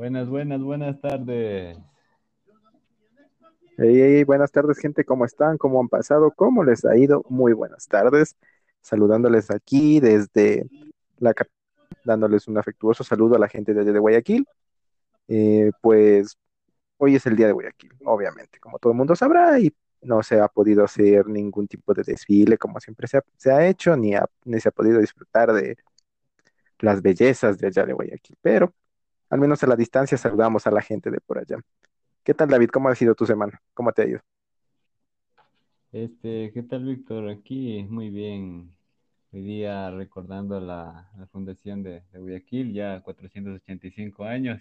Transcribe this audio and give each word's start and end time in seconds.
Buenas, 0.00 0.28
buenas, 0.28 0.62
buenas 0.62 1.00
tardes. 1.00 1.78
Hey, 3.76 4.24
buenas 4.24 4.50
tardes, 4.50 4.78
gente. 4.78 5.04
¿Cómo 5.04 5.24
están? 5.24 5.58
¿Cómo 5.58 5.78
han 5.78 5.88
pasado? 5.88 6.30
¿Cómo 6.30 6.64
les 6.64 6.84
ha 6.84 6.96
ido? 6.96 7.22
Muy 7.28 7.52
buenas 7.52 7.86
tardes. 7.86 8.34
Saludándoles 8.80 9.50
aquí 9.50 10.00
desde 10.00 10.66
la 11.18 11.34
dándoles 12.04 12.48
un 12.48 12.56
afectuoso 12.56 13.04
saludo 13.04 13.36
a 13.36 13.38
la 13.38 13.48
gente 13.48 13.74
de, 13.74 13.98
Guayaquil. 13.98 14.46
Eh, 15.28 15.70
pues 15.82 16.36
hoy 17.00 17.16
es 17.16 17.26
el 17.26 17.34
día 17.34 17.46
de 17.46 17.52
Guayaquil, 17.52 17.92
obviamente, 18.04 18.60
como 18.60 18.78
todo 18.78 18.92
el 18.92 18.98
mundo 18.98 19.16
sabrá, 19.16 19.58
y 19.58 19.74
no 20.02 20.22
se 20.22 20.38
ha 20.38 20.48
podido 20.48 20.84
hacer 20.84 21.26
ningún 21.26 21.66
tipo 21.66 21.94
de 21.94 22.02
desfile 22.02 22.58
como 22.58 22.78
siempre 22.78 23.08
se 23.08 23.18
ha, 23.18 23.22
se 23.36 23.50
ha 23.50 23.66
hecho, 23.66 23.96
ni, 23.96 24.12
ni 24.44 24.60
se 24.60 24.68
ha 24.68 24.72
podido 24.72 24.98
disfrutar 25.00 25.52
de 25.52 25.78
las 26.78 27.00
bellezas 27.00 27.58
de 27.58 27.68
allá 27.68 27.86
de 27.86 27.94
Guayaquil, 27.94 28.36
pero 28.42 28.74
al 29.30 29.40
menos 29.40 29.62
a 29.62 29.66
la 29.66 29.76
distancia 29.76 30.18
saludamos 30.18 30.66
a 30.66 30.70
la 30.70 30.82
gente 30.82 31.10
de 31.10 31.20
por 31.20 31.38
allá. 31.38 31.58
¿Qué 32.22 32.34
tal, 32.34 32.48
David? 32.48 32.68
¿Cómo 32.68 32.88
ha 32.90 32.94
sido 32.94 33.14
tu 33.14 33.24
semana? 33.24 33.60
¿Cómo 33.72 33.92
te 33.92 34.02
ha 34.02 34.06
ido? 34.06 34.20
Este, 35.92 36.52
¿qué 36.52 36.62
tal, 36.62 36.84
Víctor? 36.84 37.30
Aquí 37.30 37.82
muy 37.88 38.10
bien. 38.10 38.74
Hoy 39.32 39.42
día 39.42 39.90
recordando 39.90 40.60
la, 40.60 41.10
fundación 41.32 41.82
de, 41.82 42.02
Guayaquil, 42.12 42.74
ya 42.74 43.00
485 43.00 44.24
años. 44.24 44.60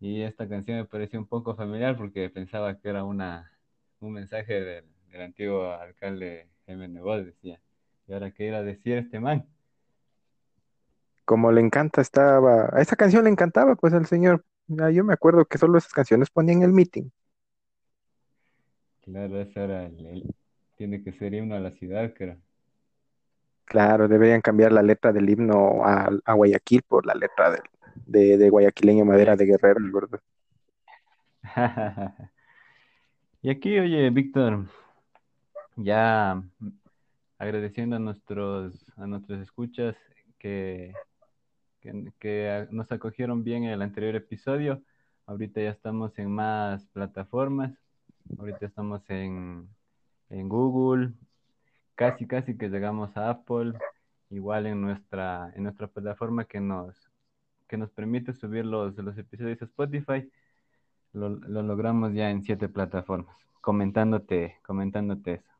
Y 0.00 0.22
esta 0.22 0.48
canción 0.48 0.78
me 0.78 0.84
pareció 0.84 1.18
un 1.18 1.26
poco 1.26 1.54
familiar 1.56 1.96
porque 1.96 2.30
pensaba 2.30 2.78
que 2.78 2.88
era 2.88 3.04
una, 3.04 3.52
un 4.00 4.12
mensaje 4.12 4.60
del, 4.60 4.84
del 5.08 5.22
antiguo 5.22 5.72
alcalde 5.72 6.48
Jaime 6.66 6.88
Nebot, 6.88 7.24
decía. 7.24 7.60
¿Y 8.06 8.12
ahora 8.12 8.30
qué 8.32 8.48
iba 8.48 8.58
a 8.58 8.62
decir 8.62 8.98
este 8.98 9.20
man? 9.20 9.46
Como 11.24 11.52
le 11.52 11.60
encanta, 11.60 12.00
estaba. 12.00 12.68
A 12.72 12.80
esa 12.80 12.96
canción 12.96 13.24
le 13.24 13.30
encantaba, 13.30 13.76
pues 13.76 13.94
al 13.94 14.06
señor. 14.06 14.44
Yo 14.68 15.04
me 15.04 15.14
acuerdo 15.14 15.44
que 15.46 15.58
solo 15.58 15.78
esas 15.78 15.92
canciones 15.92 16.30
ponían 16.30 16.58
en 16.58 16.64
el 16.64 16.72
meeting. 16.72 17.10
Claro, 19.02 19.40
ese 19.40 19.62
era 19.62 19.86
el, 19.86 20.06
el, 20.06 20.34
tiene 20.76 21.02
que 21.02 21.12
ser 21.12 21.34
himno 21.34 21.54
a 21.54 21.60
la 21.60 21.70
ciudad, 21.70 22.12
creo. 22.14 22.38
Claro, 23.66 24.08
deberían 24.08 24.40
cambiar 24.40 24.72
la 24.72 24.82
letra 24.82 25.12
del 25.12 25.28
himno 25.28 25.84
a, 25.84 26.10
a 26.24 26.32
Guayaquil 26.34 26.82
por 26.82 27.06
la 27.06 27.14
letra 27.14 27.50
de, 27.50 27.60
de, 28.06 28.38
de 28.38 28.50
Guayaquileño 28.50 29.04
Madera 29.04 29.36
de 29.36 29.46
Guerrero, 29.46 29.80
¿verdad? 29.92 30.20
y 33.42 33.50
aquí, 33.50 33.78
oye, 33.78 34.10
Víctor, 34.10 34.66
ya 35.76 36.42
agradeciendo 37.38 37.96
a 37.96 37.98
nuestros, 37.98 38.74
a 38.96 39.06
nuestros 39.06 39.40
escuchas 39.40 39.96
que, 40.38 40.94
que, 41.80 42.12
que 42.18 42.66
nos 42.70 42.90
acogieron 42.92 43.44
bien 43.44 43.64
en 43.64 43.70
el 43.70 43.82
anterior 43.82 44.14
episodio. 44.16 44.82
Ahorita 45.26 45.60
ya 45.60 45.70
estamos 45.70 46.18
en 46.18 46.30
más 46.30 46.86
plataformas. 46.88 47.72
Ahorita 48.38 48.66
estamos 48.66 49.02
en, 49.10 49.68
en 50.30 50.48
Google, 50.48 51.12
casi 51.94 52.26
casi 52.26 52.56
que 52.56 52.68
llegamos 52.68 53.16
a 53.16 53.30
Apple, 53.30 53.74
igual 54.30 54.66
en 54.66 54.80
nuestra, 54.80 55.52
en 55.54 55.64
nuestra 55.64 55.86
plataforma 55.86 56.44
que 56.44 56.60
nos, 56.60 57.10
que 57.66 57.76
nos 57.76 57.90
permite 57.90 58.32
subir 58.32 58.64
los, 58.64 58.96
los 58.96 59.16
episodios 59.18 59.60
a 59.62 59.64
Spotify, 59.66 60.30
lo, 61.12 61.30
lo 61.30 61.62
logramos 61.62 62.12
ya 62.12 62.30
en 62.30 62.42
siete 62.42 62.68
plataformas, 62.68 63.36
comentándote, 63.60 64.58
comentándote 64.62 65.34
eso. 65.34 65.54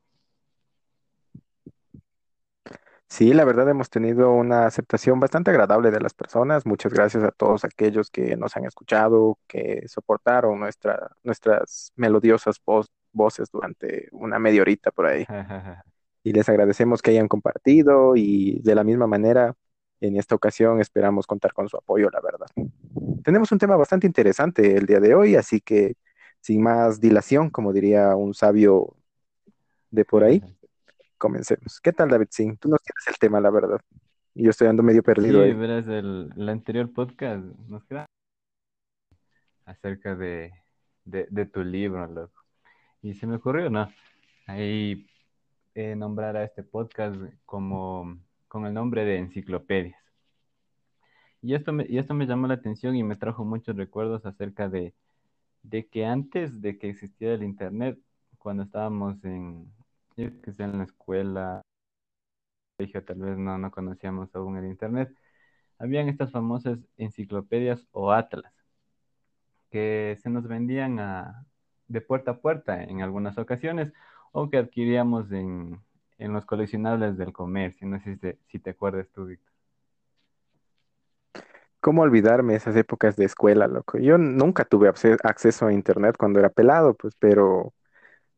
Sí, 3.08 3.32
la 3.32 3.44
verdad 3.44 3.68
hemos 3.68 3.90
tenido 3.90 4.32
una 4.32 4.66
aceptación 4.66 5.20
bastante 5.20 5.50
agradable 5.52 5.92
de 5.92 6.00
las 6.00 6.14
personas. 6.14 6.66
Muchas 6.66 6.92
gracias 6.92 7.22
a 7.22 7.30
todos 7.30 7.64
aquellos 7.64 8.10
que 8.10 8.36
nos 8.36 8.56
han 8.56 8.64
escuchado, 8.64 9.38
que 9.46 9.86
soportaron 9.86 10.58
nuestra, 10.58 11.12
nuestras 11.22 11.92
melodiosas 11.94 12.60
voz, 12.64 12.90
voces 13.12 13.50
durante 13.52 14.08
una 14.10 14.40
media 14.40 14.62
horita 14.62 14.90
por 14.90 15.06
ahí. 15.06 15.24
y 16.24 16.32
les 16.32 16.48
agradecemos 16.48 17.02
que 17.02 17.12
hayan 17.12 17.28
compartido 17.28 18.16
y 18.16 18.60
de 18.62 18.74
la 18.74 18.82
misma 18.82 19.06
manera, 19.06 19.54
en 20.00 20.16
esta 20.16 20.34
ocasión 20.34 20.80
esperamos 20.80 21.26
contar 21.26 21.52
con 21.52 21.68
su 21.68 21.76
apoyo, 21.76 22.10
la 22.10 22.20
verdad. 22.20 22.46
Tenemos 23.22 23.50
un 23.52 23.58
tema 23.58 23.76
bastante 23.76 24.06
interesante 24.06 24.76
el 24.76 24.86
día 24.86 25.00
de 25.00 25.14
hoy, 25.14 25.36
así 25.36 25.60
que 25.60 25.94
sin 26.40 26.62
más 26.62 27.00
dilación, 27.00 27.50
como 27.50 27.72
diría 27.72 28.14
un 28.16 28.34
sabio 28.34 28.96
de 29.90 30.04
por 30.04 30.24
ahí, 30.24 30.42
comencemos. 31.16 31.80
¿Qué 31.80 31.92
tal, 31.92 32.10
David? 32.10 32.26
Sí, 32.30 32.54
tú 32.56 32.68
nos 32.68 32.82
tienes 32.82 33.06
el 33.06 33.18
tema, 33.18 33.40
la 33.40 33.50
verdad. 33.50 33.80
Y 34.34 34.44
yo 34.44 34.50
estoy 34.50 34.68
ando 34.68 34.82
medio 34.82 35.02
perdido. 35.02 35.42
Sí, 35.42 35.48
ahí. 35.48 35.54
verás, 35.54 35.86
el, 35.86 36.30
el, 36.36 36.48
anterior 36.48 36.92
podcast 36.92 37.44
nos 37.68 37.84
queda 37.84 38.04
acerca 39.64 40.14
de, 40.16 40.52
de, 41.04 41.26
de 41.30 41.46
tu 41.46 41.62
libro, 41.62 42.06
loco. 42.06 42.42
Y 43.00 43.14
se 43.14 43.26
me 43.26 43.36
ocurrió, 43.36 43.70
¿no? 43.70 43.88
Ahí 44.46 45.06
eh, 45.74 45.96
nombrar 45.96 46.36
a 46.36 46.44
este 46.44 46.62
podcast 46.62 47.16
como 47.46 48.18
con 48.54 48.66
el 48.66 48.72
nombre 48.72 49.04
de 49.04 49.18
enciclopedias. 49.18 50.00
Y 51.42 51.54
esto, 51.56 51.72
me, 51.72 51.86
y 51.88 51.98
esto 51.98 52.14
me 52.14 52.24
llamó 52.24 52.46
la 52.46 52.54
atención 52.54 52.94
y 52.94 53.02
me 53.02 53.16
trajo 53.16 53.44
muchos 53.44 53.74
recuerdos 53.74 54.24
acerca 54.26 54.68
de, 54.68 54.94
de 55.64 55.88
que 55.88 56.06
antes 56.06 56.60
de 56.60 56.78
que 56.78 56.88
existiera 56.88 57.34
el 57.34 57.42
Internet, 57.42 57.98
cuando 58.38 58.62
estábamos 58.62 59.24
en, 59.24 59.72
que 60.14 60.52
sé, 60.52 60.62
en 60.62 60.78
la 60.78 60.84
escuela, 60.84 61.62
tal 63.04 63.18
vez 63.18 63.36
no, 63.38 63.58
no 63.58 63.72
conocíamos 63.72 64.32
aún 64.36 64.56
el 64.56 64.66
Internet, 64.66 65.12
habían 65.80 66.08
estas 66.08 66.30
famosas 66.30 66.78
enciclopedias 66.96 67.88
o 67.90 68.12
atlas 68.12 68.54
que 69.68 70.16
se 70.22 70.30
nos 70.30 70.46
vendían 70.46 71.00
a, 71.00 71.44
de 71.88 72.00
puerta 72.00 72.30
a 72.30 72.38
puerta 72.38 72.84
en 72.84 73.02
algunas 73.02 73.36
ocasiones 73.36 73.92
o 74.30 74.48
que 74.48 74.58
adquiríamos 74.58 75.32
en, 75.32 75.80
en 76.18 76.32
los 76.32 76.46
coleccionables 76.46 77.16
del 77.16 77.32
comercio. 77.32 77.86
No 77.86 77.98
sé 78.00 78.14
si 78.14 78.18
te, 78.18 78.38
si 78.48 78.58
te 78.58 78.70
acuerdas 78.70 79.08
tú, 79.12 79.26
Víctor. 79.26 79.52
¿Cómo 81.80 82.02
olvidarme 82.02 82.54
esas 82.56 82.76
épocas 82.76 83.16
de 83.16 83.26
escuela, 83.26 83.66
loco? 83.68 83.98
Yo 83.98 84.16
nunca 84.18 84.64
tuve 84.64 84.88
acceso 84.88 85.66
a 85.66 85.72
internet 85.72 86.16
cuando 86.18 86.38
era 86.40 86.48
pelado, 86.50 86.94
pues, 86.94 87.14
pero 87.18 87.74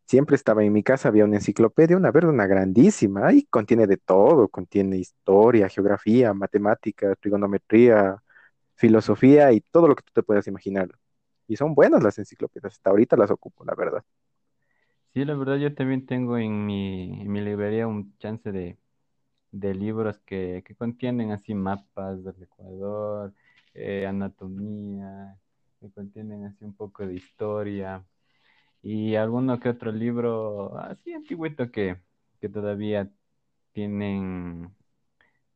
siempre 0.07 0.37
estaba 0.37 0.65
en 0.65 0.73
mi 0.73 0.83
casa, 0.85 1.09
había 1.09 1.25
una 1.27 1.37
enciclopedia, 1.37 1.97
una 1.97 2.13
verde, 2.13 2.29
una 2.31 2.47
grandísima, 2.47 3.29
ahí 3.29 3.45
contiene 3.51 3.87
de 3.87 3.99
todo, 3.99 4.49
contiene 4.49 4.99
historia, 4.99 5.69
geografía, 5.69 6.35
matemáticas, 6.35 7.17
trigonometría, 7.21 8.23
filosofía 8.77 9.53
y 9.53 9.61
todo 9.63 9.89
lo 9.89 9.97
que 9.97 10.05
tú 10.05 10.13
te 10.15 10.23
puedas 10.25 10.47
imaginar. 10.49 10.89
Y 11.49 11.57
son 11.57 11.75
buenas 11.75 12.03
las 12.03 12.19
enciclopedias, 12.19 12.75
hasta 12.75 12.91
ahorita 12.91 13.17
las 13.17 13.31
ocupo, 13.33 13.65
la 13.65 13.75
verdad. 13.77 14.05
Sí, 15.17 15.25
la 15.25 15.35
verdad 15.35 15.57
yo 15.57 15.75
también 15.75 16.05
tengo 16.05 16.37
en 16.37 16.67
mi, 16.67 17.23
en 17.23 17.33
mi 17.33 17.41
librería 17.41 17.87
un 17.87 18.15
chance 18.19 18.53
de, 18.53 18.77
de 19.53 19.75
libros 19.75 20.19
que, 20.27 20.63
que, 20.67 20.75
contienen 20.77 21.33
así 21.33 21.55
mapas 21.55 22.25
del 22.25 22.43
Ecuador, 22.45 23.35
eh, 23.75 24.07
anatomía, 24.07 25.39
que 25.81 25.91
contienen 25.93 26.45
así 26.47 26.65
un 26.65 26.75
poco 26.77 27.07
de 27.07 27.15
historia 27.15 28.05
y 28.83 29.17
alguno 29.17 29.61
que 29.61 29.71
otro 29.71 29.93
libro 29.93 30.79
así 30.79 31.15
antiguito 31.15 31.71
que, 31.73 31.99
que 32.41 32.49
todavía 32.51 33.11
tienen, 33.73 34.75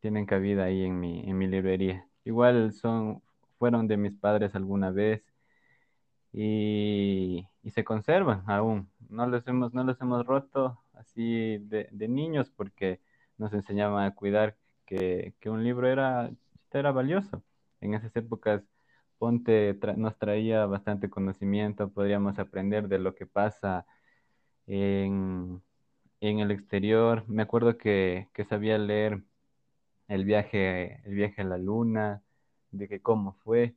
tienen 0.01 0.27
cabida 0.27 0.65
ahí 0.65 0.85
en 0.85 1.01
mi, 1.01 1.21
en 1.29 1.39
mi 1.39 1.47
librería. 1.49 2.07
Igual 2.25 2.73
son, 2.73 3.23
fueron 3.59 3.89
de 3.89 3.97
mis 3.97 4.13
padres 4.15 4.55
alguna 4.55 4.91
vez 4.91 5.23
y, 6.33 7.47
se 7.73 7.85
conservan 7.85 8.43
aún. 8.47 8.91
No 9.09 9.27
los 9.27 9.47
hemos, 9.47 9.75
no 9.75 9.85
los 9.85 10.01
hemos 10.01 10.27
roto 10.27 10.81
así 10.95 11.59
de, 11.59 11.89
de 11.93 12.09
niños 12.09 12.51
porque 12.51 13.01
nos 13.39 13.53
enseñaban 13.53 14.05
a 14.05 14.15
cuidar 14.15 14.57
que, 14.87 15.35
que 15.41 15.51
un 15.51 15.65
libro 15.65 15.89
era, 15.89 16.31
era 16.73 16.93
valioso. 16.93 17.43
En 17.81 17.95
esas 17.95 18.15
épocas, 18.17 18.63
Ponte 19.19 19.75
tra 19.75 19.95
nos 19.97 20.17
traía 20.19 20.67
bastante 20.67 21.11
conocimiento, 21.11 21.91
podríamos 21.91 22.39
aprender 22.39 22.89
de 22.89 22.99
lo 22.99 23.15
que 23.15 23.27
pasa 23.27 23.87
en, 24.67 25.63
en 26.21 26.41
el 26.41 26.51
exterior. 26.51 27.25
Me 27.29 27.43
acuerdo 27.43 27.77
que, 27.79 28.29
que, 28.35 28.45
sabía 28.45 28.79
leer 28.79 29.23
el 30.09 30.25
viaje, 30.25 31.03
el 31.07 31.15
viaje 31.15 31.43
a 31.43 31.45
la 31.45 31.59
luna, 31.59 32.23
de 32.73 32.89
que 32.89 33.01
cómo 33.03 33.35
fue, 33.45 33.75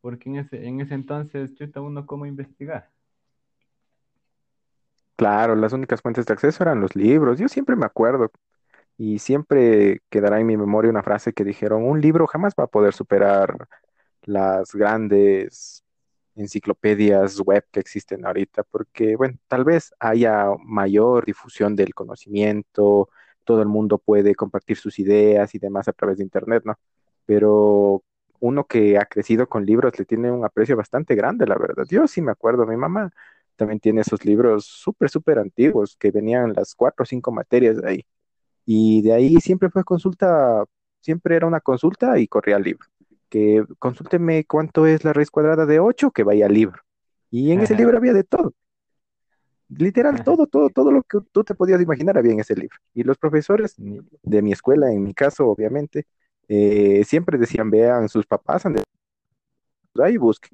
porque 0.00 0.28
en 0.28 0.36
ese, 0.36 0.66
en 0.66 0.80
ese 0.80 0.94
entonces, 0.94 1.54
chuta, 1.54 1.80
uno 1.80 2.06
cómo 2.06 2.26
investigar. 2.26 2.90
Claro, 5.16 5.54
las 5.54 5.72
únicas 5.74 6.00
fuentes 6.00 6.24
de 6.26 6.32
acceso 6.32 6.62
eran 6.64 6.80
los 6.80 6.96
libros. 6.96 7.38
Yo 7.38 7.48
siempre 7.48 7.76
me 7.76 7.84
acuerdo 7.86 8.30
y 8.96 9.18
siempre 9.18 10.00
quedará 10.10 10.40
en 10.40 10.46
mi 10.46 10.56
memoria 10.56 10.90
una 10.90 11.02
frase 11.02 11.32
que 11.34 11.44
dijeron, 11.44 11.84
un 11.84 12.00
libro 12.00 12.26
jamás 12.26 12.54
va 12.58 12.64
a 12.64 12.68
poder 12.68 12.94
superar 12.94 13.68
las 14.22 14.72
grandes 14.74 15.84
enciclopedias 16.36 17.40
web 17.40 17.64
que 17.70 17.80
existen 17.80 18.26
ahorita, 18.26 18.62
porque, 18.64 19.16
bueno, 19.16 19.38
tal 19.48 19.64
vez 19.64 19.92
haya 20.00 20.46
mayor 20.64 21.26
difusión 21.26 21.76
del 21.76 21.94
conocimiento, 21.94 23.08
todo 23.44 23.62
el 23.62 23.68
mundo 23.68 23.98
puede 23.98 24.34
compartir 24.34 24.76
sus 24.78 24.98
ideas 24.98 25.54
y 25.54 25.58
demás 25.58 25.88
a 25.88 25.92
través 25.92 26.18
de 26.18 26.24
Internet, 26.24 26.62
¿no? 26.64 26.78
Pero 27.26 28.02
uno 28.40 28.64
que 28.64 28.98
ha 28.98 29.04
crecido 29.04 29.48
con 29.48 29.64
libros 29.64 29.98
le 29.98 30.04
tiene 30.04 30.30
un 30.30 30.44
aprecio 30.44 30.76
bastante 30.76 31.14
grande, 31.14 31.46
la 31.46 31.56
verdad. 31.56 31.84
Yo 31.88 32.06
sí 32.08 32.20
me 32.22 32.32
acuerdo, 32.32 32.66
mi 32.66 32.76
mamá 32.76 33.12
también 33.56 33.78
tiene 33.78 34.00
esos 34.00 34.24
libros 34.24 34.64
súper, 34.64 35.10
súper 35.10 35.38
antiguos 35.38 35.96
que 35.96 36.10
venían 36.10 36.54
las 36.54 36.74
cuatro 36.74 37.02
o 37.02 37.06
cinco 37.06 37.30
materias 37.30 37.76
de 37.76 37.88
ahí. 37.88 38.06
Y 38.64 39.02
de 39.02 39.12
ahí 39.12 39.36
siempre 39.40 39.68
fue 39.70 39.84
consulta, 39.84 40.64
siempre 41.00 41.36
era 41.36 41.46
una 41.46 41.60
consulta 41.60 42.18
y 42.18 42.26
corría 42.26 42.56
al 42.56 42.62
libro. 42.62 42.86
Que 43.28 43.64
consúlteme 43.78 44.44
cuánto 44.44 44.86
es 44.86 45.04
la 45.04 45.12
raíz 45.12 45.30
cuadrada 45.30 45.66
de 45.66 45.78
8, 45.78 46.10
que 46.10 46.24
vaya 46.24 46.46
al 46.46 46.54
libro. 46.54 46.80
Y 47.30 47.52
en 47.52 47.60
ese 47.60 47.76
libro 47.76 47.96
había 47.98 48.12
de 48.12 48.24
todo. 48.24 48.54
Literal, 49.68 50.24
todo, 50.24 50.46
todo, 50.46 50.68
todo 50.70 50.90
lo 50.90 51.02
que 51.02 51.18
tú 51.30 51.44
te 51.44 51.54
podías 51.54 51.80
imaginar 51.80 52.18
había 52.18 52.32
en 52.32 52.40
ese 52.40 52.56
libro. 52.56 52.76
Y 52.92 53.04
los 53.04 53.18
profesores 53.18 53.74
de 53.76 54.42
mi 54.42 54.52
escuela, 54.52 54.90
en 54.90 55.02
mi 55.04 55.14
caso, 55.14 55.46
obviamente, 55.46 56.06
eh, 56.52 57.04
siempre 57.04 57.38
decían, 57.38 57.70
vean, 57.70 58.08
sus 58.08 58.26
papás 58.26 58.66
han 58.66 58.74
de 58.74 58.82
ahí 60.02 60.16
busquen. 60.16 60.50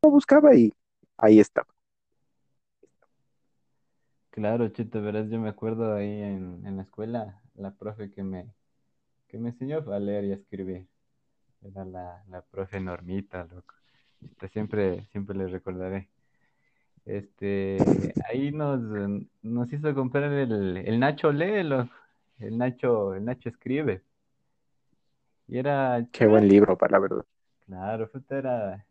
Yo 0.00 0.10
buscaba 0.10 0.54
y 0.54 0.72
ahí 1.16 1.40
estaba. 1.40 1.66
Claro, 4.30 4.68
Chito, 4.68 5.02
verás, 5.02 5.28
yo 5.28 5.40
me 5.40 5.48
acuerdo 5.48 5.94
ahí 5.94 6.22
en, 6.22 6.64
en 6.64 6.76
la 6.76 6.82
escuela, 6.84 7.40
la 7.54 7.72
profe 7.72 8.12
que 8.12 8.22
me, 8.22 8.52
que 9.26 9.38
me 9.38 9.48
enseñó 9.50 9.78
a 9.92 9.98
leer 9.98 10.24
y 10.24 10.32
a 10.32 10.36
escribir. 10.36 10.86
Era 11.62 11.84
la, 11.84 12.22
la 12.28 12.42
profe 12.42 12.78
Normita, 12.78 13.44
loco. 13.44 13.74
Este, 14.22 14.48
siempre, 14.48 15.06
siempre 15.10 15.36
le 15.36 15.48
recordaré. 15.48 16.10
Este, 17.04 17.78
ahí 18.28 18.52
nos, 18.52 18.80
nos 19.42 19.72
hizo 19.72 19.92
comprar 19.94 20.32
el, 20.32 20.76
el 20.76 21.00
Nacho 21.00 21.32
lee. 21.32 21.66
El 22.38 22.58
Nacho, 22.58 23.14
el 23.14 23.24
Nacho 23.24 23.48
escribe. 23.48 24.02
Y 25.46 25.58
era 25.58 26.06
Qué 26.12 26.26
buen 26.26 26.48
libro, 26.48 26.76
para 26.76 26.92
la 26.92 26.98
verdad. 26.98 27.24
Claro, 27.66 28.10
era, 28.30 28.86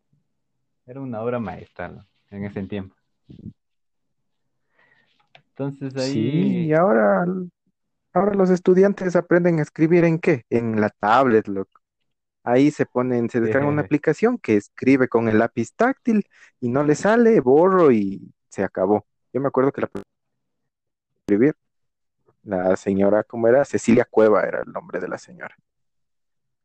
era 0.86 1.02
una 1.02 1.22
obra 1.22 1.40
maestra, 1.40 1.90
¿no? 1.90 2.06
En 2.30 2.46
ese 2.46 2.64
tiempo. 2.64 2.96
Entonces 5.36 5.94
Sí, 6.04 6.20
y 6.20 6.64
ahí, 6.64 6.74
ahora, 6.74 7.26
ahora 8.14 8.34
los 8.34 8.50
estudiantes 8.50 9.16
aprenden 9.16 9.60
a 9.60 9.62
escribir 9.62 10.04
en 10.04 10.20
qué? 10.20 10.46
En 10.50 10.82
la 10.82 10.90
tablet, 10.90 11.48
loco. 11.48 11.80
Ahí 12.44 12.72
se 12.72 12.86
ponen, 12.86 13.30
se 13.30 13.40
descargan 13.40 13.70
una 13.70 13.82
aplicación 13.84 14.38
que 14.38 14.58
escribe 14.58 15.08
con 15.08 15.30
el 15.30 15.40
lápiz 15.40 15.74
táctil 15.76 16.26
y 16.60 16.70
no 16.70 16.84
le 16.84 16.96
sale, 16.96 17.40
borro 17.40 17.92
y 17.92 18.34
se 18.50 18.64
acabó. 18.64 19.06
Yo 19.32 19.42
me 19.42 19.48
acuerdo 19.48 19.72
que 19.72 19.82
la 19.82 19.90
escribir, 21.22 21.56
la 22.44 22.76
señora, 22.76 23.24
¿cómo 23.24 23.48
era? 23.48 23.64
Cecilia 23.66 24.06
Cueva 24.10 24.44
era 24.44 24.62
el 24.62 24.72
nombre 24.72 25.00
de 25.00 25.08
la 25.08 25.18
señora. 25.18 25.56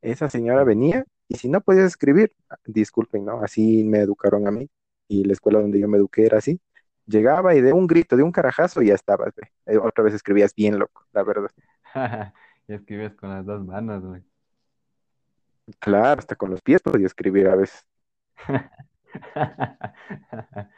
Esa 0.02 0.30
señora 0.30 0.64
venía 0.64 1.04
y 1.28 1.36
si 1.36 1.48
no 1.48 1.60
podías 1.60 1.86
escribir, 1.86 2.32
disculpen, 2.66 3.24
¿no? 3.24 3.42
Así 3.42 3.84
me 3.84 4.00
educaron 4.00 4.46
a 4.46 4.50
mí 4.50 4.68
y 5.08 5.24
la 5.24 5.32
escuela 5.34 5.60
donde 5.60 5.80
yo 5.80 5.88
me 5.88 5.98
eduqué 5.98 6.26
era 6.26 6.38
así. 6.38 6.60
Llegaba 7.06 7.54
y 7.54 7.60
de 7.62 7.72
un 7.72 7.86
grito, 7.86 8.16
de 8.16 8.22
un 8.22 8.32
carajazo, 8.32 8.82
ya 8.82 8.94
estabas, 8.94 9.34
ve. 9.36 9.52
Eh, 9.66 9.78
Otra 9.78 10.04
vez 10.04 10.14
escribías 10.14 10.54
bien 10.54 10.78
loco, 10.78 11.04
la 11.12 11.22
verdad. 11.24 11.50
y 12.68 12.74
escribes 12.74 13.14
con 13.14 13.30
las 13.30 13.44
dos 13.46 13.64
manos, 13.64 14.02
güey. 14.04 14.22
Claro, 15.80 16.20
hasta 16.20 16.36
con 16.36 16.50
los 16.50 16.62
pies 16.62 16.82
podía 16.82 17.06
escribir 17.06 17.48
a 17.48 17.56
veces. 17.56 17.84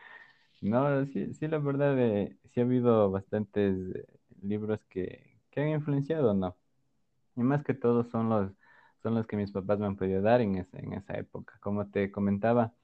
No, 0.60 1.06
sí, 1.06 1.32
sí, 1.34 1.48
la 1.48 1.58
verdad, 1.58 1.98
eh, 1.98 2.38
sí 2.52 2.60
ha 2.60 2.64
habido 2.64 3.10
bastantes 3.10 3.76
eh, 3.96 4.06
libros 4.42 4.80
que, 4.90 5.40
que 5.50 5.60
han 5.62 5.68
influenciado, 5.70 6.34
¿no? 6.34 6.56
Y 7.36 7.42
más 7.42 7.64
que 7.64 7.74
todo 7.74 8.04
son 8.04 8.28
los, 8.30 8.52
son 9.02 9.14
los 9.14 9.26
que 9.26 9.36
mis 9.36 9.50
papás 9.52 9.78
me 9.78 9.86
han 9.86 9.96
podido 9.96 10.22
dar 10.22 10.40
en, 10.40 10.56
ese- 10.56 10.78
en 10.78 10.94
esa 10.94 11.14
época. 11.18 11.58
Como 11.60 11.88
te 11.90 12.10
comentaba, 12.12 12.74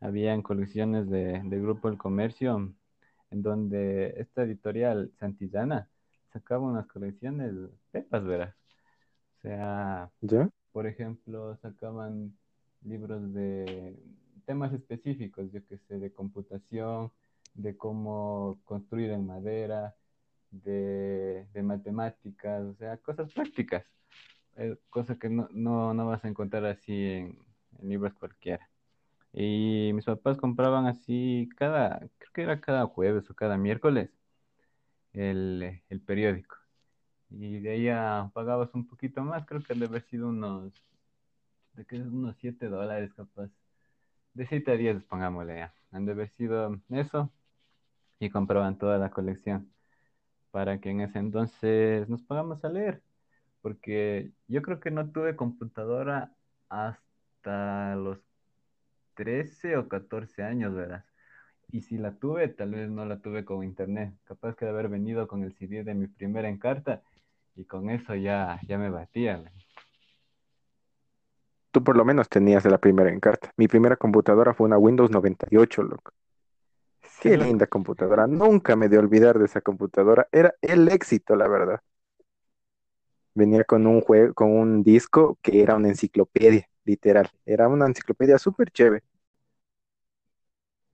habían 0.00 0.42
colecciones 0.42 1.08
de, 1.10 1.42
de 1.44 1.60
Grupo 1.60 1.88
El 1.88 1.98
Comercio, 1.98 2.74
en 3.30 3.42
donde 3.42 4.14
esta 4.18 4.42
editorial 4.44 5.12
Santillana 5.20 5.88
sacaba 6.32 6.66
unas 6.66 6.86
colecciones 6.86 7.52
pepas, 7.92 8.24
verás. 8.24 8.54
O 9.38 9.40
sea, 9.42 10.10
¿Ya? 10.22 10.50
por 10.72 10.86
ejemplo, 10.86 11.56
sacaban 11.62 12.36
libros 12.82 13.32
de 13.34 13.96
temas 14.46 14.72
específicos, 14.72 15.50
yo 15.52 15.64
que 15.66 15.78
sé, 15.78 15.98
de 15.98 16.12
computación, 16.12 17.12
de 17.54 17.76
cómo 17.76 18.60
construir 18.64 19.10
en 19.10 19.26
madera, 19.26 19.94
de, 20.50 21.46
de 21.52 21.62
matemáticas, 21.62 22.62
o 22.64 22.74
sea, 22.76 22.96
cosas 22.98 23.32
prácticas, 23.32 23.84
eh, 24.56 24.76
cosas 24.90 25.18
que 25.18 25.28
no, 25.28 25.48
no, 25.52 25.94
no 25.94 26.06
vas 26.06 26.24
a 26.24 26.28
encontrar 26.28 26.64
así 26.66 26.92
en, 26.92 27.38
en 27.80 27.88
libros 27.88 28.14
cualquiera. 28.14 28.68
Y 29.32 29.92
mis 29.94 30.06
papás 30.06 30.38
compraban 30.38 30.86
así 30.86 31.48
cada, 31.58 32.00
creo 32.18 32.32
que 32.34 32.42
era 32.42 32.60
cada 32.60 32.86
jueves 32.86 33.30
o 33.30 33.34
cada 33.34 33.58
miércoles, 33.58 34.10
el, 35.12 35.82
el 35.88 36.00
periódico. 36.00 36.56
Y 37.30 37.60
de 37.60 37.70
ahí 37.72 38.30
pagabas 38.34 38.74
un 38.74 38.86
poquito 38.88 39.22
más, 39.22 39.46
creo 39.46 39.62
que 39.62 39.72
han 39.72 39.80
de 39.80 39.86
haber 39.86 40.02
sido 40.04 40.28
unos, 40.28 40.72
de 41.74 41.84
que 41.86 41.96
unos 41.96 42.36
7 42.38 42.68
dólares 42.68 43.12
capaz. 43.14 43.50
De 44.34 44.46
7 44.46 44.72
a 44.72 44.76
10, 44.76 45.04
pongámosle 45.04 45.56
ya. 45.56 45.74
Han 45.92 46.06
de 46.06 46.12
haber 46.12 46.30
sido 46.30 46.80
eso 46.90 47.32
y 48.20 48.30
compraban 48.30 48.78
toda 48.78 48.98
la 48.98 49.10
colección 49.10 49.72
para 50.52 50.80
que 50.80 50.90
en 50.90 51.02
ese 51.02 51.18
entonces 51.20 52.08
nos 52.08 52.22
pongamos 52.22 52.64
a 52.64 52.70
leer. 52.70 53.02
Porque 53.62 54.32
yo 54.48 54.60
creo 54.60 54.80
que 54.80 54.90
no 54.90 55.10
tuve 55.10 55.36
computadora 55.36 56.32
hasta 56.68 57.94
los 57.96 58.18
13 59.14 59.76
o 59.76 59.88
14 59.88 60.42
años, 60.42 60.74
¿verdad? 60.74 61.04
Y 61.68 61.80
si 61.80 61.96
la 61.96 62.12
tuve, 62.16 62.48
tal 62.48 62.72
vez 62.72 62.90
no 62.90 63.06
la 63.06 63.20
tuve 63.20 63.44
con 63.44 63.64
internet. 63.64 64.14
Capaz 64.24 64.56
que 64.56 64.66
de 64.66 64.72
haber 64.72 64.88
venido 64.88 65.26
con 65.26 65.42
el 65.42 65.54
CD 65.54 65.84
de 65.84 65.94
mi 65.94 66.06
primera 66.06 66.48
encarta 66.48 67.02
y 67.54 67.64
con 67.64 67.88
eso 67.88 68.14
ya, 68.14 68.60
ya 68.66 68.78
me 68.78 68.90
batía. 68.90 69.42
Tú 71.70 71.82
por 71.82 71.96
lo 71.96 72.04
menos 72.04 72.28
tenías 72.28 72.64
la 72.66 72.78
primera 72.78 73.10
encarta. 73.10 73.50
Mi 73.56 73.68
primera 73.68 73.96
computadora 73.96 74.52
fue 74.52 74.66
una 74.66 74.76
Windows 74.76 75.10
98, 75.10 75.82
loco. 75.82 76.12
Sí, 77.02 77.30
Qué 77.30 77.36
loco. 77.36 77.44
linda 77.44 77.66
computadora. 77.66 78.26
Nunca 78.26 78.76
me 78.76 78.88
de 78.88 78.98
olvidar 78.98 79.38
de 79.38 79.46
esa 79.46 79.62
computadora. 79.62 80.28
Era 80.32 80.54
el 80.60 80.88
éxito, 80.88 81.36
la 81.36 81.48
verdad. 81.48 81.80
Venía 83.34 83.64
con 83.64 83.86
un 83.86 84.00
juego, 84.00 84.34
con 84.34 84.50
un 84.50 84.82
disco 84.82 85.38
que 85.42 85.62
era 85.62 85.76
una 85.76 85.88
enciclopedia, 85.88 86.68
literal. 86.84 87.30
Era 87.46 87.68
una 87.68 87.86
enciclopedia 87.86 88.38
súper 88.38 88.70
chévere. 88.70 89.02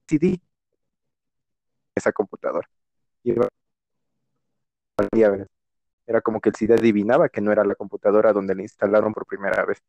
CD, 0.07 0.39
esa 1.95 2.11
computadora. 2.11 2.67
Era 6.05 6.19
como 6.21 6.41
que 6.41 6.49
el 6.49 6.55
CD 6.55 6.73
adivinaba 6.73 7.29
que 7.29 7.39
no 7.39 7.53
era 7.53 7.63
la 7.63 7.75
computadora 7.75 8.33
donde 8.33 8.53
la 8.53 8.63
instalaron 8.63 9.13
por 9.13 9.25
primera 9.25 9.63
vez. 9.65 9.81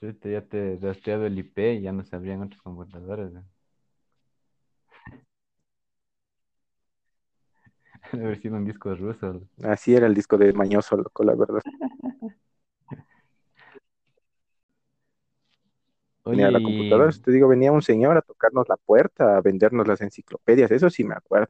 Chuta, 0.00 0.28
ya 0.28 0.42
te 0.42 0.78
rastreado 0.80 1.26
el 1.26 1.38
IP 1.38 1.74
y 1.74 1.82
ya 1.82 1.92
no 1.92 2.02
se 2.04 2.16
abrían 2.16 2.42
otros 2.42 2.60
computadores. 2.62 3.30
güey. 3.32 3.44
Debe 7.92 7.99
haber 8.24 8.40
sido 8.40 8.56
un 8.56 8.64
disco 8.64 8.94
ruso. 8.94 9.40
Así 9.62 9.94
era 9.94 10.06
el 10.06 10.14
disco 10.14 10.36
de 10.38 10.52
Mañoso, 10.52 10.96
loco, 10.96 11.24
la 11.24 11.34
verdad. 11.34 11.62
Venía 16.28 16.46
Oye, 16.46 16.52
la 16.52 16.60
computadora, 16.60 17.10
te 17.10 17.32
digo, 17.32 17.48
venía 17.48 17.72
un 17.72 17.82
señor 17.82 18.16
a 18.16 18.22
tocarnos 18.22 18.68
la 18.68 18.76
puerta, 18.76 19.36
a 19.36 19.40
vendernos 19.40 19.88
las 19.88 20.00
enciclopedias, 20.00 20.70
eso 20.70 20.88
sí 20.90 21.02
me 21.04 21.14
acuerdo. 21.14 21.48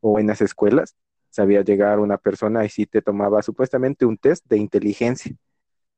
O 0.00 0.18
en 0.20 0.28
las 0.28 0.40
escuelas, 0.42 0.96
sabía 1.30 1.62
llegar 1.62 2.00
una 2.00 2.18
persona 2.18 2.64
y 2.64 2.70
sí 2.70 2.86
te 2.86 3.02
tomaba 3.02 3.42
supuestamente 3.42 4.06
un 4.06 4.18
test 4.18 4.46
de 4.48 4.58
inteligencia. 4.58 5.34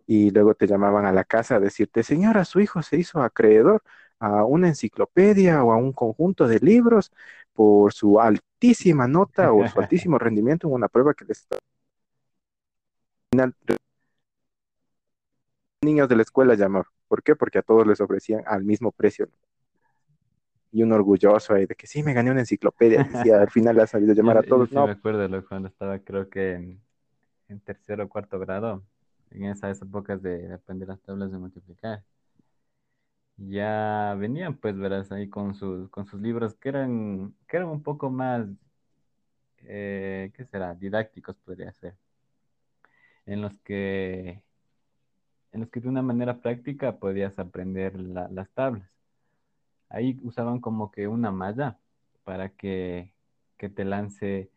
Y 0.07 0.31
luego 0.31 0.55
te 0.55 0.67
llamaban 0.67 1.07
a 1.07 1.13
la 1.13 1.25
casa 1.25 1.57
a 1.57 1.61
decirte, 1.61 2.03
señora, 2.05 2.45
su 2.45 2.61
hijo 2.61 2.83
se 2.83 2.99
hizo 2.99 3.23
acreedor 3.23 3.83
a 4.23 4.45
una 4.45 4.69
enciclopedia 4.69 5.65
o 5.65 5.73
a 5.73 5.77
un 5.77 5.93
conjunto 5.93 6.47
de 6.47 6.61
libros 6.61 7.11
por 7.53 7.93
su 7.93 8.21
altísima 8.21 9.09
nota 9.09 9.53
o 9.53 9.67
su 9.69 9.81
altísimo 9.81 10.19
rendimiento 10.19 10.69
en 10.69 10.75
una 10.75 10.89
prueba 10.89 11.13
que 11.13 11.25
les 11.25 11.41
está 11.41 11.59
niños 15.83 16.09
de 16.09 16.17
la 16.17 16.23
escuela 16.23 16.55
llamaban. 16.55 16.87
¿Por 17.09 17.23
qué? 17.23 17.35
Porque 17.35 17.59
a 17.59 17.63
todos 17.63 17.87
les 17.87 18.01
ofrecían 18.01 18.43
al 18.47 18.65
mismo 18.65 18.93
precio. 18.93 19.29
Y 20.71 20.83
un 20.83 20.93
orgulloso 20.93 21.55
ahí 21.55 21.67
de 21.67 21.75
que 21.75 21.87
sí, 21.87 22.03
me 22.03 22.15
gané 22.15 22.31
una 22.31 22.41
enciclopedia. 22.41 23.03
Decía, 23.03 23.41
al 23.41 23.51
final 23.51 23.81
ha 23.81 23.87
sabido 23.87 24.15
yo, 24.15 24.23
llamar 24.23 24.39
a 24.39 24.43
yo 24.43 24.49
todos. 24.49 24.69
sí 24.69 24.75
No, 24.75 24.87
me 24.87 24.93
acuerdo 24.93 25.45
cuando 25.47 25.69
estaba, 25.69 25.99
creo 25.99 26.31
que 26.31 26.53
en, 26.53 26.81
en 27.49 27.61
tercero 27.61 28.05
o 28.05 28.09
cuarto 28.09 28.39
grado, 28.39 28.83
en 29.31 29.45
esas 29.47 29.83
épocas 29.83 30.23
de 30.23 30.53
aprender 30.55 30.89
las 30.89 31.01
tablas 31.01 31.33
de 31.33 31.39
multiplicar. 31.39 32.05
Ya 33.49 34.15
venían, 34.19 34.57
pues, 34.59 34.77
verás, 34.79 35.13
ahí 35.13 35.29
con 35.29 35.55
sus, 35.55 35.89
con 35.91 36.07
sus 36.07 36.21
libros 36.21 36.55
que 36.55 36.69
eran, 36.71 37.35
que 37.49 37.57
eran 37.59 37.69
un 37.71 37.83
poco 37.83 38.11
más, 38.11 38.47
eh, 39.65 40.31
¿qué 40.37 40.45
será? 40.47 40.75
Didácticos, 40.75 41.37
podría 41.39 41.73
ser, 41.73 41.97
en 43.27 43.43
los 43.43 43.59
que, 43.61 44.43
en 45.53 45.61
los 45.61 45.71
que 45.71 45.79
de 45.81 45.89
una 45.89 46.03
manera 46.03 46.41
práctica 46.41 46.99
podías 46.99 47.39
aprender 47.39 47.95
la- 47.97 48.29
las 48.29 48.51
tablas. 48.51 48.91
Ahí 49.89 50.19
usaban 50.23 50.61
como 50.61 50.91
que 50.91 51.09
una 51.09 51.31
malla 51.33 51.79
para 52.25 52.51
que, 52.51 53.15
que 53.59 53.69
te 53.69 53.85
lance 53.85 54.51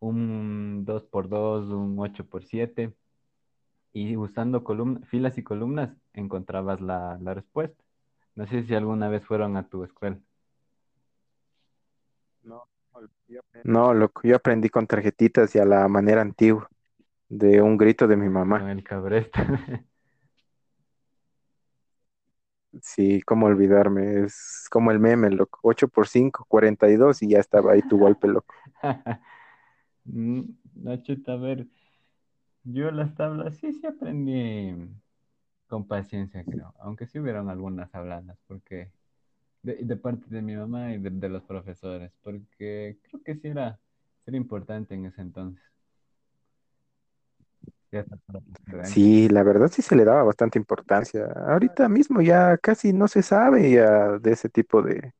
un 0.00 0.84
dos 0.86 1.04
por 1.04 1.28
dos 1.30 1.68
un 1.70 1.98
ocho 2.00 2.26
por 2.28 2.44
siete 2.44 2.94
y 3.94 4.16
usando 4.16 4.64
column- 4.64 5.04
filas 5.06 5.38
y 5.38 5.44
columnas 5.44 5.90
encontrabas 6.14 6.80
la, 6.82 7.18
la 7.22 7.34
respuesta. 7.34 7.84
No 8.36 8.46
sé 8.46 8.62
si 8.62 8.72
alguna 8.74 9.08
vez 9.08 9.24
fueron 9.26 9.56
a 9.56 9.68
tu 9.68 9.82
escuela 9.82 10.20
No, 13.64 13.92
loco, 13.94 14.22
yo 14.24 14.36
aprendí 14.36 14.68
con 14.68 14.86
tarjetitas 14.86 15.54
y 15.54 15.58
a 15.58 15.64
la 15.64 15.88
manera 15.88 16.20
antigua, 16.22 16.68
de 17.28 17.62
un 17.62 17.76
grito 17.76 18.06
de 18.08 18.16
mi 18.16 18.28
mamá. 18.28 18.60
con 18.60 18.70
el 18.70 18.84
cabresta. 18.84 19.44
Sí, 22.82 23.22
cómo 23.22 23.46
olvidarme, 23.46 24.24
es 24.24 24.66
como 24.70 24.90
el 24.90 24.98
meme, 25.00 25.30
loco. 25.30 25.58
8 25.62 25.88
por 25.88 26.08
5, 26.08 26.44
42 26.48 27.22
y 27.22 27.30
ya 27.30 27.38
estaba 27.40 27.72
ahí 27.72 27.80
tu 27.82 27.98
golpe, 27.98 28.28
loco. 28.28 28.54
Mm, 30.06 30.42
No, 30.74 30.96
chuta, 31.02 31.32
a 31.34 31.36
ver, 31.36 31.66
yo 32.64 32.90
las 32.90 33.14
tablas 33.16 33.56
sí, 33.58 33.72
sí 33.72 33.86
aprendí 33.86 34.32
con 35.66 35.86
paciencia, 35.86 36.46
creo, 36.48 36.74
aunque 36.80 37.06
sí 37.06 37.18
hubieron 37.18 37.50
algunas 37.50 37.94
habladas, 37.94 38.38
porque 38.46 38.92
de, 39.62 39.76
de 39.84 39.96
parte 39.96 40.26
de 40.30 40.42
mi 40.42 40.56
mamá 40.56 40.94
y 40.94 40.98
de, 40.98 41.10
de 41.10 41.28
los 41.30 41.44
profesores, 41.44 42.12
porque 42.22 42.98
creo 43.02 43.22
que 43.24 43.36
sí 43.36 43.48
era, 43.48 43.80
era 44.26 44.36
importante 44.38 44.94
en 44.94 45.06
ese 45.06 45.22
entonces. 45.22 45.62
Sí, 48.82 49.28
la 49.28 49.42
verdad 49.42 49.68
sí 49.72 49.82
se 49.82 49.96
le 49.96 50.04
daba 50.04 50.22
bastante 50.22 50.58
importancia. 50.58 51.26
Ahorita 51.48 51.88
mismo 51.88 52.20
ya 52.22 52.56
casi 52.58 52.92
no 52.92 53.08
se 53.08 53.22
sabe 53.22 53.70
ya 53.72 54.18
de 54.18 54.32
ese 54.32 54.48
tipo 54.48 54.80
de, 54.82 55.12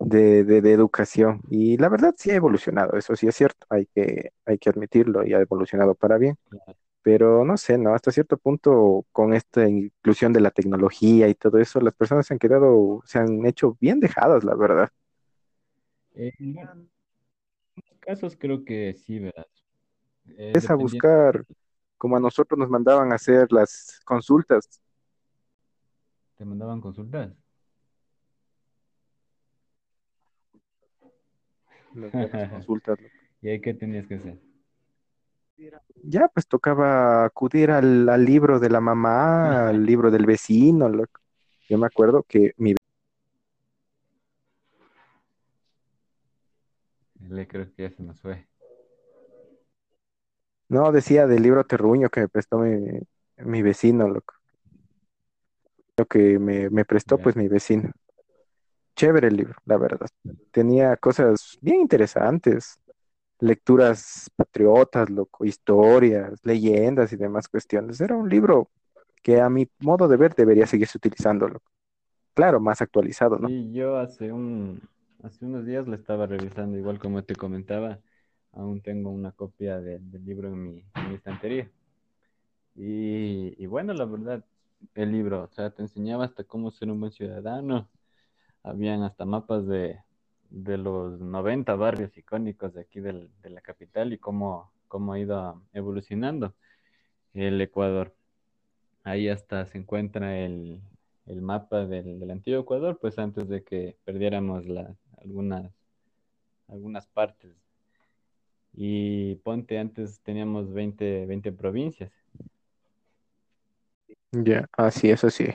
de, 0.00 0.44
de- 0.44 0.62
de 0.62 0.72
educación. 0.72 1.42
Y 1.50 1.78
la 1.78 1.88
verdad 1.88 2.14
sí 2.18 2.30
ha 2.30 2.36
evolucionado, 2.36 2.96
eso 2.98 3.16
sí 3.16 3.26
es 3.28 3.36
cierto, 3.36 3.66
hay 3.70 3.86
que, 3.94 4.32
hay 4.46 4.58
que 4.58 4.70
admitirlo 4.70 5.26
y 5.26 5.34
ha 5.34 5.40
evolucionado 5.40 5.94
para 5.94 6.18
bien. 6.18 6.36
Claro. 6.48 6.76
Pero 7.04 7.46
no 7.46 7.56
sé, 7.58 7.78
¿no? 7.78 7.94
Hasta 7.94 8.12
cierto 8.12 8.38
punto, 8.38 9.06
con 9.12 9.34
esta 9.34 9.68
inclusión 9.68 10.34
de 10.34 10.40
la 10.42 10.52
tecnología 10.52 11.28
y 11.28 11.36
todo 11.36 11.58
eso, 11.60 11.80
las 11.80 11.94
personas 11.94 12.26
se 12.28 12.34
han 12.34 12.40
quedado, 12.40 13.02
se 13.06 13.20
han 13.20 13.46
hecho 13.46 13.78
bien 13.80 14.00
dejadas, 14.00 14.44
la 14.44 14.56
verdad. 14.56 14.90
Eh, 16.14 16.32
en 16.38 16.58
algunos 16.58 16.88
casos 18.00 18.36
creo 18.38 18.64
que 18.64 18.94
sí, 18.94 19.18
¿verdad? 19.18 19.46
Eh, 20.38 20.52
Es 20.54 20.70
a 20.70 20.74
buscar, 20.74 21.44
como 21.98 22.16
a 22.16 22.20
nosotros 22.20 22.58
nos 22.58 22.70
mandaban 22.70 23.12
a 23.12 23.16
hacer 23.16 23.52
las 23.52 24.00
consultas, 24.04 24.68
te 26.36 26.44
mandaban 26.44 26.80
consultas. 26.80 27.32
las 31.94 32.12
consultas. 32.50 32.98
¿Y 33.42 33.48
ahí 33.48 33.60
qué 33.60 33.74
tenías 33.74 34.06
que 34.06 34.14
hacer? 34.16 34.38
Ya, 36.02 36.28
pues 36.28 36.46
tocaba 36.46 37.24
acudir 37.24 37.70
al, 37.70 38.08
al 38.08 38.24
libro 38.24 38.58
de 38.58 38.68
la 38.70 38.80
mamá, 38.80 39.68
al 39.68 39.86
libro 39.86 40.10
del 40.10 40.26
vecino. 40.26 40.88
loco. 40.88 41.20
Yo 41.68 41.78
me 41.78 41.86
acuerdo 41.86 42.22
que 42.24 42.52
mi, 42.58 42.74
Le 47.30 47.46
creo 47.48 47.72
que 47.74 47.82
ya 47.84 47.90
se 47.90 48.02
nos 48.02 48.20
fue. 48.20 48.46
no 50.68 50.92
decía 50.92 51.26
del 51.26 51.42
libro 51.42 51.64
Terruño 51.64 52.08
que 52.10 52.20
me 52.20 52.28
prestó 52.28 52.58
mi, 52.58 53.00
mi 53.38 53.62
vecino, 53.62 54.08
loco. 54.08 54.34
Lo 55.96 56.06
que 56.06 56.38
me, 56.38 56.68
me 56.70 56.84
prestó, 56.84 57.18
pues 57.18 57.36
mi 57.36 57.48
vecino. 57.48 57.92
Chévere 58.96 59.28
el 59.28 59.36
libro, 59.36 59.54
la 59.64 59.76
verdad. 59.76 60.08
Tenía 60.50 60.96
cosas 60.96 61.58
bien 61.60 61.80
interesantes, 61.80 62.80
lecturas 63.40 64.30
patriotas, 64.36 65.10
loco, 65.10 65.44
historias, 65.44 66.34
leyendas 66.44 67.12
y 67.12 67.16
demás 67.16 67.48
cuestiones. 67.48 68.00
Era 68.00 68.16
un 68.16 68.28
libro 68.28 68.70
que 69.22 69.40
a 69.40 69.50
mi 69.50 69.68
modo 69.80 70.08
de 70.08 70.16
ver 70.18 70.34
debería 70.34 70.66
seguirse 70.66 70.98
utilizando, 70.98 71.48
loco. 71.48 71.66
Claro, 72.34 72.60
más 72.60 72.82
actualizado, 72.82 73.38
¿no? 73.38 73.54
Sí, 73.54 73.72
yo 73.72 73.96
hace 73.98 74.32
un, 74.32 74.80
hace 75.22 75.44
unos 75.44 75.66
días 75.66 75.86
lo 75.86 75.94
estaba 75.96 76.26
revisando, 76.26 76.78
igual 76.78 76.98
como 76.98 77.24
te 77.24 77.34
comentaba, 77.36 78.00
aún 78.52 78.80
tengo 78.82 79.10
una 79.10 79.32
copia 79.32 79.80
de- 79.80 79.98
del 79.98 80.24
libro 80.24 80.48
en 80.48 80.62
mi, 80.62 80.84
en 80.94 81.08
mi 81.08 81.14
estantería. 81.16 81.70
Y, 82.76 83.54
y 83.62 83.66
bueno, 83.66 83.92
la 83.94 84.04
verdad, 84.04 84.44
el 84.94 85.12
libro, 85.12 85.44
o 85.44 85.48
sea, 85.48 85.70
te 85.70 85.82
enseñaba 85.82 86.24
hasta 86.24 86.44
cómo 86.44 86.70
ser 86.70 86.90
un 86.90 87.00
buen 87.00 87.12
ciudadano. 87.12 87.88
Habían 88.64 89.02
hasta 89.04 89.24
mapas 89.26 89.66
de, 89.66 90.00
de 90.54 90.78
los 90.78 91.20
90 91.20 91.74
barrios 91.74 92.16
icónicos 92.16 92.74
de 92.74 92.82
aquí 92.82 93.00
del- 93.00 93.30
de 93.42 93.50
la 93.50 93.60
capital 93.60 94.12
y 94.12 94.18
cómo, 94.18 94.72
cómo 94.88 95.12
ha 95.12 95.18
ido 95.18 95.60
evolucionando 95.72 96.54
el 97.34 97.60
Ecuador. 97.60 98.14
Ahí 99.02 99.28
hasta 99.28 99.66
se 99.66 99.78
encuentra 99.78 100.38
el, 100.38 100.80
el 101.26 101.42
mapa 101.42 101.86
del, 101.86 102.20
del 102.20 102.30
antiguo 102.30 102.60
Ecuador, 102.60 102.98
pues 103.00 103.18
antes 103.18 103.48
de 103.48 103.64
que 103.64 103.96
perdiéramos 104.04 104.66
la- 104.66 104.94
algunas, 105.18 105.72
algunas 106.68 107.06
partes. 107.08 107.52
Y 108.74 109.36
ponte, 109.36 109.78
antes 109.78 110.20
teníamos 110.20 110.72
20 110.72 111.26
20 111.26 111.52
provincias. 111.52 112.12
Ya, 114.32 114.68
así 114.76 115.10
es, 115.10 115.24
así. 115.24 115.46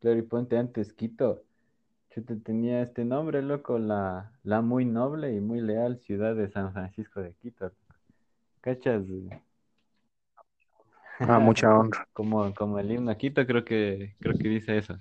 Claro, 0.00 0.18
y 0.18 0.22
ponte 0.22 0.56
antes 0.58 0.92
Quito. 0.92 1.45
Chuta, 2.16 2.34
tenía 2.42 2.80
este 2.80 3.04
nombre, 3.04 3.42
loco, 3.42 3.78
la, 3.78 4.32
la 4.42 4.62
muy 4.62 4.86
noble 4.86 5.34
y 5.34 5.40
muy 5.40 5.60
leal 5.60 6.00
ciudad 6.00 6.34
de 6.34 6.48
San 6.48 6.72
Francisco 6.72 7.20
de 7.20 7.34
Quito. 7.34 7.70
¿Cachas? 8.62 9.02
Ah, 11.20 11.38
mucha 11.40 11.68
honra. 11.68 12.08
Como, 12.14 12.54
como 12.54 12.78
el 12.78 12.90
himno 12.90 13.10
a 13.10 13.18
Quito, 13.18 13.46
creo 13.46 13.66
que, 13.66 14.16
creo 14.18 14.38
que 14.38 14.48
dice 14.48 14.78
eso. 14.78 14.98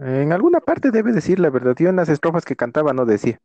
En 0.00 0.32
alguna 0.32 0.60
parte 0.60 0.92
debe 0.92 1.12
decir 1.12 1.40
la 1.40 1.50
verdad. 1.50 1.74
Yo 1.76 1.88
en 1.88 1.96
las 1.96 2.08
estrofas 2.08 2.44
que 2.44 2.54
cantaba 2.54 2.92
no 2.92 3.04
decía. 3.04 3.40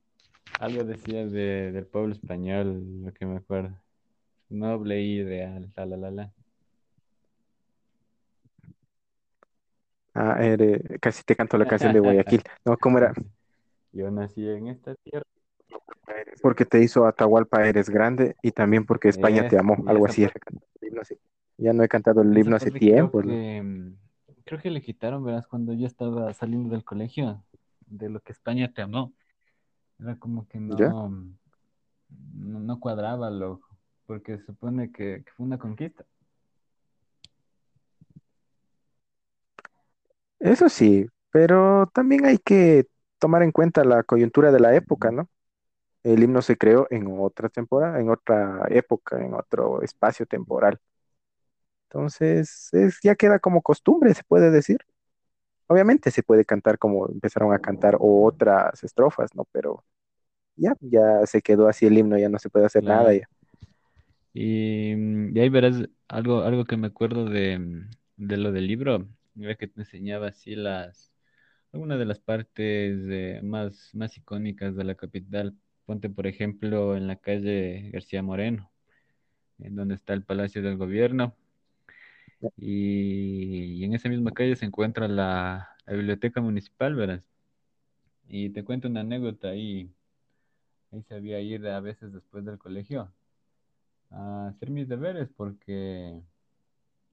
Algo 0.59 0.83
decía 0.83 1.25
de, 1.25 1.71
del 1.71 1.87
pueblo 1.87 2.13
español, 2.13 3.03
lo 3.03 3.13
que 3.13 3.25
me 3.25 3.37
acuerdo. 3.37 3.75
Noble 4.49 5.01
y 5.01 5.19
ideal, 5.21 5.71
la 5.75 5.85
la 5.85 5.97
la 5.97 6.11
la. 6.11 6.33
Ah, 10.13 10.37
ere- 10.41 10.99
casi 10.99 11.23
te 11.23 11.35
canto 11.35 11.57
la 11.57 11.65
canción 11.65 11.93
de 11.93 11.99
Guayaquil. 11.99 12.43
No, 12.65 12.77
¿cómo 12.77 12.97
era? 12.97 13.13
Yo 13.93 14.09
nací 14.11 14.47
en 14.47 14.67
esta 14.67 14.95
tierra. 14.95 15.25
Porque 16.41 16.65
te 16.65 16.81
hizo 16.81 17.05
Atahualpa 17.05 17.65
eres 17.67 17.89
grande 17.89 18.35
y 18.41 18.51
también 18.51 18.85
porque 18.85 19.09
España 19.09 19.47
te 19.47 19.57
amó. 19.57 19.83
Algo 19.87 20.05
así. 20.05 20.27
Ya 21.57 21.73
no 21.73 21.83
he 21.83 21.87
cantado 21.87 22.21
el 22.21 22.37
himno 22.37 22.55
hace 22.55 22.71
tiempo. 22.71 23.19
mm, 23.21 23.93
creo 24.45 24.59
que 24.61 24.71
le 24.71 24.81
quitaron, 24.81 25.23
verás, 25.23 25.47
cuando 25.47 25.73
yo 25.73 25.85
estaba 25.87 26.33
saliendo 26.33 26.69
del 26.71 26.83
colegio, 26.83 27.43
de 27.87 28.09
lo 28.09 28.19
que 28.21 28.31
España 28.31 28.71
te 28.73 28.81
amó. 28.81 29.13
Era 29.99 30.17
como 30.17 30.47
que 30.47 30.59
¿Ya? 30.59 30.87
no, 30.87 31.09
no, 32.35 32.59
no 32.59 32.79
cuadraba, 32.79 33.29
loco, 33.29 33.67
porque 34.05 34.37
se 34.37 34.45
supone 34.45 34.91
que, 34.91 35.23
que 35.25 35.31
fue 35.35 35.45
una 35.45 35.57
conquista. 35.57 36.05
Eso 40.41 40.69
sí, 40.69 41.07
pero 41.31 41.87
también 41.93 42.25
hay 42.25 42.37
que 42.39 42.87
tomar 43.19 43.43
en 43.43 43.51
cuenta 43.51 43.83
la 43.85 44.03
coyuntura 44.03 44.51
de 44.51 44.59
la 44.59 44.75
época, 44.75 45.11
¿no? 45.11 45.29
El 46.03 46.23
himno 46.23 46.41
se 46.41 46.57
creó 46.57 46.87
en 46.91 47.07
otra 47.19 47.49
temporada, 47.49 47.99
en 48.01 48.09
otra 48.09 48.65
época, 48.69 49.23
en 49.23 49.33
otro 49.35 49.81
espacio 49.83 50.25
temporal. 50.27 50.79
Entonces, 51.89 52.69
es, 52.73 52.99
ya 53.03 53.15
queda 53.15 53.39
como 53.39 53.61
costumbre, 53.61 54.13
se 54.13 54.23
puede 54.23 54.51
decir. 54.51 54.79
Obviamente 55.67 56.11
se 56.11 56.23
puede 56.23 56.45
cantar 56.45 56.79
como 56.79 57.07
empezaron 57.09 57.53
a 57.53 57.59
cantar 57.59 57.97
otras 57.99 58.83
estrofas, 58.83 59.35
¿no? 59.35 59.45
Pero 59.53 59.85
ya, 60.57 60.75
ya 60.81 61.25
se 61.27 61.41
quedó 61.43 61.69
así 61.69 61.87
el 61.87 61.97
himno, 61.97 62.17
ya 62.19 62.29
no 62.29 62.39
se 62.39 62.49
puede 62.51 62.67
hacer 62.67 62.83
nada 62.85 63.13
ya. 63.13 63.29
Y, 64.33 64.95
mm, 64.95 65.35
y 65.37 65.39
ahí 65.39 65.49
verás 65.49 65.75
algo, 66.07 66.41
algo 66.43 66.65
que 66.65 66.77
me 66.77 66.87
acuerdo 66.87 67.25
de, 67.25 67.59
mm, 67.59 67.89
de 68.17 68.37
lo 68.37 68.51
del 68.51 68.67
libro, 68.67 69.07
era 69.35 69.55
que 69.55 69.67
te 69.67 69.81
enseñaba 69.81 70.27
así 70.27 70.55
las, 70.55 71.13
algunas 71.73 71.99
de 71.99 72.05
las 72.05 72.19
partes 72.19 72.99
eh, 73.09 73.41
más, 73.43 73.91
más 73.95 74.17
icónicas 74.17 74.75
de 74.75 74.83
la 74.85 74.95
capital. 74.95 75.57
Ponte, 75.85 76.09
por 76.09 76.27
ejemplo, 76.27 76.95
en 76.97 77.07
la 77.07 77.17
calle 77.17 77.89
García 77.91 78.23
Moreno, 78.23 78.71
en 79.59 79.75
donde 79.75 79.95
está 79.95 80.13
el 80.13 80.23
Palacio 80.25 80.61
del 80.63 80.77
Gobierno. 80.77 81.35
Y, 82.57 83.81
y 83.81 83.83
en 83.83 83.93
esa 83.93 84.09
misma 84.09 84.31
calle 84.31 84.55
se 84.55 84.65
encuentra 84.65 85.07
la, 85.07 85.69
la 85.85 85.93
biblioteca 85.93 86.41
municipal, 86.41 86.95
verás. 86.95 87.23
Y 88.27 88.49
te 88.49 88.63
cuento 88.63 88.87
una 88.87 89.01
anécdota 89.01 89.49
ahí. 89.49 89.93
Ahí 90.91 91.03
sabía 91.03 91.39
ir 91.41 91.67
a 91.67 91.79
veces 91.79 92.13
después 92.13 92.45
del 92.45 92.57
colegio 92.57 93.13
a 94.11 94.47
hacer 94.49 94.69
mis 94.69 94.87
deberes 94.87 95.29
porque, 95.35 96.21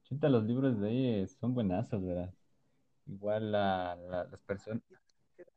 los 0.09 0.43
libros 0.45 0.79
de 0.79 0.87
ahí 0.89 1.27
son 1.27 1.53
buenazos, 1.53 2.03
¿verdad? 2.03 2.33
Igual 3.07 3.51
la, 3.53 3.97
la- 4.09 4.25
las 4.25 4.41
personas, 4.41 4.83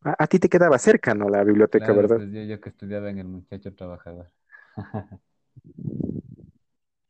A, 0.05 0.15
a 0.25 0.27
ti 0.29 0.39
te 0.39 0.49
quedaba 0.49 0.79
cerca, 0.79 1.15
¿no? 1.15 1.29
La 1.29 1.43
biblioteca, 1.45 1.93
claro, 1.93 1.93
¿verdad? 1.93 2.23
pues 2.23 2.31
yo, 2.33 2.43
yo 2.43 2.61
que 2.61 2.69
estudiaba 2.71 3.11
en 3.11 3.19
el 3.19 3.27
Muchacho 3.29 3.75
Trabajador. 3.75 4.31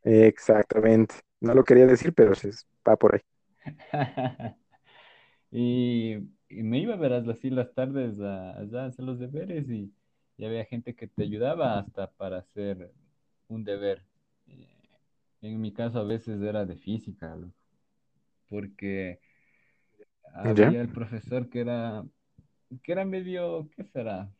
Exactamente. 0.04 1.14
No 1.40 1.54
lo 1.54 1.64
quería 1.64 1.86
decir, 1.86 2.12
pero 2.14 2.34
se 2.34 2.50
va 2.88 2.96
por 2.96 3.14
ahí. 3.14 3.20
Y, 5.52 6.14
y 6.48 6.62
me 6.62 6.78
iba, 6.80 6.96
verás, 6.96 7.28
así 7.28 7.50
las 7.50 7.74
tardes 7.74 8.20
a, 8.20 8.58
allá 8.58 8.84
a 8.84 8.86
hacer 8.88 9.04
los 9.04 9.18
deberes 9.18 9.68
y, 9.70 9.92
y 10.38 10.44
había 10.46 10.64
gente 10.66 10.94
que 10.96 11.08
te 11.08 11.24
ayudaba 11.24 11.78
hasta 11.78 12.10
para 12.12 12.38
hacer 12.38 12.92
un 13.48 13.64
deber. 13.64 14.04
En 15.42 15.60
mi 15.60 15.72
caso 15.74 15.98
a 15.98 16.04
veces 16.04 16.40
era 16.40 16.64
de 16.64 16.76
física, 16.76 17.34
loco, 17.36 17.54
porque 18.48 19.20
¿Ya? 20.56 20.74
había 20.74 20.80
el 20.80 20.90
profesor 20.90 21.48
que 21.48 21.60
era, 21.60 22.04
que 22.82 22.92
era 22.92 23.04
medio, 23.04 23.70
¿qué 23.76 23.84
será? 23.84 24.32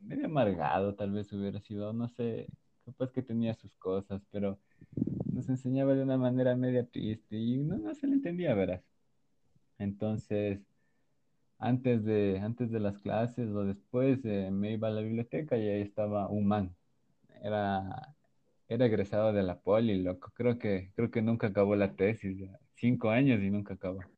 Medio 0.00 0.26
amargado, 0.26 0.94
tal 0.94 1.10
vez 1.12 1.32
hubiera 1.32 1.60
sido, 1.60 1.92
no 1.92 2.08
sé, 2.08 2.50
capaz 2.84 3.10
que 3.12 3.22
tenía 3.22 3.54
sus 3.54 3.74
cosas, 3.76 4.22
pero 4.30 4.60
nos 5.32 5.48
enseñaba 5.48 5.94
de 5.94 6.02
una 6.04 6.18
manera 6.18 6.56
media 6.56 6.86
triste 6.86 7.36
y 7.36 7.58
no, 7.58 7.78
no 7.78 7.94
se 7.94 8.06
le 8.06 8.14
entendía, 8.14 8.54
verás. 8.54 8.82
Entonces, 9.78 10.60
antes 11.58 12.04
de, 12.04 12.40
antes 12.40 12.70
de 12.70 12.80
las 12.80 12.98
clases 12.98 13.50
o 13.50 13.64
después, 13.64 14.24
eh, 14.24 14.50
me 14.52 14.72
iba 14.74 14.88
a 14.88 14.90
la 14.92 15.02
biblioteca 15.02 15.56
y 15.58 15.68
ahí 15.68 15.82
estaba 15.82 16.28
un 16.30 16.46
man. 16.48 16.76
Era, 17.42 18.15
era 18.68 18.86
egresado 18.86 19.32
de 19.32 19.42
la 19.42 19.60
poli, 19.60 20.02
loco. 20.02 20.32
Creo 20.34 20.58
que, 20.58 20.92
creo 20.96 21.10
que 21.10 21.22
nunca 21.22 21.48
acabó 21.48 21.76
la 21.76 21.94
tesis. 21.96 22.38
ya. 22.38 22.58
Cinco 22.74 23.10
años 23.10 23.40
y 23.42 23.50
nunca 23.50 23.74
acabó. 23.74 24.10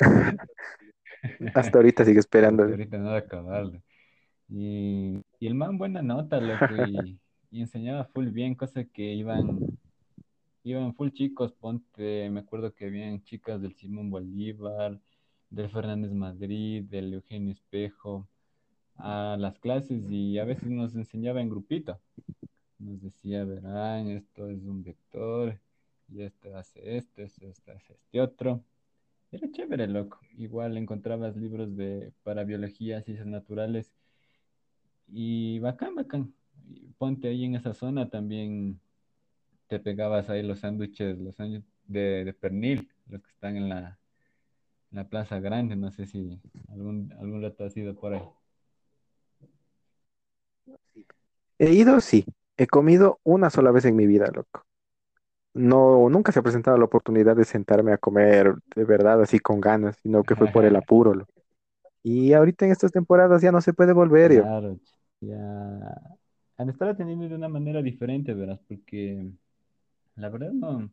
Hasta 1.54 1.78
ahorita 1.78 2.04
sigue 2.04 2.20
Y 2.40 2.56
hasta 2.56 2.60
esperando. 2.60 2.64
ahorita 2.72 2.98
no 2.98 3.06
va 3.10 3.16
a 3.16 3.18
acabarlo. 3.18 3.82
Y, 4.48 5.22
y 5.40 5.46
el 5.46 5.54
man 5.54 5.78
buena 5.78 6.02
nota, 6.02 6.40
loco, 6.40 6.76
y, 6.76 7.20
y 7.50 7.60
enseñaba 7.62 8.06
full 8.06 8.28
bien, 8.30 8.54
cosas 8.54 8.86
que 8.92 9.14
iban, 9.14 9.78
iban 10.64 10.94
full 10.94 11.10
chicos, 11.12 11.52
ponte, 11.52 12.30
me 12.30 12.40
acuerdo 12.40 12.74
que 12.74 12.86
habían 12.86 13.22
chicas 13.24 13.60
del 13.62 13.74
Simón 13.76 14.10
Bolívar, 14.10 15.00
del 15.50 15.70
Fernández 15.70 16.12
Madrid, 16.12 16.84
del 16.84 17.14
Eugenio 17.14 17.52
Espejo, 17.52 18.28
a 18.96 19.36
las 19.38 19.58
clases 19.60 20.04
y 20.10 20.38
a 20.38 20.44
veces 20.44 20.70
nos 20.70 20.94
enseñaba 20.96 21.40
en 21.42 21.50
grupito. 21.50 22.00
Nos 22.78 23.00
decía, 23.02 23.44
verán, 23.44 24.08
esto 24.08 24.48
es 24.48 24.62
un 24.62 24.82
vector, 24.84 25.58
y 26.08 26.22
esto 26.22 26.56
hace 26.56 26.96
esto, 26.96 27.22
esto 27.22 27.72
hace 27.72 27.94
este 27.94 28.20
otro. 28.20 28.64
Era 29.30 29.50
chévere, 29.50 29.86
loco. 29.86 30.20
Igual 30.38 30.76
encontrabas 30.76 31.36
libros 31.36 31.76
de, 31.76 32.12
para 32.22 32.44
biología, 32.44 33.02
ciencias 33.02 33.26
naturales 33.26 33.92
y 35.08 35.58
bacán, 35.60 35.94
bacán. 35.94 36.34
Y 36.70 36.88
ponte 36.98 37.28
ahí 37.28 37.44
en 37.44 37.54
esa 37.54 37.74
zona 37.74 38.10
también 38.10 38.80
te 39.68 39.80
pegabas 39.80 40.30
ahí 40.30 40.42
los 40.42 40.60
sándwiches, 40.60 41.18
los 41.18 41.36
de, 41.86 42.34
pernil, 42.40 42.88
los 43.08 43.22
que 43.22 43.30
están 43.30 43.56
en 43.56 43.68
la, 43.68 43.98
la 44.90 45.08
Plaza 45.08 45.40
Grande. 45.40 45.76
No 45.76 45.90
sé 45.90 46.06
si 46.06 46.40
algún, 46.70 47.12
algún 47.18 47.42
rato 47.42 47.64
has 47.64 47.76
ido 47.76 47.94
por 47.94 48.14
ahí. 48.14 48.22
He 51.58 51.72
ido, 51.72 52.00
sí. 52.00 52.24
He 52.58 52.66
comido 52.66 53.20
una 53.24 53.50
sola 53.50 53.70
vez 53.72 53.86
en 53.86 53.96
mi 53.96 54.06
vida, 54.06 54.28
loco. 54.34 54.64
No, 55.54 56.08
nunca 56.10 56.32
se 56.32 56.40
ha 56.40 56.42
presentado 56.42 56.78
la 56.78 56.84
oportunidad 56.86 57.36
de 57.36 57.44
sentarme 57.44 57.92
a 57.92 57.98
comer 57.98 58.54
de 58.76 58.84
verdad 58.84 59.22
así 59.22 59.40
con 59.40 59.60
ganas, 59.60 59.96
sino 60.02 60.24
que 60.24 60.36
fue 60.36 60.48
por 60.48 60.64
el 60.64 60.76
apuro, 60.76 61.14
loco. 61.14 61.32
Y 62.04 62.32
ahorita 62.34 62.66
en 62.66 62.72
estas 62.72 62.92
temporadas 62.92 63.42
ya 63.42 63.52
no 63.52 63.60
se 63.62 63.74
puede 63.74 63.92
volver, 63.94 64.32
yo. 64.34 64.44
Claro, 64.44 64.74
ch- 64.76 64.98
ya 65.20 65.38
han 66.56 66.68
estado 66.70 66.90
atendiendo 66.92 67.28
de 67.28 67.34
una 67.36 67.48
manera 67.48 67.82
diferente, 67.82 68.34
verás, 68.34 68.58
porque 68.68 69.30
la 70.16 70.28
verdad 70.30 70.52
no, 70.52 70.92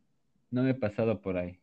no 0.50 0.62
me 0.64 0.70
he 0.72 0.74
pasado 0.74 1.20
por 1.22 1.36
ahí. 1.38 1.60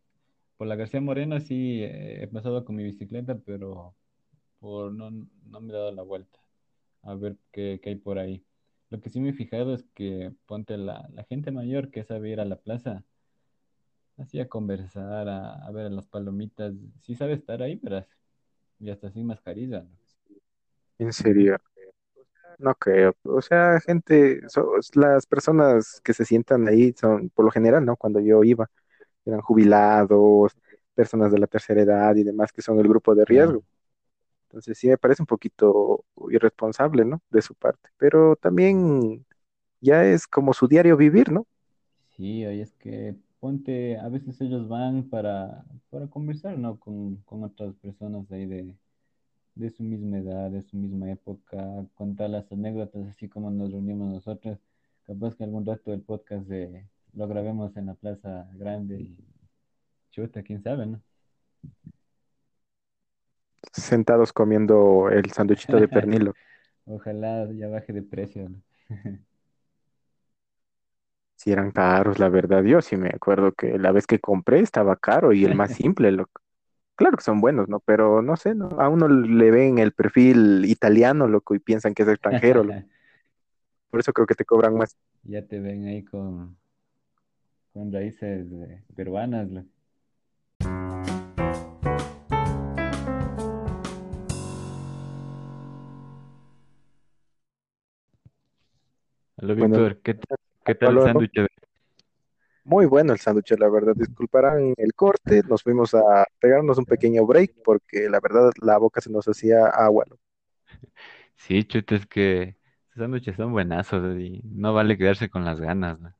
Por 0.57 0.67
la 0.67 0.75
García 0.77 1.01
Moreno 1.01 1.39
sí 1.41 1.83
eh, 1.83 2.23
he 2.23 2.27
pasado 2.27 2.65
con 2.65 2.75
mi 2.77 2.83
bicicleta, 2.83 3.37
pero 3.39 3.95
por 4.59 4.93
no, 4.93 5.11
no 5.11 5.61
me 5.61 5.71
he 5.73 5.75
dado 5.75 5.91
la 5.93 6.03
vuelta 6.03 6.39
a 7.03 7.15
ver 7.15 7.37
qué, 7.51 7.79
qué 7.83 7.91
hay 7.91 7.95
por 7.97 8.19
ahí. 8.19 8.45
Lo 8.93 9.01
que 9.01 9.09
sí 9.09 9.19
me 9.19 9.29
he 9.29 9.33
fijado 9.33 9.73
es 9.73 9.83
que 9.95 10.31
ponte 10.45 10.77
la, 10.77 11.09
la 11.13 11.23
gente 11.23 11.49
mayor 11.49 11.89
que 11.89 12.03
sabe 12.03 12.29
ir 12.29 12.39
a 12.39 12.45
la 12.45 12.57
plaza, 12.57 13.03
así 14.17 14.39
a 14.39 14.47
conversar, 14.47 15.27
a, 15.27 15.65
a 15.65 15.71
ver 15.71 15.91
las 15.91 16.05
palomitas, 16.05 16.75
sí 17.01 17.15
sabe 17.15 17.33
estar 17.33 17.63
ahí, 17.63 17.79
verás, 17.81 18.05
y 18.79 18.91
hasta 18.91 19.09
sin 19.09 19.25
mascarilla. 19.25 19.83
En 20.99 21.11
serio. 21.11 21.57
No 22.59 22.75
creo. 22.75 23.15
O 23.23 23.41
sea, 23.41 23.79
gente, 23.79 24.41
las 24.93 25.25
personas 25.25 25.99
que 26.03 26.13
se 26.13 26.23
sientan 26.23 26.67
ahí 26.67 26.93
son, 26.95 27.31
por 27.31 27.45
lo 27.45 27.49
general, 27.49 27.83
¿no? 27.83 27.95
Cuando 27.95 28.19
yo 28.19 28.43
iba, 28.43 28.69
eran 29.25 29.41
jubilados, 29.41 30.55
personas 30.93 31.31
de 31.31 31.39
la 31.39 31.47
tercera 31.47 31.81
edad 31.81 32.15
y 32.15 32.23
demás 32.23 32.51
que 32.51 32.61
son 32.61 32.77
el 32.77 32.87
grupo 32.87 33.15
de 33.15 33.25
riesgo. 33.25 33.63
Entonces 34.53 34.77
sí 34.77 34.87
me 34.87 34.97
parece 34.99 35.23
un 35.23 35.27
poquito 35.27 36.05
irresponsable, 36.29 37.05
¿no? 37.05 37.21
De 37.31 37.41
su 37.41 37.55
parte. 37.55 37.89
Pero 37.97 38.35
también 38.35 39.25
ya 39.81 40.05
es 40.05 40.27
como 40.27 40.53
su 40.53 40.67
diario 40.67 40.97
vivir, 40.97 41.31
¿no? 41.31 41.47
Sí, 42.15 42.45
oye, 42.45 42.61
es 42.61 42.73
que 42.75 43.15
ponte, 43.39 43.97
a 43.97 44.07
veces 44.09 44.39
ellos 44.41 44.67
van 44.69 45.09
para, 45.09 45.65
para 45.89 46.07
conversar, 46.07 46.57
¿no? 46.57 46.79
Con, 46.79 47.17
con 47.23 47.43
otras 47.43 47.75
personas 47.75 48.31
ahí 48.31 48.45
de, 48.45 48.75
de 49.55 49.69
su 49.71 49.83
misma 49.83 50.19
edad, 50.19 50.51
de 50.51 50.61
su 50.63 50.77
misma 50.77 51.11
época, 51.11 51.87
contar 51.95 52.29
las 52.31 52.51
anécdotas 52.51 53.07
así 53.07 53.29
como 53.29 53.51
nos 53.51 53.71
reunimos 53.71 54.13
nosotros. 54.13 54.59
Capaz 55.03 55.35
que 55.35 55.43
algún 55.45 55.65
rato 55.65 55.93
el 55.93 56.01
podcast 56.03 56.47
de, 56.47 56.87
lo 57.13 57.27
grabemos 57.27 57.75
en 57.77 57.87
la 57.87 57.95
Plaza 57.95 58.49
Grande 58.55 59.01
y 59.01 59.17
chuta, 60.11 60.43
quién 60.43 60.63
sabe, 60.63 60.85
¿no? 60.87 61.01
Sentados 63.71 64.33
comiendo 64.33 65.09
el 65.09 65.31
sanduchito 65.31 65.77
de 65.79 65.87
pernil. 65.87 66.31
Ojalá 66.85 67.51
ya 67.53 67.67
baje 67.69 67.93
de 67.93 68.03
precio, 68.03 68.49
¿no? 68.49 68.61
Si 71.35 71.51
eran 71.51 71.71
caros, 71.71 72.19
la 72.19 72.29
verdad. 72.29 72.63
Yo 72.63 72.81
sí 72.81 72.95
me 72.97 73.09
acuerdo 73.09 73.51
que 73.53 73.77
la 73.77 73.91
vez 73.91 74.07
que 74.07 74.19
compré 74.19 74.59
estaba 74.59 74.95
caro 74.95 75.33
y 75.33 75.43
el 75.45 75.53
más 75.53 75.71
simple, 75.73 76.11
loco. 76.11 76.41
Claro 76.95 77.17
que 77.17 77.23
son 77.23 77.41
buenos, 77.41 77.69
¿no? 77.69 77.79
Pero 77.81 78.21
no 78.21 78.37
sé, 78.37 78.55
¿no? 78.55 78.69
A 78.79 78.89
uno 78.89 79.07
le 79.09 79.51
ven 79.51 79.79
el 79.79 79.93
perfil 79.93 80.65
italiano, 80.65 81.27
loco, 81.27 81.55
y 81.55 81.59
piensan 81.59 81.93
que 81.95 82.03
es 82.03 82.09
extranjero, 82.09 82.63
loco. 82.63 82.79
Por 83.89 83.99
eso 84.01 84.11
creo 84.13 84.27
que 84.27 84.35
te 84.35 84.43
cobran 84.45 84.75
más. 84.75 84.97
Ya 85.23 85.45
te 85.45 85.59
ven 85.59 85.85
ahí 85.85 86.01
con, 86.05 86.57
con 87.73 87.91
raíces 87.91 88.47
peruanas, 88.95 89.49
¿no? 89.49 89.65
Hola 99.43 99.55
Bueno, 99.55 99.75
Víctor, 99.75 99.97
¿qué, 100.01 100.13
tal 100.75 100.95
el 100.95 101.03
sándwich? 101.03 101.33
muy 102.63 102.85
bueno 102.85 103.11
el 103.11 103.19
sándwich, 103.19 103.51
la 103.59 103.67
verdad. 103.67 103.93
Disculparán 103.93 104.73
el 104.77 104.93
corte, 104.93 105.41
nos 105.49 105.63
fuimos 105.63 105.93
a 105.93 106.25
pegarnos 106.39 106.77
un 106.77 106.85
pequeño 106.85 107.25
break 107.25 107.55
porque 107.61 108.09
la 108.09 108.21
verdad 108.21 108.51
la 108.61 108.77
boca 108.77 109.01
se 109.01 109.11
nos 109.11 109.27
hacía 109.27 109.65
agua, 109.65 110.05
loco. 110.09 110.21
Sí, 111.35 111.65
chuta, 111.65 111.95
es 111.95 112.05
que 112.05 112.55
esos 112.91 113.01
sándwiches 113.01 113.35
son 113.35 113.51
buenazos 113.51 114.17
y 114.17 114.41
no 114.45 114.73
vale 114.73 114.97
quedarse 114.97 115.29
con 115.29 115.43
las 115.43 115.59
ganas, 115.59 115.99
¿no? 115.99 116.13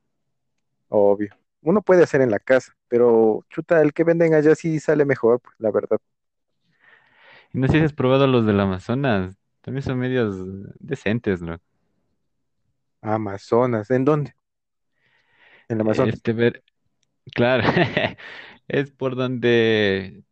Obvio. 0.90 1.34
Uno 1.62 1.80
puede 1.80 2.02
hacer 2.02 2.20
en 2.20 2.30
la 2.30 2.40
casa, 2.40 2.76
pero 2.88 3.46
chuta, 3.48 3.80
el 3.80 3.94
que 3.94 4.04
venden 4.04 4.34
allá 4.34 4.54
sí 4.54 4.78
sale 4.80 5.06
mejor, 5.06 5.40
pues, 5.40 5.54
la 5.58 5.70
verdad. 5.70 5.98
Y 7.54 7.58
no 7.58 7.68
sé 7.68 7.78
si 7.78 7.84
has 7.84 7.94
probado 7.94 8.26
los 8.26 8.44
del 8.44 8.60
Amazonas, 8.60 9.34
también 9.62 9.82
son 9.82 9.98
medios 9.98 10.36
decentes, 10.78 11.40
¿no? 11.40 11.58
Amazonas, 13.04 13.90
¿en 13.90 14.04
dónde? 14.04 14.34
En 15.68 15.76
el 15.76 15.80
Amazonas. 15.82 16.14
Este, 16.14 16.32
ver, 16.32 16.64
claro, 17.34 17.64
es 18.68 18.90
por 18.90 19.14
donde, 19.16 20.24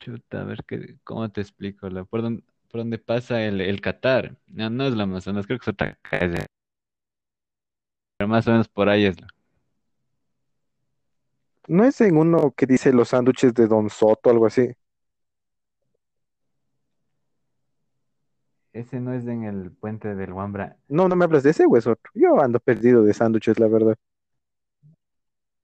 chuta, 0.00 0.42
a 0.42 0.44
ver, 0.44 0.64
qué, 0.66 0.96
¿cómo 1.04 1.30
te 1.30 1.40
explico? 1.40 1.88
Por 2.06 2.22
donde, 2.22 2.42
por 2.70 2.80
donde 2.80 2.98
pasa 2.98 3.42
el, 3.44 3.60
el 3.60 3.80
Qatar. 3.80 4.36
No, 4.46 4.70
no 4.70 4.86
es 4.86 4.92
el 4.92 5.00
Amazonas, 5.00 5.46
creo 5.46 5.58
que 5.58 5.64
es 5.64 5.68
otra 5.68 5.98
calle, 6.02 6.46
pero 8.16 8.28
más 8.28 8.46
o 8.46 8.52
menos 8.52 8.68
por 8.68 8.88
ahí 8.88 9.06
es. 9.06 9.20
¿no? 9.20 9.26
¿No 11.68 11.84
es 11.84 12.00
en 12.00 12.16
uno 12.16 12.52
que 12.56 12.66
dice 12.66 12.92
los 12.92 13.08
sándwiches 13.08 13.54
de 13.54 13.66
Don 13.66 13.88
Soto, 13.90 14.30
algo 14.30 14.46
así? 14.46 14.68
Ese 18.72 18.98
no 18.98 19.12
es 19.14 19.26
en 19.28 19.44
el 19.44 19.70
puente 19.70 20.16
del 20.16 20.32
Wambra. 20.32 20.76
No, 20.88 21.08
no 21.08 21.16
me 21.16 21.24
hablas 21.24 21.42
de 21.42 21.50
ese 21.50 21.64
o 21.66 21.76
es 21.76 21.86
otro. 21.86 22.10
Yo 22.14 22.40
ando 22.40 22.60
perdido 22.60 23.02
de 23.02 23.14
sándwiches, 23.14 23.58
la 23.58 23.68
verdad. 23.68 23.96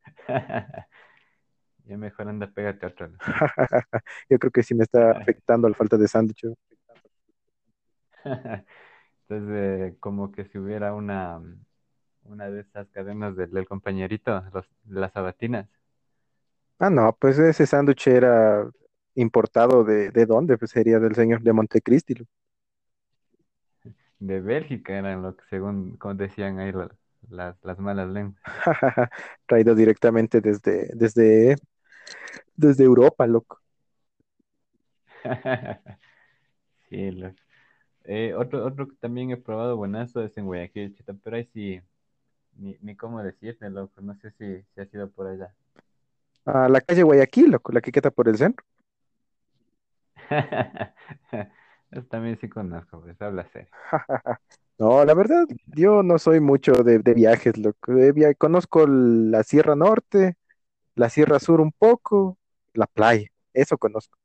Ya 1.86 1.96
mejor 1.96 2.28
anda, 2.28 2.46
pégate 2.52 2.86
otro. 2.86 3.10
Yo 4.30 4.38
creo 4.38 4.50
que 4.52 4.62
sí 4.62 4.74
me 4.74 4.84
está 4.84 5.12
afectando 5.12 5.68
la 5.68 5.74
falta 5.74 5.96
de 5.96 6.08
sándwiches. 6.08 6.54
Entonces, 9.28 9.50
eh, 9.92 9.96
como 10.00 10.32
que 10.32 10.44
si 10.46 10.58
hubiera 10.58 10.94
una, 10.94 11.40
una 12.24 12.50
de 12.50 12.60
esas 12.62 12.88
cadenas 12.90 13.36
del, 13.36 13.50
del 13.52 13.68
compañerito, 13.68 14.42
los, 14.54 14.66
las 14.86 15.12
sabatinas, 15.12 15.68
Ah, 16.78 16.90
no, 16.90 17.16
pues 17.18 17.38
ese 17.38 17.66
sándwich 17.66 18.06
era 18.08 18.70
importado 19.14 19.84
de, 19.84 20.10
¿de 20.10 20.26
dónde? 20.26 20.58
Pues 20.58 20.70
sería 20.70 20.98
del 20.98 21.14
señor 21.14 21.42
de 21.42 21.52
Montecristi. 21.52 22.14
De 24.18 24.40
Bélgica 24.40 24.94
eran 24.98 25.22
lo 25.22 25.36
que 25.36 25.44
según 25.50 25.98
decían 26.16 26.58
ahí 26.60 26.72
la- 26.72 26.94
las, 27.30 27.56
las 27.64 27.78
malas 27.78 28.08
lenguas. 28.10 28.42
Traído 29.46 29.74
directamente 29.74 30.40
desde, 30.40 30.90
desde, 30.94 31.56
desde 32.56 32.84
Europa, 32.84 33.26
loco. 33.26 33.60
Sí, 36.88 37.10
loco. 37.12 37.36
Eh, 38.04 38.34
otro, 38.34 38.66
otro 38.66 38.88
que 38.88 38.96
también 38.96 39.30
he 39.32 39.36
probado 39.38 39.76
buenazo 39.76 40.22
es 40.24 40.36
en 40.38 40.46
Guayaquil, 40.46 40.94
chita, 40.96 41.14
pero 41.22 41.36
ahí 41.36 41.46
sí, 41.54 41.80
ni, 42.56 42.76
ni 42.82 42.96
cómo 42.96 43.22
decirte, 43.22 43.70
loco, 43.70 44.00
no 44.02 44.16
sé 44.16 44.32
si, 44.32 44.62
si 44.74 44.80
has 44.82 44.94
ido 44.94 45.10
por 45.10 45.28
allá. 45.28 45.54
A 46.44 46.68
la 46.68 46.80
calle 46.80 47.02
Guayaquil, 47.04 47.50
loco, 47.52 47.72
la 47.72 47.80
que 47.80 47.92
queda 47.92 48.10
por 48.10 48.28
el 48.28 48.36
centro. 48.38 48.64
También 52.04 52.38
sí 52.38 52.48
conozco, 52.48 53.00
pues 53.00 53.20
habla 53.22 53.44
serio. 53.48 53.70
No, 54.78 55.04
la 55.06 55.14
verdad, 55.14 55.44
yo 55.66 56.02
no 56.02 56.18
soy 56.18 56.40
mucho 56.40 56.72
de, 56.72 56.98
de 56.98 57.14
viajes, 57.14 57.56
loco. 57.56 57.92
De 57.94 58.12
via- 58.12 58.34
conozco 58.34 58.86
la 58.86 59.42
Sierra 59.42 59.74
Norte, 59.74 60.36
la 60.96 61.10
Sierra 61.10 61.40
Sur 61.40 61.60
un 61.60 61.72
poco, 61.72 62.38
la 62.74 62.86
playa, 62.86 63.28
eso 63.54 63.78
conozco, 63.78 64.18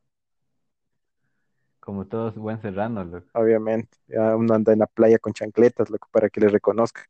Como 1.82 2.08
todos 2.08 2.36
buen 2.38 2.62
serrano, 2.62 3.04
loco. 3.04 3.30
obviamente. 3.34 3.98
Ya 4.08 4.36
uno 4.36 4.54
anda 4.54 4.74
en 4.74 4.80
la 4.80 4.88
playa 4.88 5.20
con 5.20 5.34
chancletas, 5.34 5.90
loco, 5.90 6.08
para 6.12 6.30
que 6.30 6.40
le 6.42 6.50
reconozca. 6.50 7.04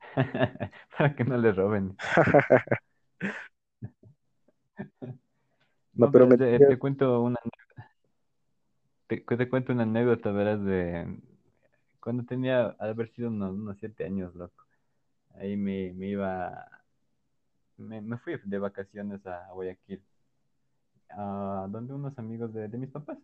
Para 0.96 1.14
que 1.14 1.24
no 1.24 1.36
le 1.38 1.52
roben. 1.52 1.96
No, 5.94 6.10
pero 6.10 6.26
pero 6.26 6.26
me 6.26 6.36
te, 6.36 6.60
te 6.60 6.78
cuento 6.78 7.22
una, 7.22 7.38
te, 9.20 9.36
te 9.36 9.48
cuento 9.48 9.72
una 9.72 9.82
anécdota, 9.84 10.30
verás, 10.32 10.62
de 10.64 11.18
cuando 12.00 12.24
tenía, 12.24 12.70
de 12.70 12.76
haber 12.90 13.10
sido 13.14 13.28
unos, 13.30 13.52
unos 13.54 13.78
siete 13.78 14.04
años, 14.04 14.34
loco. 14.34 14.64
Ahí 15.36 15.56
me, 15.56 15.92
me 15.94 16.08
iba, 16.08 16.68
me, 17.76 18.00
me 18.00 18.16
fui 18.18 18.38
de 18.44 18.58
vacaciones 18.58 19.24
a 19.26 19.48
Guayaquil, 19.52 20.02
a 21.10 21.66
donde 21.70 21.94
unos 21.94 22.18
amigos 22.18 22.52
de, 22.52 22.66
de 22.68 22.78
mis 22.78 22.90
papás. 22.90 23.18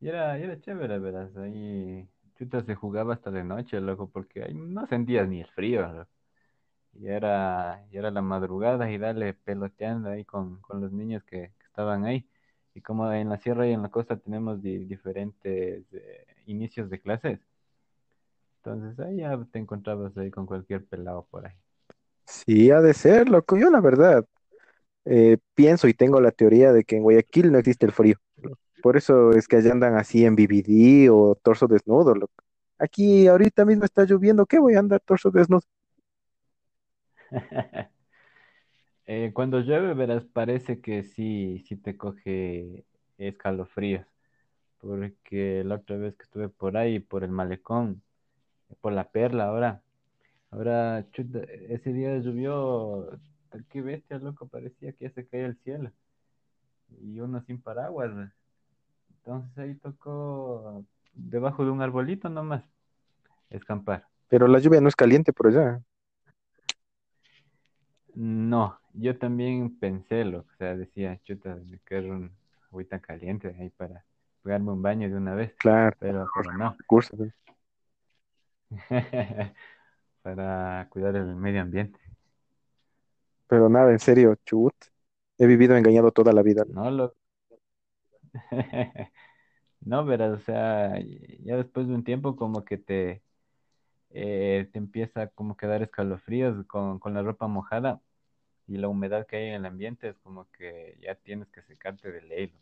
Y 0.00 0.08
era, 0.08 0.38
y 0.38 0.42
era 0.42 0.60
chévere, 0.60 0.98
verás, 0.98 1.34
ahí 1.36 2.08
chuta 2.36 2.62
se 2.64 2.74
jugaba 2.74 3.14
hasta 3.14 3.30
de 3.30 3.44
noche, 3.44 3.80
loco, 3.80 4.10
porque 4.10 4.42
ahí 4.44 4.54
no 4.54 4.86
sentías 4.86 5.28
ni 5.28 5.40
el 5.40 5.48
frío, 5.50 5.86
loco. 5.92 6.10
Y 6.94 7.08
era, 7.08 7.86
y 7.92 7.98
era 7.98 8.10
la 8.10 8.22
madrugada 8.22 8.90
y 8.90 8.98
dale 8.98 9.34
peloteando 9.34 10.10
ahí 10.10 10.24
con, 10.24 10.60
con 10.62 10.80
los 10.80 10.92
niños 10.92 11.24
que, 11.24 11.52
que 11.58 11.66
estaban 11.66 12.04
ahí. 12.06 12.28
Y 12.74 12.80
como 12.82 13.10
en 13.12 13.28
la 13.30 13.38
sierra 13.38 13.66
y 13.68 13.72
en 13.72 13.82
la 13.82 13.90
costa 13.90 14.16
tenemos 14.18 14.62
di- 14.62 14.84
diferentes 14.86 15.84
eh, 15.92 16.26
inicios 16.46 16.90
de 16.90 17.00
clases, 17.00 17.40
entonces 18.64 18.98
ahí 18.98 19.18
ya 19.18 19.38
te 19.52 19.60
encontrabas 19.60 20.16
ahí 20.18 20.30
con 20.32 20.44
cualquier 20.46 20.84
pelado 20.86 21.24
por 21.30 21.46
ahí. 21.46 21.54
sí, 22.26 22.70
ha 22.70 22.80
de 22.80 22.94
ser, 22.94 23.28
loco. 23.28 23.56
Yo 23.58 23.70
la 23.70 23.80
verdad 23.80 24.24
eh, 25.06 25.38
pienso 25.54 25.88
y 25.88 25.94
tengo 25.94 26.20
la 26.22 26.32
teoría 26.32 26.72
de 26.72 26.84
que 26.84 26.96
en 26.98 27.02
Guayaquil 27.04 27.52
no 27.52 27.58
existe 27.58 27.86
el 27.86 27.92
frío. 27.92 28.16
Por 28.82 28.96
eso 28.96 29.32
es 29.32 29.48
que 29.48 29.56
allá 29.58 29.72
andan 29.72 29.96
así 29.96 30.24
en 30.26 30.36
BBD 30.36 31.10
o 31.10 31.36
torso 31.42 31.68
desnudo, 31.68 32.14
loco. 32.14 32.34
Aquí 32.78 33.28
ahorita 33.28 33.64
mismo 33.66 33.84
está 33.86 34.04
lloviendo, 34.04 34.46
¿qué 34.46 34.58
voy 34.60 34.74
a 34.76 34.80
andar 34.80 35.00
torso 35.00 35.30
desnudo? 35.32 35.62
Eh, 39.06 39.32
cuando 39.34 39.60
llueve, 39.60 39.92
verás, 39.92 40.24
parece 40.24 40.80
que 40.80 41.04
sí, 41.04 41.62
sí 41.66 41.76
te 41.76 41.96
coge 41.96 42.84
escalofríos, 43.18 44.06
porque 44.78 45.62
la 45.64 45.76
otra 45.76 45.96
vez 45.98 46.16
que 46.16 46.22
estuve 46.22 46.48
por 46.48 46.78
ahí, 46.78 47.00
por 47.00 47.22
el 47.22 47.30
malecón, 47.30 48.02
por 48.80 48.94
la 48.94 49.04
Perla 49.10 49.44
ahora, 49.44 49.82
ahora, 50.50 51.06
ese 51.68 51.92
día 51.92 52.16
llovió, 52.18 53.10
qué 53.68 53.82
bestia, 53.82 54.18
loco, 54.18 54.48
parecía 54.48 54.92
que 54.92 55.04
ya 55.04 55.10
se 55.10 55.26
caía 55.26 55.46
el 55.46 55.58
cielo, 55.58 55.92
y 57.02 57.20
uno 57.20 57.42
sin 57.42 57.60
paraguas, 57.60 58.10
entonces 59.18 59.58
ahí 59.58 59.74
tocó 59.74 60.82
debajo 61.12 61.62
de 61.62 61.70
un 61.70 61.82
arbolito 61.82 62.30
nomás, 62.30 62.64
escampar. 63.50 64.06
Pero 64.28 64.48
la 64.48 64.58
lluvia 64.60 64.80
no 64.80 64.88
es 64.88 64.96
caliente 64.96 65.32
por 65.34 65.48
allá. 65.48 65.82
No, 68.14 68.78
yo 68.92 69.18
también 69.18 69.76
pensé, 69.78 70.24
lo, 70.24 70.40
o 70.40 70.46
sea, 70.58 70.76
decía, 70.76 71.20
chuta, 71.24 71.56
me 71.66 71.78
quiero 71.80 72.14
un 72.14 72.30
agüita 72.70 73.00
caliente 73.00 73.54
ahí 73.58 73.70
para 73.70 74.04
pegarme 74.42 74.72
un 74.72 74.82
baño 74.82 75.08
de 75.08 75.16
una 75.16 75.34
vez, 75.34 75.54
Claro, 75.58 75.96
pero, 75.98 76.26
pero 76.34 76.52
no. 76.52 76.76
¿eh? 77.24 77.32
para 80.22 80.86
cuidar 80.90 81.16
el 81.16 81.34
medio 81.36 81.62
ambiente. 81.62 81.98
Pero 83.48 83.68
nada, 83.68 83.92
en 83.92 83.98
serio, 83.98 84.36
chut. 84.44 84.74
He 85.38 85.46
vivido 85.46 85.76
engañado 85.76 86.12
toda 86.12 86.32
la 86.32 86.42
vida. 86.42 86.64
No, 86.68 86.90
lo... 86.90 87.14
No, 89.80 90.04
verás, 90.06 90.38
o 90.38 90.40
sea, 90.40 90.98
ya 91.44 91.56
después 91.58 91.88
de 91.88 91.94
un 91.94 92.04
tiempo 92.04 92.36
como 92.36 92.64
que 92.64 92.78
te, 92.78 93.23
eh, 94.14 94.70
te 94.72 94.78
empieza 94.80 95.28
como 95.28 95.56
que 95.58 95.66
a 95.66 95.70
dar 95.70 95.82
escalofríos 95.84 96.66
con, 96.68 97.00
con 97.00 97.14
la 97.14 97.22
ropa 97.22 97.48
mojada 97.48 98.02
y 98.68 98.78
la 98.78 98.88
humedad 98.88 99.26
que 99.26 99.36
hay 99.36 99.48
en 99.50 99.54
el 99.56 99.66
ambiente 99.66 100.08
es 100.10 100.18
como 100.20 100.50
que 100.52 100.98
ya 101.02 101.16
tienes 101.16 101.48
que 101.50 101.62
secarte 101.62 102.12
de 102.12 102.22
ley. 102.22 102.54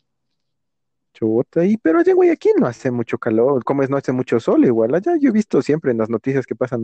Chuta, 1.13 1.65
y 1.65 1.77
pero 1.77 1.99
allá 1.99 2.11
en 2.11 2.17
Guayaquil 2.17 2.53
no 2.59 2.67
hace 2.67 2.91
mucho 2.91 3.17
calor, 3.17 3.63
como 3.63 3.81
es, 3.83 3.89
no 3.89 3.97
hace 3.97 4.11
mucho 4.11 4.39
sol 4.39 4.63
igual. 4.65 4.93
Allá 4.95 5.15
yo 5.19 5.29
he 5.29 5.31
visto 5.33 5.61
siempre 5.61 5.91
en 5.91 5.97
las 5.99 6.09
noticias 6.09 6.45
que 6.45 6.55
pasan, 6.55 6.83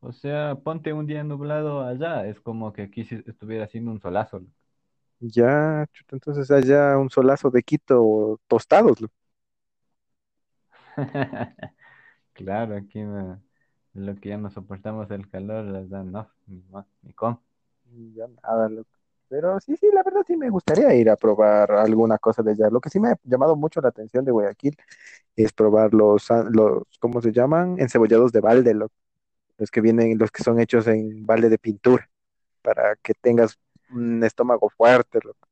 O 0.00 0.12
sea, 0.12 0.56
ponte 0.62 0.92
un 0.92 1.06
día 1.06 1.24
nublado 1.24 1.80
allá, 1.82 2.26
es 2.26 2.38
como 2.40 2.70
que 2.72 2.82
aquí 2.82 3.04
si 3.04 3.14
estuviera 3.26 3.64
haciendo 3.64 3.90
un 3.90 4.00
solazo. 4.00 4.42
ya, 5.20 5.86
chuta, 5.92 6.16
entonces 6.16 6.50
allá 6.50 6.98
un 6.98 7.10
solazo 7.10 7.50
de 7.50 7.62
Quito 7.62 8.38
tostados. 8.48 9.00
loco. 9.00 9.14
Claro, 12.34 12.76
aquí 12.76 13.00
lo 13.94 14.16
que 14.20 14.30
ya 14.30 14.38
no 14.38 14.50
soportamos 14.50 15.10
el 15.10 15.28
calor, 15.30 15.64
las 15.66 15.88
dan, 15.90 16.12
no, 16.12 16.30
ni, 16.46 16.62
mo- 16.70 16.86
ni 17.02 17.12
con. 17.14 17.40
Y 17.92 18.14
Ya 18.14 18.26
nada, 18.42 18.68
loco. 18.68 18.90
Pero 19.28 19.60
sí, 19.60 19.76
sí, 19.76 19.88
la 19.92 20.02
verdad 20.02 20.22
sí 20.26 20.36
me 20.36 20.50
gustaría 20.50 20.94
ir 20.94 21.10
a 21.10 21.16
probar 21.16 21.70
alguna 21.72 22.18
cosa 22.18 22.42
de 22.42 22.52
allá. 22.52 22.70
Lo 22.70 22.80
que 22.80 22.90
sí 22.90 23.00
me 23.00 23.10
ha 23.10 23.16
llamado 23.24 23.56
mucho 23.56 23.80
la 23.80 23.88
atención 23.90 24.24
de 24.24 24.32
Guayaquil 24.32 24.76
es 25.36 25.52
probar 25.52 25.94
los, 25.94 26.30
ah, 26.30 26.44
los, 26.50 26.84
¿cómo 27.00 27.22
se 27.22 27.32
llaman? 27.32 27.76
Encebollados 27.80 28.32
de 28.32 28.40
balde. 28.40 28.74
Los 29.58 29.70
que 29.70 29.80
vienen, 29.82 30.18
los 30.18 30.30
que 30.32 30.42
son 30.44 30.60
hechos 30.60 30.86
en 30.88 31.26
balde 31.26 31.48
de 31.50 31.58
pintura, 31.58 32.10
para 32.62 32.96
que 32.96 33.14
tengas 33.14 33.58
un 33.90 34.24
estómago 34.24 34.70
fuerte, 34.70 35.20
loco. 35.24 35.48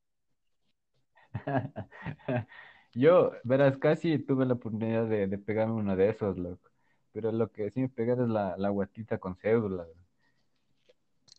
Yo, 2.95 3.33
verás, 3.45 3.79
casi 3.79 4.19
tuve 4.19 4.45
la 4.47 4.55
oportunidad 4.55 5.07
de, 5.07 5.27
de 5.29 5.39
pegarme 5.39 5.75
uno 5.75 5.97
de 5.97 6.11
esos, 6.11 6.37
loco. 6.39 6.71
Pero 7.13 7.33
lo 7.33 7.51
que 7.53 7.71
sí 7.71 7.81
me 7.81 7.89
pega 7.89 8.15
es 8.15 8.19
la, 8.29 8.57
la 8.59 8.69
guatita 8.71 9.19
con 9.19 9.37
cédula. 9.37 9.87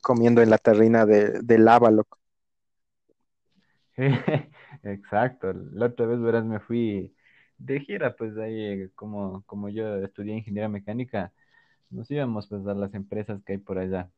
comiendo 0.01 0.41
en 0.41 0.49
la 0.49 0.57
terrina 0.57 1.05
de, 1.05 1.39
de 1.41 1.57
lava, 1.57 1.89
loco. 1.89 2.17
Exacto. 4.83 5.53
La 5.53 5.88
otra 5.88 6.05
vez, 6.05 6.19
verás, 6.21 6.45
me 6.45 6.59
fui 6.59 7.15
de 7.57 7.79
gira, 7.81 8.15
pues 8.15 8.38
ahí, 8.38 8.89
como, 8.95 9.43
como 9.45 9.69
yo 9.69 9.97
estudié 9.97 10.35
ingeniería 10.38 10.69
mecánica, 10.69 11.33
nos 11.89 12.09
íbamos 12.12 12.47
pues 12.49 12.65
a 12.67 12.73
las 12.75 12.93
empresas 12.93 13.41
que 13.45 13.53
hay 13.53 13.59
por 13.59 13.79
allá. 13.79 14.12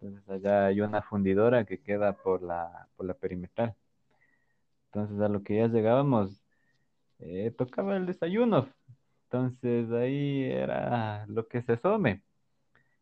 Entonces 0.00 0.28
allá 0.30 0.66
hay 0.68 0.80
una 0.82 1.02
fundidora 1.02 1.64
que 1.66 1.82
queda 1.82 2.14
por 2.14 2.42
la, 2.42 2.88
por 2.96 3.06
la 3.06 3.14
perimetral. 3.14 3.76
Entonces 4.92 5.20
a 5.20 5.28
lo 5.28 5.42
que 5.42 5.56
ya 5.56 5.68
llegábamos, 5.68 6.43
eh, 7.20 7.52
tocaba 7.56 7.96
el 7.96 8.06
desayuno. 8.06 8.68
Entonces 9.24 9.90
ahí 9.92 10.44
era 10.44 11.26
lo 11.26 11.48
que 11.48 11.62
se 11.62 11.72
asome. 11.72 12.22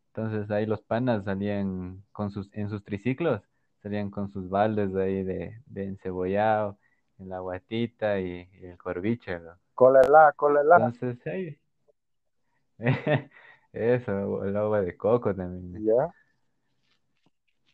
Entonces 0.07 0.49
ahí 0.51 0.65
los 0.65 0.81
panas 0.81 1.25
salían 1.25 2.03
con 2.11 2.31
sus, 2.31 2.49
en 2.53 2.69
sus 2.69 2.83
triciclos, 2.83 3.41
salían 3.81 4.09
con 4.09 4.31
sus 4.31 4.49
baldes 4.49 4.93
de 4.93 5.03
ahí 5.03 5.23
de, 5.23 5.61
de 5.65 5.85
encebollado, 5.85 6.77
en 7.19 7.29
la 7.29 7.39
guatita 7.39 8.19
y, 8.19 8.47
y 8.61 8.65
el 8.65 8.77
corviche, 8.77 9.39
¿no? 9.39 9.57
Cola 10.35 10.63
la. 10.63 10.87
Entonces 10.87 11.25
ahí, 11.27 11.57
eso, 13.73 14.43
el 14.43 14.55
agua 14.57 14.81
de 14.81 14.95
coco 14.95 15.33
también. 15.35 15.83
Ya. 15.83 16.13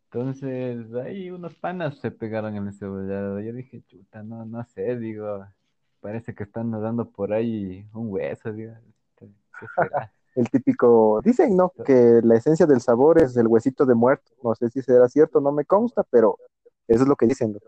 Entonces 0.05 0.93
ahí 0.95 1.29
unos 1.29 1.55
panas 1.55 1.99
se 1.99 2.09
pegaron 2.09 2.55
en 2.55 2.63
el 2.63 2.67
encebollado. 2.69 3.39
Yo 3.39 3.53
dije, 3.53 3.83
chuta, 3.83 4.23
no, 4.23 4.45
no 4.45 4.63
sé, 4.65 4.97
digo, 4.97 5.45
parece 6.01 6.33
que 6.35 6.43
están 6.43 6.71
nadando 6.71 7.09
por 7.09 7.33
ahí 7.33 7.87
un 7.93 8.11
hueso, 8.11 8.51
digo, 8.53 8.73
este, 8.73 9.29
¿qué 9.59 9.67
será? 9.67 10.11
El 10.35 10.49
típico, 10.49 11.21
dicen, 11.23 11.55
¿no? 11.57 11.73
Que 11.85 12.21
la 12.23 12.35
esencia 12.35 12.65
del 12.65 12.81
sabor 12.81 13.21
es 13.21 13.35
el 13.37 13.47
huesito 13.47 13.85
de 13.85 13.95
muerto. 13.95 14.31
No 14.43 14.55
sé 14.55 14.69
si 14.69 14.81
será 14.81 15.09
cierto, 15.09 15.41
no 15.41 15.51
me 15.51 15.65
consta, 15.65 16.03
pero 16.09 16.37
eso 16.87 17.03
es 17.03 17.09
lo 17.09 17.15
que 17.15 17.25
dicen. 17.27 17.53
¿no? 17.53 17.59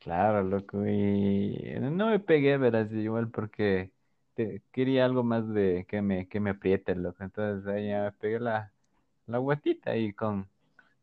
Claro, 0.00 0.42
loco, 0.44 0.86
y 0.86 1.74
no 1.80 2.06
me 2.08 2.20
pegué, 2.20 2.56
verás, 2.58 2.92
igual 2.92 3.28
porque 3.30 3.90
te- 4.34 4.62
quería 4.72 5.04
algo 5.04 5.24
más 5.24 5.48
de 5.52 5.84
que 5.88 6.00
me, 6.00 6.28
que 6.28 6.38
me 6.40 6.50
apriete, 6.50 6.94
loco. 6.94 7.24
Entonces 7.24 7.66
ahí 7.66 7.88
ya 7.88 8.02
me 8.04 8.12
pegué 8.12 8.38
la, 8.40 8.72
la 9.26 9.38
guatita 9.38 9.90
ahí 9.92 10.12
con, 10.12 10.48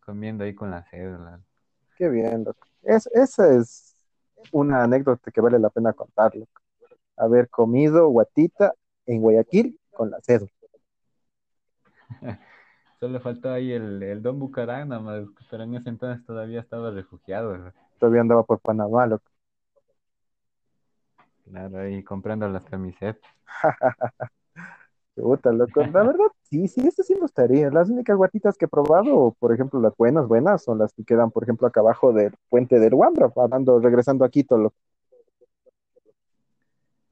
comiendo 0.05 0.43
ahí 0.45 0.55
con 0.55 0.71
la 0.71 0.83
cédula. 0.83 1.41
Qué 1.95 2.09
bien, 2.09 2.43
loco. 2.43 2.67
Es, 2.83 3.07
esa 3.13 3.53
es 3.55 3.92
una 4.51 4.83
anécdota 4.83 5.31
que 5.31 5.41
vale 5.41 5.59
la 5.59 5.69
pena 5.69 5.93
contar, 5.93 6.35
loco. 6.35 6.61
Haber 7.17 7.49
comido 7.49 8.07
guatita 8.09 8.73
en 9.05 9.21
Guayaquil 9.21 9.79
con 9.91 10.11
la 10.11 10.19
cédula. 10.21 10.51
Solo 12.99 13.19
faltó 13.19 13.51
ahí 13.51 13.71
el, 13.71 14.01
el 14.03 14.21
Don 14.21 14.39
Bucarán, 14.39 14.89
nada 14.89 15.01
más, 15.01 15.23
pero 15.49 15.63
en 15.63 15.75
ese 15.75 15.89
entonces 15.89 16.25
todavía 16.25 16.61
estaba 16.61 16.91
refugiado, 16.91 17.55
loco. 17.57 17.77
Todavía 17.99 18.21
andaba 18.21 18.43
por 18.43 18.59
Panamá, 18.59 19.07
loco. 19.07 19.25
Claro, 21.45 21.79
ahí 21.79 22.03
comprando 22.03 22.47
las 22.49 22.63
camisetas. 22.65 23.21
Puta, 25.15 25.51
loco. 25.51 25.81
La 25.93 26.03
verdad, 26.03 26.25
sí, 26.49 26.67
sí, 26.67 26.81
esto 26.87 27.03
sí 27.03 27.13
me 27.13 27.21
gustaría. 27.21 27.69
Las 27.69 27.89
únicas 27.89 28.17
guatitas 28.17 28.57
que 28.57 28.65
he 28.65 28.67
probado, 28.67 29.35
por 29.39 29.53
ejemplo, 29.53 29.79
las 29.79 29.95
buenas, 29.95 30.27
buenas, 30.27 30.63
son 30.63 30.79
las 30.79 30.91
que 30.93 31.03
quedan, 31.03 31.29
por 31.29 31.43
ejemplo, 31.43 31.67
acá 31.67 31.81
abajo 31.81 32.11
del 32.13 32.33
puente 32.49 32.79
del 32.79 32.95
Wambra, 32.95 33.31
hablando, 33.35 33.79
regresando 33.79 34.25
a 34.25 34.29
Quito, 34.29 34.57
loco. 34.57 34.75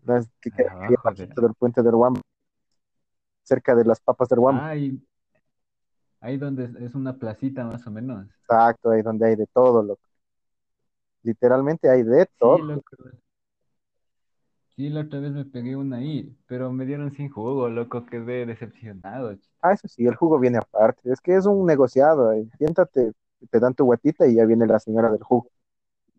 Las 0.04 0.28
que 0.42 0.50
quedan 0.50 0.72
ahí 0.72 0.78
Abajo 0.78 0.90
de... 0.90 0.98
abajito 1.24 1.42
del 1.42 1.54
puente 1.54 1.84
del 1.84 1.94
Wambra, 1.94 2.24
cerca 3.44 3.76
de 3.76 3.86
las 3.86 4.00
papas 4.02 4.30
del 4.30 4.40
Wambra. 4.40 4.70
Ah, 4.70 4.76
y 4.76 5.00
ahí 6.22 6.38
donde 6.38 6.72
es- 6.84 6.96
una 6.96 7.16
placita 7.16 7.64
más 7.66 7.86
o 7.86 7.92
menos. 7.92 8.26
Exacto, 8.42 8.90
ahí 8.90 9.04
donde 9.04 9.28
hay 9.28 9.36
de 9.36 9.46
todo, 9.46 9.84
loco. 9.84 10.02
Literalmente 11.22 11.88
hay 11.88 12.02
de 12.02 12.24
Sí, 12.24 12.30
todo. 12.40 12.58
loco. 12.58 12.98
Sí, 14.82 14.90
la 14.90 15.02
otra 15.02 15.20
vez 15.20 15.32
me 15.32 15.46
pegué 15.46 15.76
una 15.76 15.98
ahí, 15.98 16.36
pero 16.48 16.72
me 16.72 16.88
dieron 16.88 17.12
sin 17.12 17.30
jugo, 17.30 17.70
loco, 17.70 18.04
quedé 18.08 18.48
decepcionado. 18.48 19.38
Ah, 19.62 19.74
eso 19.74 19.88
sí, 19.88 20.08
el 20.08 20.16
jugo 20.16 20.40
viene 20.40 20.58
aparte. 20.58 21.12
Es 21.14 21.22
que 21.22 21.36
es 21.36 21.46
un 21.46 21.68
negociado. 21.68 22.32
ahí. 22.32 22.50
Siéntate, 22.58 23.12
te 23.52 23.60
dan 23.60 23.76
tu 23.76 23.86
guatita 23.86 24.26
y 24.26 24.34
ya 24.34 24.46
viene 24.46 24.66
la 24.66 24.80
señora 24.80 25.12
del 25.12 25.22
jugo. 25.22 25.48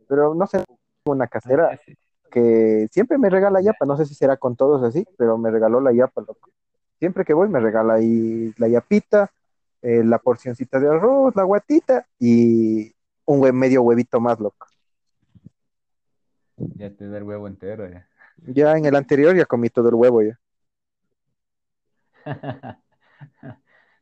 Pero 0.06 0.32
no 0.36 0.46
sé, 0.46 0.62
una 1.06 1.24
Ah, 1.24 1.28
casera 1.28 1.76
sí. 1.84 1.96
que 2.30 2.86
siempre 2.92 3.18
me 3.18 3.30
regala 3.30 3.60
yapa. 3.60 3.84
No 3.84 3.96
sé 3.96 4.06
si 4.06 4.14
será 4.14 4.36
con 4.36 4.54
todos 4.54 4.80
así, 4.84 5.04
pero 5.18 5.36
me 5.38 5.50
regaló 5.50 5.80
la 5.80 5.92
yapa, 5.92 6.20
loco. 6.20 6.50
Siempre 7.00 7.24
que 7.24 7.34
voy 7.34 7.48
me 7.48 7.58
regala 7.58 7.94
ahí 7.94 8.54
la 8.58 8.68
yapita, 8.68 9.32
eh, 9.82 10.04
la 10.04 10.20
porcioncita 10.20 10.78
de 10.78 10.86
arroz, 10.86 11.34
la 11.34 11.42
guatita 11.42 12.06
y 12.20 12.94
un 13.24 13.40
medio 13.58 13.82
huevito 13.82 14.20
más, 14.20 14.38
loco. 14.38 14.68
Ya 16.76 16.90
te 16.94 17.08
da 17.08 17.18
el 17.18 17.24
huevo 17.24 17.48
entero, 17.48 17.88
ya. 17.88 18.08
Ya 18.46 18.76
en 18.76 18.84
el 18.84 18.94
anterior 18.96 19.34
ya 19.36 19.46
comí 19.46 19.68
todo 19.70 19.88
el 19.88 19.94
huevo 19.94 20.22
ya. 20.22 20.38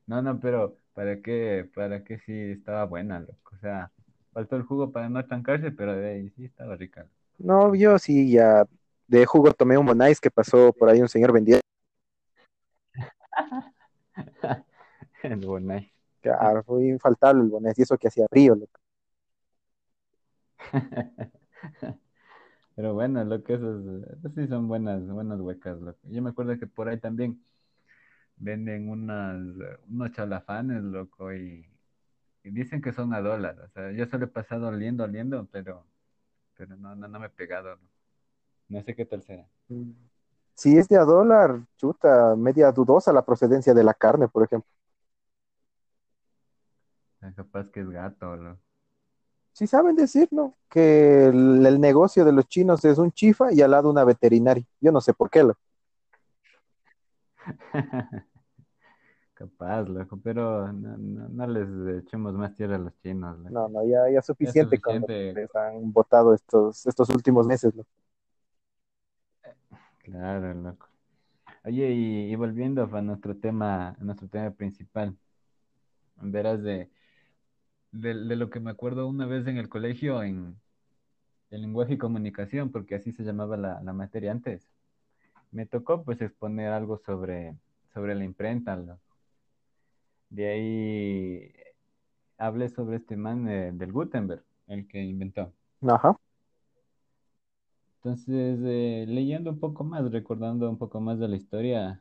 No, 0.07 0.21
no, 0.23 0.41
pero 0.41 0.77
¿para 0.95 1.21
qué? 1.23 1.71
¿Para 1.75 2.03
qué 2.05 2.19
sí 2.19 2.33
estaba 2.53 2.85
buena, 2.85 3.21
loco? 3.21 3.55
O 3.55 3.59
sea, 3.59 3.93
faltó 4.33 4.57
el 4.57 4.65
jugo 4.65 4.91
para 4.91 5.09
no 5.09 5.25
trancarse, 5.25 5.71
pero 5.71 5.95
de 5.95 6.09
ahí 6.11 6.31
sí 6.31 6.47
estaba 6.47 6.77
rica. 6.77 7.07
No, 7.39 7.75
yo 7.75 7.99
sí 7.99 8.31
ya 8.33 8.65
de 9.07 9.27
jugo 9.27 9.53
tomé 9.53 9.79
un 9.79 9.87
Bonais 9.87 10.21
que 10.21 10.31
pasó 10.31 10.73
por 10.73 10.89
ahí 10.89 11.01
un 11.01 11.09
señor 11.09 11.33
vendiendo. 11.33 11.61
El 15.23 15.37
bonai. 15.47 15.93
Claro, 16.21 16.63
fue 16.65 16.85
infaltable 16.87 17.43
el 17.43 17.49
Bonais 17.51 17.79
y 17.79 17.83
eso 17.83 17.97
que 17.99 18.09
hacía 18.09 18.27
frío, 18.29 18.55
loco. 18.55 18.81
Pero 22.81 22.95
bueno, 22.95 23.23
lo 23.25 23.45
que 23.45 23.53
esos, 23.55 23.85
esos 24.11 24.33
sí 24.35 24.47
son 24.49 24.67
buenas, 24.67 25.07
buenas 25.07 25.39
huecas, 25.39 25.79
loco. 25.83 25.99
Yo 26.05 26.23
me 26.23 26.31
acuerdo 26.31 26.59
que 26.59 26.67
por 26.67 26.89
ahí 26.89 26.99
también 26.99 27.39
venden 28.37 28.89
unas, 28.89 29.39
unos 29.89 30.13
chalafanes, 30.13 30.83
loco, 30.83 31.31
y, 31.35 31.67
y 32.45 32.51
dicen 32.51 32.81
que 32.83 32.93
son 32.93 33.15
a 33.15 33.21
dólar. 33.21 33.61
O 33.61 33.69
sea, 33.71 33.93
yo 33.93 34.07
solo 34.07 34.27
he 34.27 34.29
pasado 34.29 34.69
oliendo, 34.69 35.05
oliendo, 35.05 35.47
pero, 35.53 35.87
pero 36.57 36.77
no, 36.77 36.97
no, 36.97 37.07
no 37.09 37.21
me 37.21 37.27
he 37.27 37.31
pegado, 37.31 37.77
¿no? 37.77 37.89
No 38.71 38.83
sé 38.83 38.97
qué 38.97 39.05
tal 39.07 39.23
será. 39.23 39.47
Si 40.55 40.79
es 40.79 40.89
de 40.89 40.97
a 40.97 41.05
dólar, 41.05 41.61
chuta, 41.77 42.37
media 42.37 42.71
dudosa 42.73 43.13
la 43.13 43.25
procedencia 43.25 43.75
de 43.75 43.85
la 43.85 43.95
carne, 43.95 44.29
por 44.29 44.45
ejemplo. 44.45 44.71
Capaz 47.37 47.71
que 47.71 47.81
es 47.81 47.89
gato, 47.91 48.37
loco. 48.37 48.70
Sí 49.53 49.67
saben 49.67 49.97
decir, 49.97 50.29
¿no? 50.33 50.57
Que 50.69 51.27
el, 51.27 51.65
el 51.67 51.81
negocio 51.81 52.25
de 52.25 52.33
los 52.33 52.47
chinos 52.49 52.85
es 52.85 52.99
un 52.99 53.13
chifa 53.13 53.53
y 53.53 53.61
al 53.63 53.73
lado 53.73 53.91
una 53.91 54.05
veterinaria. 54.05 54.65
Yo 54.81 54.93
no 54.93 55.01
sé 55.01 55.13
por 55.15 55.31
qué, 55.31 55.43
loco. 55.43 55.61
Capaz, 59.35 59.89
loco, 59.89 60.19
pero 60.23 60.73
no, 60.73 60.97
no, 60.99 61.29
no 61.29 61.47
les 61.47 62.05
echemos 62.05 62.35
más 62.35 62.55
tierra 62.55 62.77
a 62.77 62.79
los 62.79 62.97
chinos, 63.03 63.39
loco. 63.39 63.51
No, 63.51 63.69
no, 63.69 63.85
ya, 63.85 64.09
ya 64.11 64.23
suficiente 64.23 64.79
con 64.79 65.01
lo 65.01 65.09
que 65.09 65.33
suficiente, 65.33 65.35
les 65.35 65.55
han 65.57 65.93
votado 65.93 66.35
estos, 66.35 66.87
estos 66.87 67.09
últimos 67.11 67.47
meses, 67.47 67.75
loco. 67.75 67.91
claro, 69.99 70.55
loco. 70.55 70.89
Oye, 71.65 71.91
y, 71.93 72.33
y 72.33 72.37
volviendo 72.37 72.85
a 72.85 73.03
nuestro 73.03 73.37
tema, 73.39 73.91
a 73.91 74.05
nuestro 74.05 74.29
tema 74.29 74.51
principal, 74.53 75.17
verás 76.17 76.63
de, 76.63 76.91
de, 77.93 78.15
de 78.15 78.37
lo 78.37 78.51
que 78.51 78.61
me 78.61 78.71
acuerdo 78.71 79.09
una 79.09 79.27
vez 79.27 79.47
en 79.47 79.57
el 79.57 79.69
colegio 79.69 80.23
en, 80.23 80.57
en 81.51 81.61
lenguaje 81.61 81.95
y 81.95 81.99
comunicación, 81.99 82.71
porque 82.71 82.95
así 82.95 83.13
se 83.13 83.25
llamaba 83.25 83.57
la, 83.57 83.83
la 83.83 83.93
materia 83.93 84.33
antes. 84.33 84.69
Me 85.53 85.67
tocó 85.67 86.05
pues 86.05 86.21
exponer 86.21 86.73
algo 86.73 86.99
sobre, 86.99 87.57
sobre 87.93 88.15
la 88.15 88.25
imprenta. 88.25 88.79
De 90.29 90.49
ahí 90.49 91.53
hablé 92.39 92.69
sobre 92.69 92.99
este 92.99 93.17
man 93.17 93.45
del 93.47 93.93
Gutenberg, 93.93 94.45
el 94.69 94.87
que 94.87 95.03
inventó. 95.03 95.53
Ajá. 95.83 96.17
Entonces, 97.97 98.61
eh, 98.65 99.05
leyendo 99.09 99.51
un 99.51 99.59
poco 99.59 99.85
más, 99.85 100.11
recordando 100.11 100.71
un 100.71 100.79
poco 100.79 101.01
más 101.01 101.19
de 101.19 101.29
la 101.29 101.37
historia, 101.37 102.01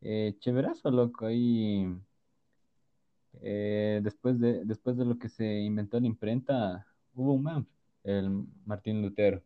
eh, 0.00 0.36
chéverazo, 0.38 0.90
loco, 0.90 1.26
ahí 1.26 1.88
eh, 3.42 4.00
después 4.02 4.38
de, 4.40 4.64
después 4.64 4.96
de 4.96 5.04
lo 5.04 5.18
que 5.18 5.28
se 5.28 5.60
inventó 5.60 6.00
la 6.00 6.06
imprenta, 6.06 6.86
hubo 7.14 7.34
un 7.34 7.42
man, 7.44 7.68
el 8.04 8.30
Martín 8.64 9.02
Lutero, 9.02 9.42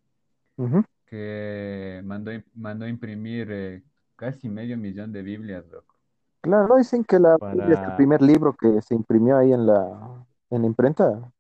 que 1.06 2.00
mandó, 2.04 2.30
mandó 2.54 2.86
imprimir 2.88 3.48
eh, 3.50 3.82
casi 4.16 4.48
medio 4.48 4.76
millón 4.78 5.12
de 5.12 5.22
Biblias, 5.22 5.66
loco, 5.68 5.96
Claro, 6.42 6.68
¿no? 6.68 6.76
Dicen 6.76 7.04
que 7.04 7.18
la 7.18 7.38
Biblia 7.52 7.74
es 7.74 7.86
el 7.86 7.92
para, 7.92 7.96
primer 7.96 8.22
libro 8.22 8.54
que 8.56 8.80
se 8.82 8.94
imprimió 8.94 9.36
ahí 9.38 9.52
en 9.52 9.66
la, 9.66 10.26
en 10.50 10.62
la 10.62 10.66
imprenta. 10.66 11.32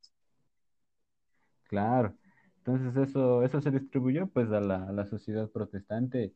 claro. 1.64 2.14
Entonces 2.58 2.96
eso, 3.08 3.42
eso 3.42 3.60
se 3.60 3.70
distribuyó 3.70 4.26
pues 4.28 4.50
a 4.52 4.60
la, 4.60 4.84
a 4.88 4.92
la 4.92 5.06
sociedad 5.06 5.48
protestante 5.50 6.34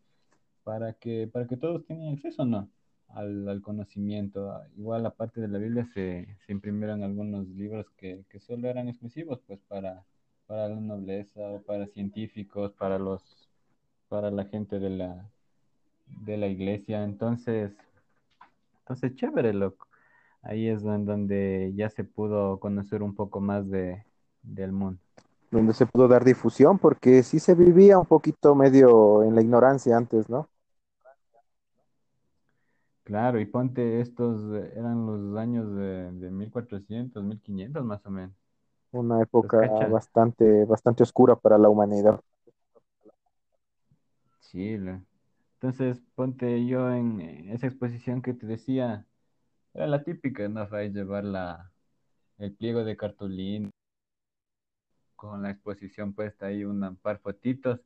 para 0.64 0.94
que, 0.94 1.28
para 1.32 1.46
que 1.46 1.56
todos 1.56 1.86
tengan 1.86 2.14
acceso, 2.14 2.44
¿no? 2.46 2.70
Al, 3.14 3.48
al 3.48 3.62
conocimiento. 3.62 4.50
Ah, 4.52 4.66
Igual 4.76 5.06
aparte 5.06 5.40
de 5.40 5.48
la 5.48 5.58
Biblia 5.58 5.86
se, 5.94 6.36
se 6.46 6.52
imprimieron 6.52 7.02
algunos 7.02 7.48
libros 7.48 7.86
que, 7.96 8.24
que 8.30 8.40
solo 8.40 8.68
eran 8.68 8.88
exclusivos 8.88 9.40
pues 9.46 9.60
para, 9.68 10.04
para 10.46 10.68
la 10.68 10.80
nobleza 10.80 11.40
o 11.40 11.62
para 11.62 11.86
científicos, 11.88 12.72
para 12.74 12.98
los, 12.98 13.22
para 14.08 14.30
la 14.30 14.44
gente 14.46 14.78
de 14.80 14.90
la, 14.90 15.30
de 16.06 16.36
la 16.38 16.48
iglesia. 16.48 17.04
Entonces, 17.04 17.72
entonces 18.80 19.14
chévere, 19.16 19.52
loco. 19.52 19.86
Ahí 20.42 20.68
es 20.68 20.82
donde 20.82 21.72
ya 21.76 21.90
se 21.90 22.04
pudo 22.04 22.60
conocer 22.60 23.02
un 23.02 23.14
poco 23.14 23.40
más 23.40 23.68
de, 23.70 24.04
del 24.42 24.72
mundo. 24.72 25.00
donde 25.50 25.72
se 25.74 25.86
pudo 25.86 26.08
dar 26.08 26.24
difusión, 26.24 26.78
porque 26.78 27.22
sí 27.22 27.38
se 27.38 27.54
vivía 27.54 27.98
un 27.98 28.06
poquito 28.06 28.54
medio 28.54 29.22
en 29.22 29.34
la 29.34 29.40
ignorancia 29.42 29.96
antes, 29.96 30.28
¿no? 30.28 30.48
Claro, 33.04 33.38
y 33.40 33.46
ponte 33.46 34.00
estos, 34.00 34.42
eh, 34.54 34.72
eran 34.76 35.06
los 35.06 35.36
años 35.38 35.74
de, 35.76 36.10
de 36.12 36.30
mil 36.30 36.50
cuatrocientos 36.50 37.22
mil 37.22 37.40
quinientos 37.40 37.84
más 37.84 38.04
o 38.06 38.10
menos. 38.10 38.34
Una 38.92 39.20
¿Los 39.40 39.52
época 39.52 39.58
cachas? 39.58 39.94
bastante, 39.94 40.64
bastante 40.64 41.02
oscura 41.02 41.36
para 41.36 41.58
la 41.58 41.68
humanidad. 41.68 42.18
Sí, 44.40 44.76
entonces 45.54 46.00
ponte 46.14 46.66
yo 46.66 46.90
en 46.92 47.20
esa 47.50 47.66
exposición 47.66 48.22
que 48.22 48.34
te 48.34 48.46
decía, 48.46 49.06
era 49.74 49.86
la 49.88 50.04
típica, 50.04 50.48
¿no? 50.48 50.66
Fue 50.68 50.90
llevar 50.90 51.24
la, 51.24 51.72
el 52.38 52.54
pliego 52.56 52.84
de 52.84 52.96
cartulina 52.96 53.70
con 55.16 55.42
la 55.42 55.50
exposición 55.50 56.12
puesta 56.14 56.46
ahí, 56.46 56.64
un 56.64 56.96
par 57.02 57.18
fotitos 57.20 57.80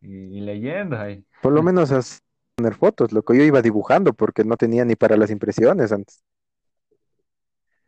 y, 0.00 0.08
y 0.38 0.40
leyendo 0.40 0.98
ahí. 0.98 1.24
Por 1.40 1.52
lo 1.52 1.62
menos 1.62 1.92
as- 1.92 2.22
poner 2.56 2.74
fotos, 2.74 3.12
lo 3.12 3.22
que 3.22 3.36
yo 3.36 3.44
iba 3.44 3.62
dibujando 3.62 4.12
porque 4.12 4.44
no 4.44 4.56
tenía 4.56 4.84
ni 4.84 4.96
para 4.96 5.16
las 5.16 5.30
impresiones 5.30 5.92
antes. 5.92 6.22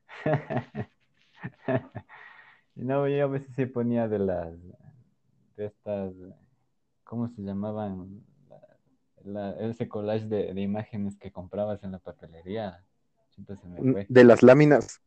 No, 2.74 3.09
yo 3.09 3.24
a 3.24 3.26
veces 3.29 3.55
se 3.57 3.66
ponía 3.66 4.07
de 4.09 4.18
las, 4.18 4.55
de 5.57 5.66
estas, 5.66 6.12
¿cómo 7.05 7.29
se 7.29 7.42
llamaban? 7.42 8.24
La- 9.24 9.52
la- 9.52 9.61
ese 9.70 9.88
collage 9.88 10.26
de, 10.26 10.55
de 10.55 10.61
imágenes 10.62 11.16
que 11.18 11.33
comprabas 11.33 11.83
en 11.85 11.92
la 11.92 11.98
papelería. 11.98 12.85
Chuta, 13.33 13.57
se 13.57 13.68
me 13.68 13.83
Mm, 13.83 13.92
fue. 13.92 14.09
De 14.09 14.24
las 14.24 14.42
láminas. 14.42 15.00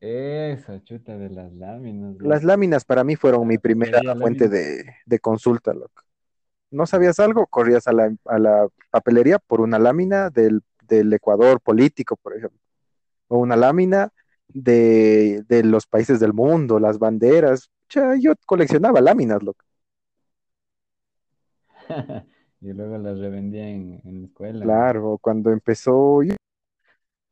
Eso, 0.00 0.78
chuta 0.84 1.16
de 1.18 1.30
las 1.30 1.52
láminas, 1.52 2.14
Las 2.18 2.42
láminas 2.42 2.84
para 2.84 3.04
mí 3.04 3.14
fueron 3.14 3.46
mi 3.46 3.56
primera 3.58 4.00
fuente 4.18 4.48
de, 4.48 4.84
de 5.06 5.18
consulta, 5.20 5.72
loco. 5.72 6.02
¿No 6.74 6.86
sabías 6.86 7.20
algo? 7.20 7.46
Corrías 7.46 7.86
a 7.88 7.92
la, 7.92 8.14
a 8.26 8.38
la 8.38 8.68
papelería 8.90 9.38
por 9.38 9.60
una 9.60 9.78
lámina 9.78 10.30
del, 10.30 10.62
del 10.88 11.12
Ecuador 11.12 11.60
político, 11.60 12.16
por 12.16 12.36
ejemplo, 12.36 12.58
o 13.28 13.38
una 13.38 13.56
lámina 13.56 14.12
de, 14.48 15.44
de 15.48 15.64
los 15.64 15.86
países 15.86 16.20
del 16.20 16.32
mundo, 16.34 16.78
las 16.80 16.98
banderas. 16.98 17.70
Cha, 17.88 18.16
yo 18.16 18.34
coleccionaba 18.46 19.00
láminas, 19.00 19.42
loco. 19.42 19.64
Y 22.60 22.72
luego 22.72 22.96
las 22.98 23.18
revendía 23.18 23.68
en, 23.68 24.00
en 24.04 24.20
la 24.22 24.26
escuela. 24.26 24.64
Claro, 24.64 25.18
cuando 25.20 25.50
empezó, 25.52 26.22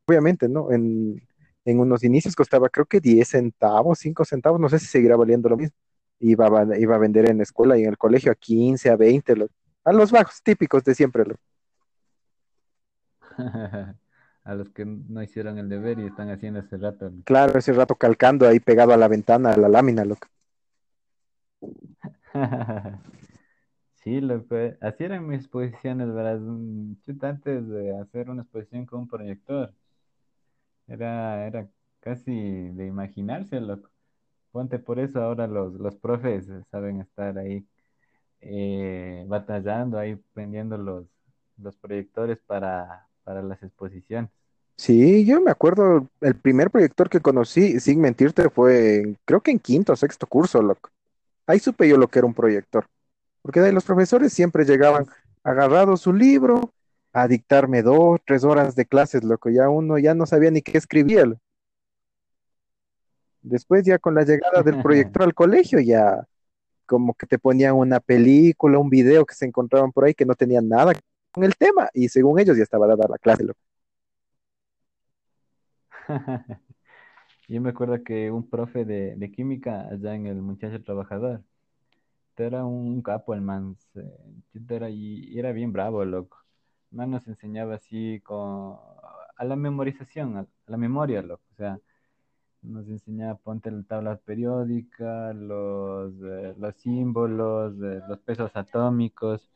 obviamente, 0.07 0.49
¿no? 0.49 0.71
En, 0.73 1.27
en 1.65 1.81
unos 1.81 2.05
inicios 2.05 2.37
costaba 2.37 2.69
creo 2.69 2.87
que 2.87 3.01
10 3.01 3.29
centavos, 3.29 3.99
5 4.01 4.25
centavos, 4.25 4.61
no 4.61 4.69
sé 4.69 4.79
si 4.79 4.87
seguirá 4.87 5.17
valiendo 5.17 5.49
lo 5.49 5.57
mismo. 5.57 5.77
Iba 6.23 6.47
a, 6.49 6.79
iba 6.79 6.95
a 6.97 6.99
vender 6.99 7.31
en 7.31 7.39
la 7.39 7.43
escuela 7.45 7.79
y 7.79 7.83
en 7.85 7.91
el 7.91 7.99
colegio 7.99 8.33
a 8.33 8.37
15, 8.37 8.91
a 8.91 8.97
20, 8.97 9.37
lo- 9.37 9.49
a 9.85 9.93
los 9.93 10.13
bajos 10.13 10.43
típicos 10.43 10.85
de 10.85 10.95
siempre. 10.95 11.25
A 14.45 14.55
los 14.55 14.71
que 14.71 14.85
no 14.85 15.23
hicieron 15.23 15.59
el 15.59 15.69
deber 15.69 15.99
y 15.99 16.07
están 16.07 16.31
haciendo 16.31 16.61
hace 16.61 16.77
rato. 16.77 17.13
Claro, 17.25 17.59
ese 17.59 17.73
rato 17.73 17.97
calcando 17.97 18.47
ahí 18.49 18.61
pegado 18.61 18.93
a 18.93 18.97
la 18.97 19.09
ventana, 19.09 19.53
a 19.53 19.57
la 19.57 19.69
lámina, 19.69 20.05
loco. 20.05 20.29
Sí, 23.97 24.21
loco, 24.21 24.57
eh, 24.57 24.79
así 24.83 25.05
eran 25.05 25.27
mis 25.29 25.41
exposiciones, 25.41 26.13
¿verdad? 26.15 26.39
Mm, 26.41 26.97
Chuta, 27.07 27.31
antes 27.31 27.69
de 27.69 27.99
hacer 28.01 28.31
una 28.31 28.43
exposición 28.43 28.87
con 28.87 29.01
un 29.03 29.09
proyector, 29.09 29.75
era, 30.87 31.47
era 31.47 31.69
casi 32.01 32.33
de 32.33 32.87
imaginarse, 32.87 33.61
loco. 33.61 33.91
Ponte 34.53 34.79
por 34.79 35.01
eso 35.01 35.21
ahora 35.23 35.47
los, 35.47 35.73
los 35.75 35.97
profes 35.97 36.47
eh, 36.49 36.63
saben 36.71 37.01
estar 37.01 37.39
ahí 37.39 37.67
eh, 38.43 39.25
batallando, 39.27 39.99
ahí 39.99 40.15
prendiendo 40.35 40.77
los, 40.77 41.07
los 41.57 41.75
proyectores 41.77 42.39
para, 42.47 43.09
para 43.25 43.43
las 43.43 43.63
exposiciones. 43.63 44.31
Sí, 44.77 45.25
yo 45.25 45.41
me 45.41 45.51
acuerdo, 45.51 46.09
el 46.21 46.35
primer 46.35 46.71
proyector 46.71 47.09
que 47.09 47.21
conocí, 47.21 47.81
sin 47.81 48.01
mentirte, 48.01 48.51
fue 48.51 49.17
creo 49.25 49.41
que 49.41 49.53
en 49.53 49.59
quinto 49.59 49.93
o 49.93 49.97
sexto 49.97 50.27
curso, 50.27 50.61
loco. 50.61 50.91
Ahí 51.47 51.59
supe 51.59 51.89
yo 51.89 51.97
lo 51.97 52.09
que 52.09 52.19
era 52.19 52.27
un 52.27 52.35
proyector, 52.35 52.87
porque 53.43 53.61
de 53.61 53.67
ahí 53.69 53.73
los 53.73 53.85
profesores 53.85 54.33
siempre 54.33 54.65
llegaban 54.65 55.07
agarrados 55.45 56.03
su 56.03 56.13
libro 56.13 56.73
a 57.13 57.29
dictarme 57.29 57.83
dos, 57.83 58.21
tres 58.27 58.45
horas 58.45 58.75
de 58.75 58.87
clases, 58.87 59.25
loco. 59.25 59.51
Ya 59.51 59.69
uno 59.69 59.99
ya 59.99 60.15
no 60.15 60.27
sabía 60.27 60.51
ni 60.51 60.63
qué 60.63 60.79
escribía. 60.79 61.25
Después 63.43 63.85
ya 63.85 63.99
con 63.99 64.15
la 64.15 64.25
llegada 64.25 64.63
del 64.63 64.79
proyector 64.79 65.23
al 65.25 65.35
colegio, 65.35 65.81
ya 65.81 66.25
como 66.87 67.15
que 67.15 67.27
te 67.27 67.39
ponían 67.39 67.75
una 67.77 68.01
película, 68.01 68.79
un 68.79 68.91
video 68.91 69.27
que 69.27 69.35
se 69.35 69.47
encontraban 69.47 69.93
por 69.93 70.05
ahí 70.05 70.15
que 70.15 70.27
no 70.27 70.35
tenían 70.37 70.69
nada 70.69 70.95
con 71.33 71.45
el 71.45 71.57
tema 71.57 71.91
y 71.95 72.09
según 72.11 72.41
ellos 72.41 72.57
ya 72.57 72.65
estaba 72.65 72.87
dada 72.89 73.07
la 73.09 73.19
clase, 73.19 73.45
loco. 73.45 73.61
Yo 77.49 77.61
me 77.61 77.71
acuerdo 77.71 78.03
que 78.05 78.31
un 78.31 78.49
profe 78.49 78.85
de, 78.85 79.17
de 79.17 79.33
química 79.33 79.89
allá 79.91 80.15
en 80.15 80.27
el 80.27 80.43
Muchacho 80.43 80.83
Trabajador, 80.83 81.43
era 82.37 82.65
un 82.65 83.03
capo 83.03 83.35
el 83.35 83.43
man, 83.43 83.77
se- 83.95 84.05
era, 84.75 84.91
y 84.91 85.25
y 85.31 85.39
era 85.39 85.53
bien 85.53 85.73
bravo, 85.73 86.05
loco. 86.05 86.39
El 86.93 86.99
man 86.99 87.11
nos 87.13 87.27
enseñaba 87.29 87.77
así 87.77 88.21
con, 88.25 88.79
a 89.37 89.45
la 89.45 89.57
memorización, 89.57 90.37
a, 90.39 90.41
a 90.43 90.47
la 90.67 90.77
memoria, 90.77 91.23
loco. 91.23 91.45
O 91.53 91.57
sea, 91.57 91.81
nos 92.63 92.89
enseñaba, 92.89 93.37
ponte 93.37 93.71
la 93.71 93.83
tabla 93.85 94.17
periódica, 94.17 95.33
los, 95.35 96.13
eh, 96.23 96.55
los 96.59 96.75
símbolos, 96.77 97.75
eh, 97.83 98.01
los 98.09 98.19
pesos 98.21 98.51
atómicos. 98.55 99.49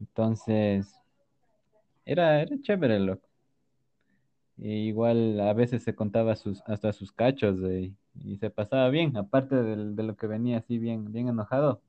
Entonces, 0.00 0.94
era, 2.04 2.40
era 2.42 2.56
chévere, 2.62 2.98
loco. 3.00 3.28
Y 4.56 4.88
igual 4.88 5.40
a 5.40 5.52
veces 5.54 5.82
se 5.82 5.94
contaba 5.94 6.36
sus, 6.36 6.62
hasta 6.66 6.92
sus 6.92 7.12
cachos 7.12 7.58
y 8.24 8.36
se 8.38 8.50
pasaba 8.50 8.88
bien, 8.90 9.16
aparte 9.16 9.56
del- 9.56 9.96
de 9.96 10.02
lo 10.04 10.16
que 10.16 10.26
venía 10.26 10.58
así 10.58 10.78
bien, 10.78 11.12
bien 11.12 11.28
enojado, 11.28 11.80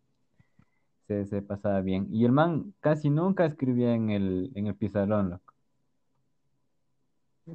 se, 1.08 1.26
se 1.26 1.42
pasaba 1.42 1.82
bien. 1.82 2.08
Y 2.12 2.26
el 2.26 2.32
man 2.32 2.74
casi 2.80 3.10
nunca 3.10 3.46
escribía 3.46 3.94
en 3.96 4.10
el, 4.10 4.52
en 4.56 4.68
el 4.68 4.76
pizarrón, 4.76 5.30
loco. 5.32 5.54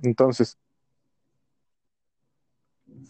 Entonces, 0.02 0.58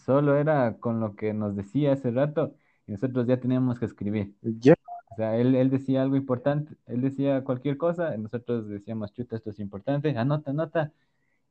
Solo 0.05 0.37
era 0.37 0.77
con 0.79 0.99
lo 0.99 1.15
que 1.15 1.33
nos 1.33 1.55
decía 1.55 1.93
hace 1.93 2.11
rato 2.11 2.55
y 2.87 2.91
nosotros 2.93 3.27
ya 3.27 3.39
teníamos 3.39 3.79
que 3.79 3.85
escribir. 3.85 4.35
ya, 4.63 4.75
O 5.11 5.15
sea, 5.15 5.37
él, 5.37 5.55
él 5.55 5.69
decía 5.69 6.01
algo 6.03 6.15
importante, 6.17 6.75
él 6.87 7.01
decía 7.01 7.43
cualquier 7.43 7.77
cosa, 7.77 8.15
y 8.15 8.19
nosotros 8.19 8.67
decíamos, 8.69 9.13
chuta, 9.13 9.35
esto 9.37 9.51
es 9.51 9.59
importante, 9.59 10.17
anota, 10.17 10.51
anota, 10.51 10.93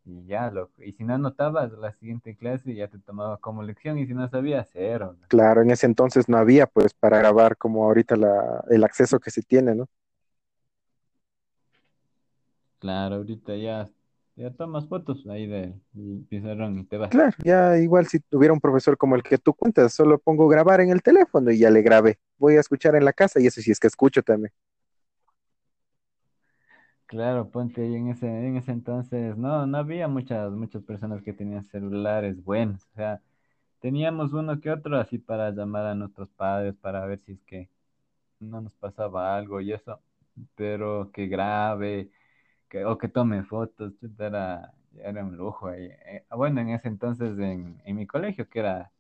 y 0.05 0.25
ya, 0.27 0.51
loco. 0.51 0.83
Y 0.85 0.93
si 0.93 1.05
no 1.05 1.15
anotabas, 1.15 1.73
la 1.73 1.93
siguiente 1.93 2.37
clase 2.37 2.75
ya 2.75 2.89
te 2.89 2.99
tomaba 3.01 3.39
como 3.39 3.63
lección, 3.65 3.99
y 3.99 4.07
si 4.07 4.15
no 4.15 4.29
sabías, 4.29 4.71
cero. 4.73 5.17
claro, 5.29 5.63
en 5.63 5.71
ese 5.71 5.87
entonces 5.87 6.29
no 6.29 6.39
había 6.39 6.67
pues 6.67 6.95
para 6.95 7.19
grabar 7.19 7.57
como 7.57 7.85
ahorita 7.85 8.17
la, 8.17 8.65
el 8.71 8.85
acceso 8.85 9.19
que 9.21 9.31
se 9.31 9.43
tiene, 9.43 9.75
¿no? 9.75 9.87
Claro, 12.81 13.17
ahorita 13.17 13.57
ya, 13.57 13.89
ya 14.39 14.51
tomas 14.53 14.87
fotos 14.87 15.27
ahí 15.27 15.47
del 15.47 15.75
pizarrón 16.29 16.79
y 16.79 16.85
te 16.85 16.97
vas. 16.97 17.11
Claro, 17.11 17.37
ya 17.43 17.79
igual 17.79 18.07
si 18.07 18.21
tuviera 18.21 18.53
un 18.53 18.61
profesor 18.61 18.97
como 18.99 19.17
el 19.17 19.23
que 19.23 19.39
tú 19.39 19.55
cuentas, 19.55 19.95
solo 19.95 20.19
pongo 20.19 20.47
grabar 20.47 20.81
en 20.81 20.91
el 20.91 21.03
teléfono 21.03 21.51
y 21.51 21.59
ya 21.59 21.71
le 21.71 21.83
grabé. 21.83 22.19
Voy 22.37 22.57
a 22.57 22.61
escuchar 22.61 22.95
en 22.97 23.05
la 23.05 23.13
casa 23.15 23.41
y 23.41 23.47
eso 23.47 23.61
sí 23.63 23.71
es 23.71 23.81
que 23.81 23.87
escucho 23.87 24.23
también. 24.23 24.53
Claro, 27.07 27.51
ponte 27.51 27.81
ahí 27.83 27.95
en 27.95 28.09
ese, 28.09 28.27
en 28.29 28.57
ese 28.59 28.71
entonces, 28.73 29.37
no, 29.37 29.67
no 29.67 29.79
había 29.79 30.09
muchas, 30.09 30.53
muchas 30.53 30.83
personas 30.83 31.23
que 31.23 31.33
tenían 31.33 31.65
celulares 31.65 32.43
buenos. 32.45 32.85
O 32.93 32.95
sea, 32.97 33.23
teníamos 33.81 34.33
uno 34.35 34.61
que 34.61 34.71
otro 34.71 34.99
así 34.99 35.19
para 35.19 35.51
llamar 35.53 35.87
a 35.87 35.95
nuestros 35.95 36.29
padres 36.31 36.75
para 36.77 37.07
ver 37.07 37.21
si 37.21 37.33
es 37.33 37.43
que 37.45 37.71
no 38.41 38.61
nos 38.61 38.75
pasaba 38.75 39.37
algo 39.37 39.61
y 39.61 39.73
eso, 39.73 40.01
pero 40.57 41.11
que 41.13 41.29
grabe, 41.29 42.11
que, 42.69 42.85
o 42.85 42.99
que 42.99 43.09
tome 43.09 43.43
fotos, 43.45 43.95
chuta, 44.01 44.27
era, 44.27 44.75
era 45.03 45.25
un 45.25 45.37
lujo 45.37 45.69
ahí. 45.69 45.87
Eh, 46.07 46.25
bueno, 46.37 46.61
en 46.61 46.71
ese 46.71 46.89
entonces 46.89 47.39
en, 47.39 47.81
en 47.85 47.97
mi 47.97 48.07
colegio, 48.07 48.49
que 48.49 48.61
era, 48.61 48.91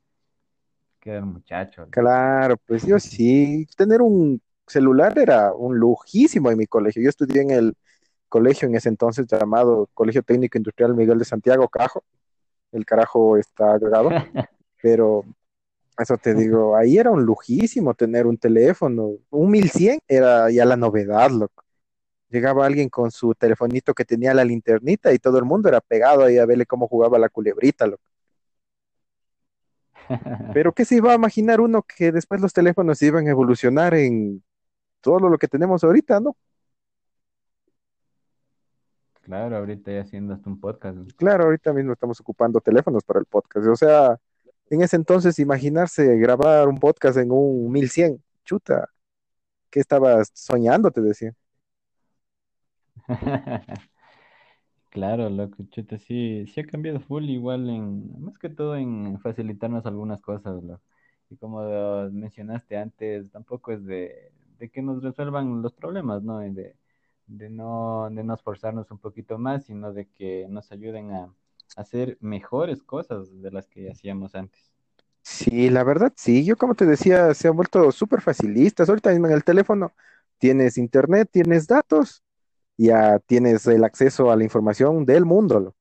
que 1.00 1.10
era 1.10 1.18
el 1.20 1.26
muchacho. 1.26 1.86
Claro, 1.90 2.56
pues 2.66 2.86
yo 2.86 2.98
sí, 2.98 3.66
tener 3.76 4.02
un 4.02 4.40
celular 4.66 5.18
era 5.18 5.52
un 5.52 5.78
lujísimo 5.78 6.50
en 6.50 6.58
mi 6.58 6.66
colegio. 6.66 7.02
Yo 7.02 7.08
estudié 7.08 7.42
en 7.42 7.50
el 7.50 7.74
colegio 8.28 8.68
en 8.68 8.74
ese 8.74 8.88
entonces 8.88 9.26
llamado 9.26 9.88
Colegio 9.94 10.22
Técnico 10.22 10.58
Industrial 10.58 10.94
Miguel 10.94 11.18
de 11.18 11.24
Santiago, 11.24 11.68
Cajo. 11.68 12.04
El 12.72 12.84
carajo 12.84 13.36
está 13.38 13.72
agregado, 13.72 14.10
pero 14.82 15.24
eso 15.98 16.16
te 16.18 16.34
digo, 16.34 16.76
ahí 16.76 16.98
era 16.98 17.10
un 17.10 17.24
lujísimo 17.24 17.94
tener 17.94 18.26
un 18.26 18.36
teléfono. 18.36 19.12
Un 19.30 19.50
1100 19.50 20.00
era 20.06 20.50
ya 20.50 20.64
la 20.64 20.76
novedad, 20.76 21.30
loco. 21.30 21.64
Llegaba 22.30 22.66
alguien 22.66 22.88
con 22.88 23.10
su 23.10 23.34
telefonito 23.34 23.94
que 23.94 24.04
tenía 24.04 24.34
la 24.34 24.44
linternita 24.44 25.12
y 25.12 25.18
todo 25.18 25.38
el 25.38 25.44
mundo 25.44 25.68
era 25.68 25.80
pegado 25.80 26.24
ahí 26.24 26.38
a 26.38 26.46
verle 26.46 26.66
cómo 26.66 26.86
jugaba 26.86 27.18
la 27.18 27.28
culebrita, 27.28 27.86
loco. 27.86 28.04
Pero 30.54 30.72
¿qué 30.72 30.84
se 30.84 30.96
iba 30.96 31.12
a 31.12 31.16
imaginar 31.16 31.60
uno 31.60 31.82
que 31.82 32.12
después 32.12 32.40
los 32.40 32.52
teléfonos 32.52 33.00
iban 33.02 33.26
a 33.26 33.30
evolucionar 33.30 33.94
en 33.94 34.42
todo 35.00 35.28
lo 35.28 35.38
que 35.38 35.48
tenemos 35.48 35.84
ahorita, 35.84 36.20
¿no? 36.20 36.36
Claro, 39.22 39.56
ahorita 39.58 39.92
ya 39.92 40.00
haciendo 40.00 40.32
hasta 40.32 40.48
un 40.48 40.58
podcast. 40.58 40.98
Claro, 41.16 41.44
ahorita 41.44 41.72
mismo 41.74 41.92
estamos 41.92 42.18
ocupando 42.20 42.60
teléfonos 42.60 43.04
para 43.04 43.20
el 43.20 43.26
podcast. 43.26 43.66
O 43.66 43.76
sea, 43.76 44.18
en 44.70 44.82
ese 44.82 44.96
entonces 44.96 45.38
imaginarse 45.38 46.16
grabar 46.16 46.66
un 46.66 46.78
podcast 46.78 47.18
en 47.18 47.30
un 47.30 47.70
1100, 47.70 48.22
chuta, 48.44 48.88
¿qué 49.70 49.80
estabas 49.80 50.30
soñando? 50.32 50.90
Te 50.90 51.02
decía. 51.02 51.34
Claro, 54.90 55.28
loco, 55.28 55.64
chuta, 55.70 55.99
sí, 55.99 56.46
sí 56.46 56.61
ha 56.61 56.66
cambiado 56.66 56.99
full 57.01 57.24
igual 57.28 57.68
en, 57.68 58.20
más 58.22 58.38
que 58.38 58.49
todo 58.49 58.74
en 58.76 59.20
facilitarnos 59.20 59.84
algunas 59.86 60.22
cosas, 60.22 60.62
loco. 60.64 60.82
Y 61.30 61.36
como 61.36 61.61
mencionaste 62.11 62.76
antes, 62.78 63.30
tampoco 63.30 63.72
es 63.72 63.84
de, 63.84 64.32
de 64.59 64.70
que 64.70 64.80
nos 64.80 65.03
resuelvan 65.03 65.61
los 65.62 65.74
problemas, 65.74 66.22
¿no? 66.22 66.38
De, 66.40 66.74
de 67.26 67.51
no, 67.51 68.09
de 68.11 68.24
no 68.24 68.34
esforzarnos 68.34 68.90
un 68.90 68.99
poquito 68.99 69.36
más, 69.38 69.66
sino 69.66 69.92
de 69.92 70.09
que 70.09 70.46
nos 70.49 70.72
ayuden 70.72 71.12
a 71.12 71.34
hacer 71.76 72.16
mejores 72.20 72.82
cosas 72.82 73.42
de 73.42 73.51
las 73.51 73.68
que 73.68 73.90
hacíamos 73.90 74.34
antes. 74.34 74.72
Sí, 75.22 75.68
la 75.70 75.84
verdad, 75.84 76.12
sí. 76.16 76.44
Yo 76.44 76.57
como 76.57 76.74
te 76.74 76.86
decía, 76.86 77.34
se 77.34 77.49
han 77.49 77.57
vuelto 77.57 77.92
súper 77.92 78.20
facilistas. 78.22 78.88
Ahorita 78.88 79.11
mismo 79.11 79.26
en 79.26 79.32
el 79.34 79.44
teléfono 79.44 79.92
tienes 80.38 80.78
internet, 80.78 81.28
tienes 81.30 81.66
datos, 81.66 82.22
ya 82.78 83.18
tienes 83.18 83.66
el 83.66 83.84
acceso 83.84 84.30
a 84.30 84.36
la 84.36 84.44
información 84.44 85.04
del 85.04 85.24
mundo. 85.24 85.74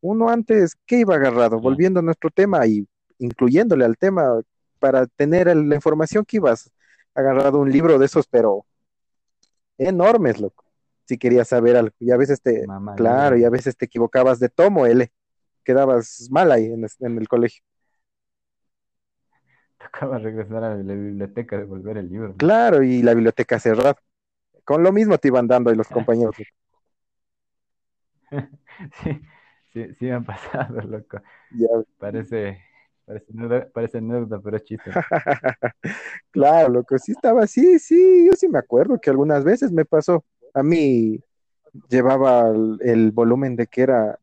Uno 0.00 0.30
antes, 0.30 0.74
¿qué 0.86 1.00
iba 1.00 1.14
agarrado? 1.14 1.60
Volviendo 1.60 2.00
a 2.00 2.02
nuestro 2.02 2.30
tema 2.30 2.66
y 2.66 2.88
incluyéndole 3.18 3.84
al 3.84 3.96
tema 3.98 4.40
para 4.78 5.06
tener 5.06 5.54
la 5.54 5.74
información 5.74 6.24
que 6.24 6.38
ibas 6.38 6.70
agarrado 7.14 7.58
un 7.58 7.70
libro 7.70 7.98
de 7.98 8.06
esos, 8.06 8.26
pero 8.26 8.64
enormes, 9.76 10.40
loco. 10.40 10.64
Si 11.04 11.18
querías 11.18 11.48
saber 11.48 11.76
algo. 11.76 11.94
Y 11.98 12.10
a 12.10 12.16
veces 12.16 12.40
te, 12.40 12.66
Mamá, 12.66 12.94
claro, 12.94 13.36
y 13.36 13.44
a 13.44 13.50
veces 13.50 13.76
te 13.76 13.86
equivocabas 13.86 14.38
de 14.38 14.48
tomo, 14.48 14.86
L. 14.86 15.10
Quedabas 15.64 16.28
mal 16.30 16.52
ahí 16.52 16.66
en, 16.66 17.18
el 17.18 17.28
colegio. 17.28 17.62
tocaba 19.78 20.18
regresar 20.18 20.64
a 20.64 20.74
la 20.74 20.94
biblioteca 20.94 21.58
devolver 21.58 21.98
el 21.98 22.08
libro. 22.08 22.34
Claro, 22.36 22.82
y 22.82 23.02
la 23.02 23.14
biblioteca 23.14 23.58
cerrada. 23.58 23.96
Con 24.68 24.82
lo 24.82 24.92
mismo 24.92 25.16
te 25.16 25.28
iban 25.28 25.48
dando 25.48 25.70
ahí 25.70 25.76
los 25.76 25.88
compañeros. 25.88 26.36
Sí, 29.02 29.20
sí, 29.72 29.94
sí 29.98 30.04
me 30.04 30.12
han 30.12 30.24
pasado, 30.26 30.82
loco. 30.82 31.18
Ya. 31.50 31.68
Parece, 31.96 32.60
parece 33.06 33.32
parece 33.72 33.98
anécdota, 33.98 34.38
pero 34.44 34.58
es 34.58 34.64
chiste. 34.64 34.90
Claro, 36.30 36.68
loco, 36.68 36.98
sí 36.98 37.12
estaba 37.12 37.44
así, 37.44 37.78
sí, 37.78 38.26
yo 38.26 38.34
sí 38.36 38.46
me 38.46 38.58
acuerdo 38.58 39.00
que 39.00 39.08
algunas 39.08 39.42
veces 39.42 39.72
me 39.72 39.86
pasó. 39.86 40.22
A 40.52 40.62
mí 40.62 41.18
llevaba 41.88 42.50
el, 42.50 42.78
el 42.82 43.10
volumen 43.10 43.56
de 43.56 43.66
que 43.68 43.80
era, 43.80 44.18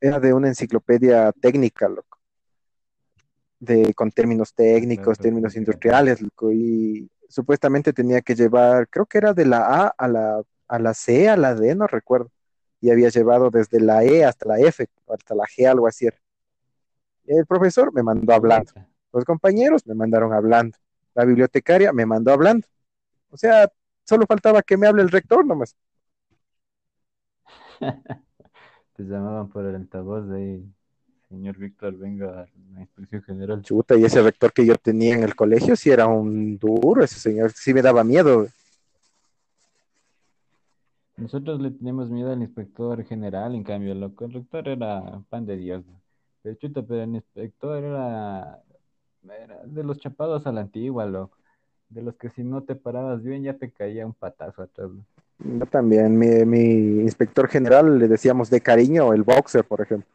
era 0.00 0.18
de 0.18 0.34
una 0.34 0.48
enciclopedia 0.48 1.30
técnica, 1.40 1.88
loco, 1.88 2.18
de, 3.60 3.94
con 3.94 4.10
términos 4.10 4.52
técnicos, 4.54 5.18
términos 5.18 5.54
industriales, 5.54 6.20
loco, 6.20 6.50
y 6.52 7.08
supuestamente 7.28 7.92
tenía 7.92 8.20
que 8.22 8.34
llevar, 8.34 8.88
creo 8.88 9.06
que 9.06 9.18
era 9.18 9.34
de 9.34 9.46
la 9.46 9.58
A 9.86 9.94
a 9.98 10.08
la, 10.08 10.42
a 10.68 10.78
la 10.78 10.94
C, 10.94 11.28
a 11.28 11.36
la 11.36 11.54
D, 11.54 11.74
no 11.74 11.86
recuerdo, 11.86 12.30
y 12.80 12.90
había 12.90 13.08
llevado 13.10 13.50
desde 13.50 13.80
la 13.80 14.04
E 14.04 14.24
hasta 14.24 14.48
la 14.48 14.60
F, 14.60 14.86
hasta 15.08 15.34
la 15.34 15.44
G, 15.44 15.66
algo 15.68 15.86
así 15.88 16.06
era. 16.06 16.18
El 17.26 17.46
profesor 17.46 17.92
me 17.92 18.02
mandó 18.02 18.32
hablando. 18.34 18.72
Los 19.12 19.24
compañeros 19.24 19.86
me 19.86 19.94
mandaron 19.94 20.32
hablando. 20.32 20.76
La 21.14 21.24
bibliotecaria 21.24 21.92
me 21.92 22.06
mandó 22.06 22.32
hablando. 22.32 22.66
O 23.30 23.36
sea, 23.36 23.68
solo 24.04 24.26
faltaba 24.26 24.62
que 24.62 24.76
me 24.76 24.86
hable 24.86 25.02
el 25.02 25.10
rector 25.10 25.46
nomás. 25.46 25.76
Te 28.94 29.02
llamaban 29.04 29.48
por 29.48 29.64
el 29.66 29.76
altavoz 29.76 30.28
de 30.28 30.36
ahí. 30.38 30.74
Señor 31.28 31.56
Víctor, 31.56 31.96
venga 31.96 32.42
a 32.42 32.46
la 32.74 32.80
inspección 32.80 33.22
general. 33.22 33.62
Chuta, 33.62 33.96
y 33.96 34.04
ese 34.04 34.22
rector 34.22 34.52
que 34.52 34.66
yo 34.66 34.76
tenía 34.76 35.14
en 35.14 35.22
el 35.22 35.34
colegio 35.34 35.74
sí 35.74 35.90
era 35.90 36.06
un 36.06 36.58
duro, 36.58 37.02
ese 37.02 37.18
señor 37.18 37.52
sí 37.52 37.74
me 37.74 37.82
daba 37.82 38.04
miedo. 38.04 38.46
Nosotros 41.16 41.60
le 41.60 41.70
teníamos 41.70 42.10
miedo 42.10 42.32
al 42.32 42.42
inspector 42.42 43.04
general, 43.04 43.54
en 43.54 43.62
cambio, 43.62 43.92
el 43.92 44.32
rector 44.32 44.68
era 44.68 45.22
pan 45.28 45.46
de 45.46 45.56
Dios. 45.56 45.84
Pero 46.42 46.56
chuta, 46.56 46.82
pero 46.82 47.02
el 47.02 47.14
inspector 47.14 47.82
era, 47.82 48.62
era 49.22 49.62
de 49.64 49.84
los 49.84 49.98
chapados 49.98 50.46
a 50.46 50.52
la 50.52 50.60
antigua, 50.60 51.06
loco. 51.06 51.38
De 51.88 52.02
los 52.02 52.16
que 52.16 52.28
si 52.30 52.42
no 52.42 52.62
te 52.62 52.74
parabas 52.74 53.22
bien 53.22 53.42
ya 53.42 53.54
te 53.54 53.70
caía 53.70 54.04
un 54.04 54.12
patazo 54.12 54.62
atrás. 54.62 54.90
Yo 55.38 55.66
también, 55.66 56.18
mi, 56.18 56.44
mi 56.44 57.00
inspector 57.00 57.48
general 57.48 57.98
le 57.98 58.08
decíamos 58.08 58.50
de 58.50 58.60
cariño 58.60 59.12
el 59.12 59.22
boxer, 59.22 59.64
por 59.64 59.80
ejemplo. 59.80 60.13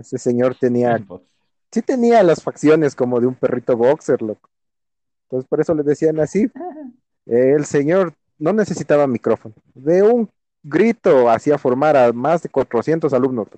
Ese 0.00 0.18
señor 0.18 0.56
tenía, 0.58 0.98
sí 1.72 1.82
tenía 1.82 2.22
las 2.22 2.42
facciones 2.42 2.94
como 2.94 3.20
de 3.20 3.26
un 3.26 3.34
perrito 3.34 3.76
boxer, 3.76 4.20
loco. 4.22 4.48
Entonces 5.24 5.48
por 5.48 5.60
eso 5.60 5.74
le 5.74 5.82
decían 5.82 6.20
así. 6.20 6.50
El 7.26 7.64
señor 7.64 8.14
no 8.38 8.52
necesitaba 8.52 9.06
micrófono. 9.06 9.54
De 9.74 10.02
un 10.02 10.28
grito 10.62 11.28
hacía 11.30 11.58
formar 11.58 11.96
a 11.96 12.12
más 12.12 12.42
de 12.42 12.48
400 12.48 13.12
alumnos. 13.12 13.48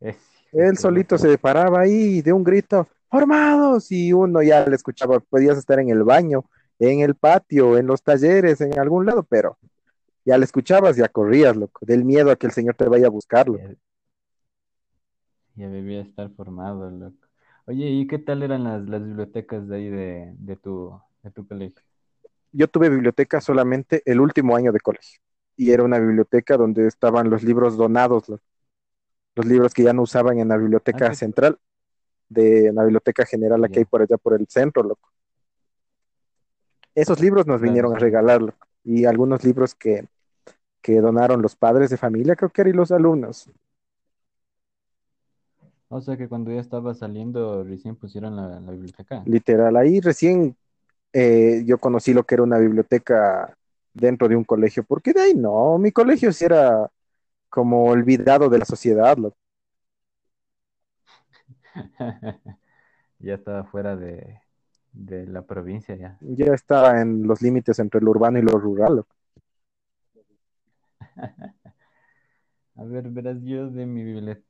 Es, 0.00 0.16
Él 0.52 0.76
solito 0.76 1.18
se 1.18 1.36
paraba 1.38 1.80
ahí 1.80 2.22
de 2.22 2.32
un 2.32 2.44
grito, 2.44 2.88
formados, 3.08 3.90
y 3.90 4.12
uno 4.12 4.42
ya 4.42 4.66
le 4.66 4.76
escuchaba, 4.76 5.20
podías 5.20 5.56
estar 5.56 5.78
en 5.78 5.90
el 5.90 6.02
baño, 6.02 6.44
en 6.78 7.00
el 7.00 7.14
patio, 7.14 7.78
en 7.78 7.86
los 7.86 8.02
talleres, 8.02 8.60
en 8.60 8.78
algún 8.78 9.06
lado, 9.06 9.22
pero 9.22 9.56
ya 10.24 10.38
le 10.38 10.44
escuchabas, 10.44 10.96
ya 10.96 11.08
corrías, 11.08 11.56
loco, 11.56 11.84
del 11.86 12.04
miedo 12.04 12.30
a 12.30 12.36
que 12.36 12.46
el 12.46 12.52
señor 12.52 12.74
te 12.74 12.88
vaya 12.88 13.06
a 13.06 13.10
buscarlo. 13.10 13.58
Ya, 15.54 15.68
debía 15.68 16.00
estar 16.02 16.30
formado, 16.34 16.90
loco. 16.90 17.28
Oye, 17.66 17.88
¿y 17.90 18.06
qué 18.06 18.18
tal 18.18 18.42
eran 18.42 18.64
las, 18.64 18.88
las 18.88 19.04
bibliotecas 19.04 19.66
de 19.68 19.76
ahí 19.76 19.88
de, 19.88 20.34
de 20.38 20.56
tu, 20.56 21.00
de 21.22 21.30
tu 21.30 21.46
colegio? 21.46 21.82
Yo 22.52 22.68
tuve 22.68 22.88
biblioteca 22.88 23.40
solamente 23.40 24.02
el 24.06 24.20
último 24.20 24.56
año 24.56 24.72
de 24.72 24.80
colegio, 24.80 25.20
y 25.56 25.72
era 25.72 25.82
una 25.84 25.98
biblioteca 25.98 26.56
donde 26.56 26.86
estaban 26.86 27.28
los 27.30 27.42
libros 27.42 27.76
donados, 27.76 28.28
los, 28.28 28.40
los 29.36 29.46
libros 29.46 29.74
que 29.74 29.84
ya 29.84 29.92
no 29.94 30.02
usaban 30.02 30.38
en 30.40 30.48
la 30.48 30.56
Ah, 30.92 30.98
biblioteca 30.98 31.12
central, 31.14 31.58
de 32.28 32.72
la 32.74 32.84
biblioteca 32.84 33.26
general 33.26 33.60
la 33.62 33.68
que 33.70 33.80
hay 33.80 33.86
por 33.86 34.02
allá 34.02 34.18
por 34.18 34.34
el 34.34 34.46
centro, 34.48 34.82
loco. 34.82 35.10
Esos 36.96 37.20
libros 37.20 37.46
nos 37.46 37.60
Claro, 37.60 37.60
vinieron 37.60 37.94
a 37.94 37.98
sí. 37.98 38.00
regalar, 38.00 38.42
loco, 38.42 38.66
y 38.82 39.04
algunos 39.04 39.44
libros 39.44 39.74
que, 39.76 40.08
que 40.82 41.00
donaron 41.00 41.42
los 41.42 41.56
padres 41.56 41.90
de 41.90 41.98
familia, 41.98 42.36
creo 42.36 42.50
que 42.50 42.62
eran 42.62 42.74
y 42.74 42.76
los 42.76 42.92
alumnos. 42.92 43.50
O 45.88 46.00
sea 46.00 46.16
que 46.16 46.28
cuando 46.28 46.50
ya 46.52 46.60
estaba 46.60 46.94
saliendo 46.94 47.64
recién 47.64 47.96
pusieron 47.96 48.36
la, 48.36 48.60
la 48.60 48.72
biblioteca. 48.72 49.24
Literal, 49.24 49.76
ahí 49.76 50.00
recién 50.00 50.56
eh, 51.12 51.62
yo 51.66 51.78
conocí 51.78 52.14
lo 52.14 52.24
que 52.24 52.36
era 52.36 52.44
una 52.44 52.58
biblioteca 52.58 53.56
dentro 53.94 54.28
de 54.28 54.36
un 54.36 54.44
colegio, 54.44 54.84
porque 54.84 55.12
de 55.12 55.22
ahí 55.22 55.34
no, 55.34 55.78
mi 55.78 55.92
colegio 55.92 56.32
sí 56.32 56.44
era 56.46 56.90
como 57.50 57.86
olvidado 57.86 58.48
de 58.50 58.58
la 58.58 58.64
sociedad. 58.66 59.16
Ya 63.20 63.34
estaba 63.34 63.64
fuera 63.64 63.96
de, 63.96 64.40
de 64.92 65.26
la 65.26 65.46
provincia 65.46 65.96
ya. 65.96 66.18
Ya 66.20 66.52
estaba 66.54 67.00
en 67.00 67.24
los 67.26 67.40
límites 67.40 67.78
entre 67.78 68.00
lo 68.00 68.10
urbano 68.10 68.38
y 68.40 68.42
lo 68.42 68.58
rural. 68.58 69.04
A 72.76 72.84
ver, 72.84 73.08
verás, 73.10 73.38
yo 73.42 73.70
de 73.70 73.86
mi 73.86 74.02
biblioteca 74.04 74.42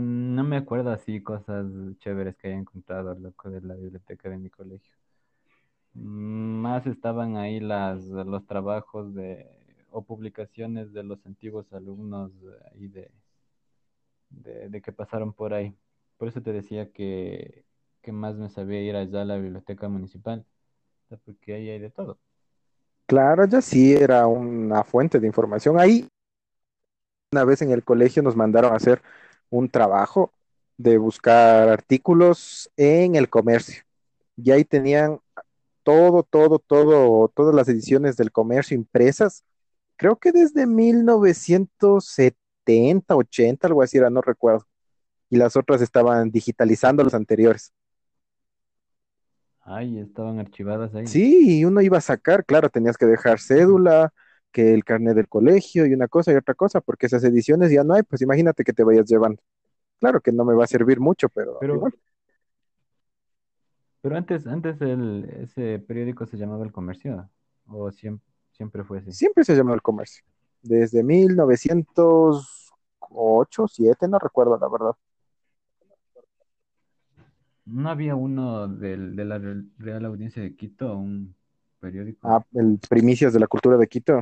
no 0.00 0.44
me 0.44 0.56
acuerdo 0.56 0.90
así 0.90 1.22
cosas 1.22 1.66
chéveres 1.98 2.36
que 2.36 2.48
haya 2.48 2.56
encontrado, 2.58 3.14
loco, 3.14 3.50
de 3.50 3.60
la 3.60 3.74
biblioteca 3.74 4.28
de 4.28 4.38
mi 4.38 4.50
colegio. 4.50 4.92
Mm, 5.94 6.60
Más 6.62 6.86
estaban 6.86 7.36
ahí 7.36 7.60
las, 7.60 8.02
los 8.04 8.46
trabajos 8.46 9.14
de, 9.14 9.46
o 9.90 10.02
publicaciones 10.04 10.92
de 10.92 11.02
los 11.04 11.24
antiguos 11.26 11.72
alumnos 11.72 12.32
ahí 12.72 12.88
de, 12.88 13.10
de, 14.30 14.80
que 14.82 14.92
pasaron 14.92 15.32
por 15.32 15.54
ahí. 15.54 15.74
Por 16.18 16.28
eso 16.28 16.42
te 16.42 16.52
decía 16.52 16.90
que, 16.92 17.64
que 18.02 18.12
más 18.12 18.36
me 18.36 18.48
sabía 18.48 18.82
ir 18.82 18.96
allá 18.96 19.22
a 19.22 19.24
la 19.24 19.36
biblioteca 19.36 19.88
municipal, 19.88 20.44
porque 21.24 21.54
ahí 21.54 21.68
hay 21.70 21.78
de 21.78 21.90
todo. 21.90 22.18
Claro, 23.06 23.46
ya 23.46 23.60
sí 23.60 23.92
era 23.92 24.26
una 24.26 24.84
fuente 24.84 25.20
de 25.20 25.26
información. 25.26 25.78
Ahí 25.78 26.08
una 27.32 27.44
vez 27.44 27.62
en 27.62 27.70
el 27.70 27.82
colegio 27.82 28.22
nos 28.22 28.36
mandaron 28.36 28.72
a 28.72 28.76
hacer 28.76 29.00
un 29.50 29.70
trabajo 29.70 30.32
de 30.76 30.98
buscar 30.98 31.70
artículos 31.70 32.70
en 32.76 33.16
el 33.16 33.30
comercio. 33.30 33.82
Y 34.36 34.50
ahí 34.50 34.64
tenían 34.64 35.20
todo, 35.82 36.22
todo, 36.22 36.58
todo, 36.58 37.28
todas 37.28 37.54
las 37.54 37.68
ediciones 37.68 38.16
del 38.16 38.32
comercio 38.32 38.74
impresas. 38.76 39.44
Creo 39.96 40.16
que 40.16 40.32
desde 40.32 40.66
1970, 40.66 43.16
80, 43.16 43.66
algo 43.66 43.82
así 43.82 43.96
era, 43.96 44.10
no 44.10 44.20
recuerdo. 44.20 44.66
Y 45.30 45.36
las 45.36 45.56
otras 45.56 45.80
estaban 45.80 46.30
digitalizando 46.30 47.02
los 47.02 47.14
anteriores. 47.14 47.72
Ay, 49.62 49.98
estaban 49.98 50.38
archivadas 50.38 50.94
ahí. 50.94 51.06
Sí, 51.06 51.60
y 51.60 51.64
uno 51.64 51.80
iba 51.80 51.96
a 51.98 52.02
sacar, 52.02 52.44
claro, 52.44 52.68
tenías 52.68 52.98
que 52.98 53.06
dejar 53.06 53.40
cédula, 53.40 54.12
que 54.52 54.74
el 54.74 54.84
carnet 54.84 55.16
del 55.16 55.28
colegio 55.28 55.86
y 55.86 55.94
una 55.94 56.08
cosa 56.08 56.32
y 56.32 56.36
otra 56.36 56.54
cosa, 56.54 56.80
porque 56.80 57.06
esas 57.06 57.24
ediciones 57.24 57.70
ya 57.72 57.84
no 57.84 57.94
hay, 57.94 58.02
pues 58.02 58.22
imagínate 58.22 58.64
que 58.64 58.72
te 58.72 58.84
vayas 58.84 59.08
llevando. 59.08 59.40
Claro 60.00 60.20
que 60.20 60.32
no 60.32 60.44
me 60.44 60.54
va 60.54 60.64
a 60.64 60.68
servir 60.68 61.00
mucho, 61.00 61.28
pero 61.28 61.58
Pero, 61.60 61.74
igual. 61.76 61.94
pero 64.00 64.16
antes, 64.16 64.46
antes 64.46 64.80
el, 64.80 65.24
ese 65.40 65.78
periódico 65.78 66.26
se 66.26 66.36
llamaba 66.36 66.64
El 66.64 66.72
Comercio, 66.72 67.30
o 67.66 67.90
siempre, 67.92 68.26
siempre 68.50 68.84
fue 68.84 68.98
así. 68.98 69.12
Siempre 69.12 69.44
se 69.44 69.56
llamó 69.56 69.74
el 69.74 69.82
comercio. 69.82 70.24
Desde 70.62 71.02
1908, 71.02 73.68
7, 73.68 74.08
no 74.08 74.18
recuerdo 74.18 74.58
la 74.58 74.68
verdad. 74.68 74.92
¿No 77.64 77.90
había 77.90 78.16
uno 78.16 78.66
del, 78.68 79.14
de 79.14 79.24
la 79.24 79.38
Real 79.78 80.04
Audiencia 80.04 80.42
de 80.42 80.56
Quito, 80.56 80.96
un 80.96 81.34
periódico? 81.82 82.28
Ah, 82.34 82.44
el 82.54 82.78
Primicias 82.88 83.32
de 83.32 83.40
la 83.40 83.46
Cultura 83.46 83.76
de 83.76 83.86
Quito. 83.88 84.20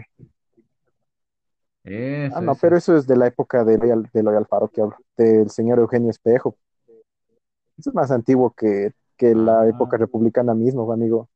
Ah, 2.29 2.41
Eso, 2.41 2.41
no, 2.41 2.55
pero 2.57 2.77
eso 2.77 2.97
es 2.97 3.07
de 3.07 3.17
la 3.17 3.27
época 3.27 3.65
de 3.65 3.77
Loy, 3.79 4.05
de 4.13 4.23
Loy 4.23 4.37
Alfaro 4.37 4.69
que 4.69 4.81
hablo, 4.83 4.97
del 5.17 5.51
señor 5.51 5.79
Eugenio 5.81 6.11
Espejo. 6.11 6.57
Eso 7.79 7.91
es 7.91 7.97
más 7.97 8.11
antiguo 8.13 8.53
que, 8.55 8.93
que 9.17 9.35
la 9.35 9.69
Ah, 9.69 9.69
época 9.69 9.97
republicana 9.97 10.55
mismo, 10.55 10.93
amigo. 10.93 11.29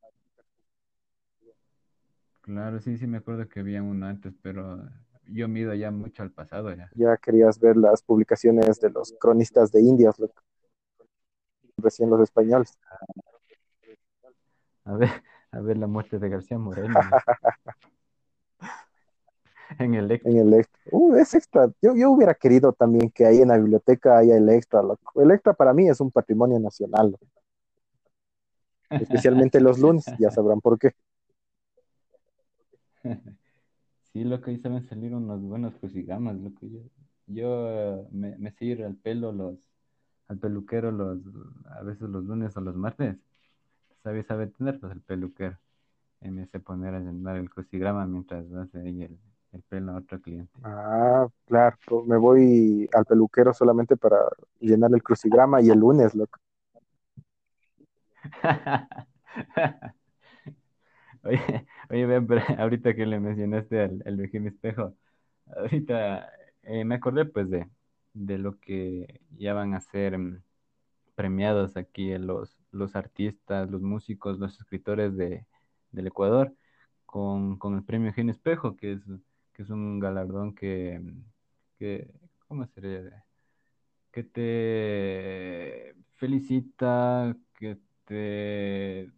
claro, 2.43 2.81
sí, 2.81 2.97
sí 2.97 3.07
me 3.09 3.18
acuerdo 3.18 3.49
que 3.49 3.61
había 3.61 3.83
uno 3.83 4.07
antes, 4.07 4.35
pero 4.43 4.89
yo 5.27 5.49
mido 5.49 5.75
ya 5.75 5.91
mucho 5.91 6.22
al 6.22 6.31
pasado 6.33 6.72
ya. 6.75 6.93
Ya 6.95 7.16
querías 7.18 7.61
ver 7.61 7.77
las 7.77 8.03
publicaciones 8.03 8.81
de 8.81 8.89
los 8.91 9.12
cronistas 9.20 9.70
de 9.70 9.83
Indias, 9.83 10.18
lo- 10.18 10.31
recién 11.77 12.11
los 12.11 12.20
españoles. 12.20 12.77
A 14.87 14.97
ver, 14.97 15.22
a 15.55 15.61
ver 15.61 15.79
la 15.79 15.87
muerte 15.87 16.19
de 16.19 16.29
García 16.29 16.59
Moreno 16.59 17.01
¿no? 17.01 17.01
en 19.79 19.95
el 19.95 20.05
En 20.05 20.05
Electra. 20.05 20.33
el 20.33 20.55
extra. 20.55 20.81
Uh, 20.91 21.15
es 21.17 21.35
extra. 21.35 21.71
Yo, 21.81 21.95
yo 21.97 22.11
hubiera 22.11 22.35
querido 22.35 22.73
también 22.73 23.11
que 23.11 23.27
ahí 23.27 23.39
en 23.39 23.49
la 23.49 23.57
biblioteca 23.57 24.19
haya 24.19 24.37
el 24.37 24.49
extra, 24.49 24.83
loco. 24.83 25.21
El 25.21 25.31
extra 25.31 25.55
para 25.55 25.73
mí 25.73 25.89
es 25.89 26.01
un 26.01 26.11
patrimonio 26.11 26.59
nacional, 26.59 27.13
loco. 27.13 27.27
Especialmente 28.91 29.61
los 29.61 29.79
lunes, 29.79 30.05
ya 30.19 30.31
sabrán 30.31 30.61
por 30.61 30.79
qué. 30.79 30.93
Sí, 34.13 34.23
lo 34.23 34.41
que 34.41 34.53
ahí 34.53 34.59
saben 34.59 34.85
salir 34.85 35.13
unos 35.13 35.43
buenos 35.43 35.75
crucigramas, 35.75 36.37
lo 36.37 36.55
que 36.55 36.71
yo, 36.71 36.79
yo 37.27 37.69
eh, 37.69 38.07
me, 38.13 38.39
me 38.39 38.53
sé 38.53 38.67
ir 38.67 38.85
al 38.85 38.95
pelo 38.95 39.33
los, 39.33 39.59
al 40.29 40.39
peluquero 40.39 40.93
los, 40.93 41.19
a 41.67 41.83
veces 41.83 42.03
los 42.03 42.25
lunes 42.25 42.57
o 42.57 42.61
los 42.61 42.77
martes. 42.77 43.17
Sabe, 44.05 44.23
sabe 44.23 44.47
tener 44.49 44.79
pues 44.79 44.93
el 44.93 45.01
peluquero. 45.01 45.59
Y 46.21 46.31
me 46.31 46.47
sé 46.47 46.61
poner 46.61 46.95
a 46.95 47.01
llenar 47.01 47.37
el 47.37 47.51
crucigrama 47.51 48.07
mientras 48.07 48.45
hace 48.53 48.79
ahí 48.79 49.03
el, 49.03 49.19
el 49.53 49.63
pelo 49.63 49.93
a 49.93 49.97
otro 49.97 50.21
cliente. 50.21 50.53
Ah, 50.63 51.27
claro. 51.47 51.77
pues 51.87 52.07
me 52.07 52.17
voy 52.17 52.89
al 52.93 53.05
peluquero 53.05 53.53
solamente 53.53 53.97
para 53.97 54.19
llenar 54.61 54.91
el 54.95 55.03
crucigrama 55.03 55.61
y 55.63 55.71
el 55.71 55.79
lunes, 55.81 56.15
loco. 56.15 56.39
Oye, 61.23 61.67
oye, 61.91 62.21
pero 62.23 62.41
ahorita 62.61 62.95
que 62.95 63.07
le 63.07 63.19
mencionaste 63.21 63.81
al, 63.81 64.03
al 64.07 64.21
Espejo, 64.21 64.95
ahorita 65.57 66.31
eh, 66.63 66.85
me 66.85 66.97
acordé 66.97 67.25
pues 67.25 67.49
de, 67.51 67.69
de 68.13 68.39
lo 68.39 68.59
que 68.61 69.21
ya 69.37 69.55
van 69.55 69.75
a 69.75 69.81
ser 69.81 70.19
mm, 70.19 70.43
premiados 71.15 71.77
aquí 71.77 72.17
los, 72.19 72.57
los 72.73 72.97
artistas, 72.97 73.71
los 73.71 73.83
músicos, 73.83 74.39
los 74.39 74.59
escritores 74.61 75.17
de, 75.17 75.47
del 75.93 76.07
Ecuador 76.09 76.55
con, 77.07 77.59
con 77.59 77.75
el 77.77 77.85
premio 77.85 78.09
Eugenio 78.09 78.33
Espejo, 78.33 78.77
que 78.77 78.93
es, 78.95 79.01
que 79.53 79.62
es 79.62 79.71
un 79.71 80.01
galardón 80.01 80.55
que, 80.55 81.01
que, 81.79 82.11
¿cómo 82.49 82.67
sería? 82.67 83.25
Que 84.12 84.23
te 84.25 85.95
felicita, 86.17 87.37
que 87.59 87.79
te... 88.07 89.11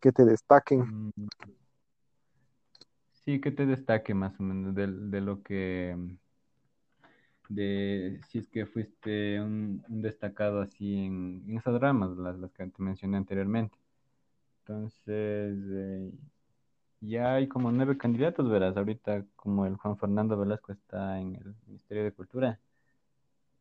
Que 0.00 0.12
te 0.12 0.24
destaquen. 0.24 0.88
mm, 1.16 1.28
Sí, 3.24 3.40
que 3.40 3.50
te 3.50 3.66
destaque 3.66 4.14
más 4.14 4.38
o 4.38 4.42
menos 4.44 4.74
de, 4.74 4.86
de 4.86 5.20
lo 5.20 5.42
que, 5.42 5.96
de 7.48 8.20
si 8.28 8.38
es 8.38 8.48
que 8.48 8.66
fuiste 8.66 9.40
un, 9.40 9.82
un 9.88 10.02
destacado 10.02 10.60
así 10.60 11.06
en, 11.06 11.44
en 11.48 11.58
esas 11.58 11.80
ramas, 11.80 12.16
las, 12.16 12.38
las 12.38 12.52
que 12.52 12.66
te 12.66 12.82
mencioné 12.82 13.16
anteriormente. 13.16 13.76
Entonces, 14.60 15.56
eh, 15.70 16.12
ya 17.00 17.34
hay 17.34 17.48
como 17.48 17.70
nueve 17.72 17.96
candidatos, 17.96 18.48
verás, 18.50 18.76
ahorita 18.76 19.24
como 19.36 19.66
el 19.66 19.76
Juan 19.76 19.96
Fernando 19.98 20.36
Velasco 20.36 20.72
está 20.72 21.20
en 21.20 21.36
el 21.36 21.54
Ministerio 21.66 22.04
de 22.04 22.12
Cultura, 22.12 22.60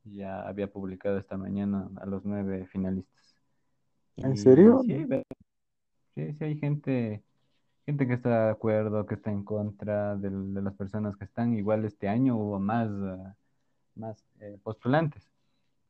ya 0.04 0.42
había 0.42 0.68
publicado 0.68 1.18
esta 1.18 1.38
mañana 1.38 1.90
a 1.98 2.06
los 2.06 2.26
nueve 2.26 2.68
finalistas. 2.68 3.36
¿En 4.18 4.34
Y 4.34 4.38
serio? 4.38 4.82
sí, 4.84 5.06
sí, 6.16 6.34
sí 6.34 6.44
hay 6.44 6.58
gente 6.58 7.24
Gente 7.86 8.08
que 8.08 8.14
está 8.14 8.46
de 8.46 8.52
acuerdo, 8.52 9.06
que 9.06 9.14
está 9.14 9.30
en 9.32 9.44
contra 9.44 10.16
de, 10.16 10.32
las 10.32 10.74
personas 10.74 11.16
que 11.18 11.26
están. 11.26 11.54
Igual 11.54 11.86
este 11.86 12.08
año 12.08 12.36
hubo 12.36 12.60
más, 12.60 12.90
eh, 12.90 13.34
más 13.96 14.24
eh, 14.40 14.58
postulantes 14.64 15.30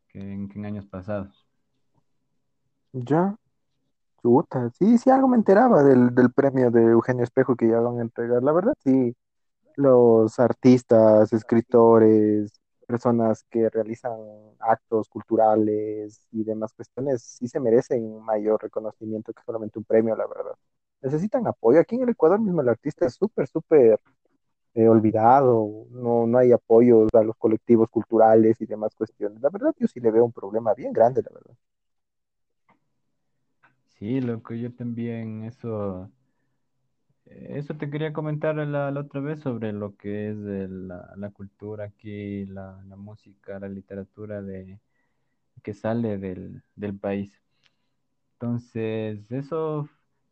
que 0.08 0.20
en, 0.20 0.48
que 0.48 0.60
en 0.60 0.66
años 0.66 0.86
pasados. 0.86 1.46
Ya. 2.94 3.36
Chuta. 4.22 4.72
Sí, 4.80 4.98
sí, 4.98 5.10
algo 5.10 5.28
me 5.28 5.38
enteraba 5.38 5.84
del, 5.84 6.14
del 6.16 6.32
premio 6.32 6.72
de 6.72 6.84
Eugenio 6.84 7.24
Espejo 7.24 7.56
que 7.56 7.68
ya 7.68 7.80
van 7.80 8.00
a 8.00 8.02
entregar. 8.02 8.42
La 8.44 8.52
verdad, 8.52 8.74
sí. 8.84 9.16
Los 9.76 10.40
artistas, 10.40 11.34
escritores, 11.34 12.52
personas 12.88 13.44
que 13.50 13.70
realizan 13.70 14.14
actos 14.60 15.10
culturales 15.10 16.22
y 16.32 16.44
demás 16.44 16.74
cuestiones, 16.74 17.22
sí 17.24 17.48
se 17.48 17.60
merecen 17.60 18.22
mayor 18.22 18.62
reconocimiento 18.62 19.34
que 19.34 19.44
solamente 19.46 19.80
un 19.80 19.86
premio, 19.86 20.16
la 20.16 20.28
verdad. 20.28 20.56
Necesitan 21.02 21.46
apoyo. 21.48 21.80
Aquí 21.80 21.96
en 21.96 22.04
el 22.04 22.10
Ecuador 22.10 22.40
mismo 22.40 22.62
el 22.62 22.70
artista 22.70 23.06
es 23.06 23.16
súper, 23.16 23.48
súper 23.48 24.00
olvidado, 24.76 25.88
no, 25.92 26.28
no 26.28 26.38
hay 26.38 26.52
apoyos 26.52 27.10
a 27.14 27.24
los 27.24 27.36
colectivos 27.38 27.90
culturales 27.90 28.60
y 28.62 28.66
demás 28.66 28.94
cuestiones. 28.96 29.42
La 29.42 29.50
verdad, 29.50 29.74
yo 29.80 29.88
sí 29.88 30.00
le 30.00 30.12
veo 30.12 30.26
un 30.26 30.34
problema 30.34 30.74
bien 30.74 30.94
grande, 30.94 31.22
la 31.24 31.32
verdad. 31.34 31.56
Sí, 33.98 34.22
loco, 34.22 34.54
yo 34.54 34.74
también 34.74 35.44
eso, 35.46 36.12
eso 37.26 37.76
te 37.76 37.90
quería 37.90 38.14
comentar 38.14 38.56
la, 38.56 38.92
la 38.92 39.00
otra 39.02 39.22
vez 39.22 39.40
sobre 39.42 39.74
lo 39.74 39.96
que 39.96 40.30
es 40.30 40.38
la, 40.38 41.14
la 41.18 41.30
cultura 41.32 41.86
aquí, 41.86 42.46
la, 42.46 42.82
la 42.88 42.96
música, 42.96 43.60
la 43.60 43.68
literatura 43.70 44.42
de, 44.42 44.80
que 45.64 45.74
sale 45.74 46.18
del, 46.18 46.64
del 46.76 46.98
país. 46.98 47.42
Entonces, 48.34 49.32
eso 49.32 49.90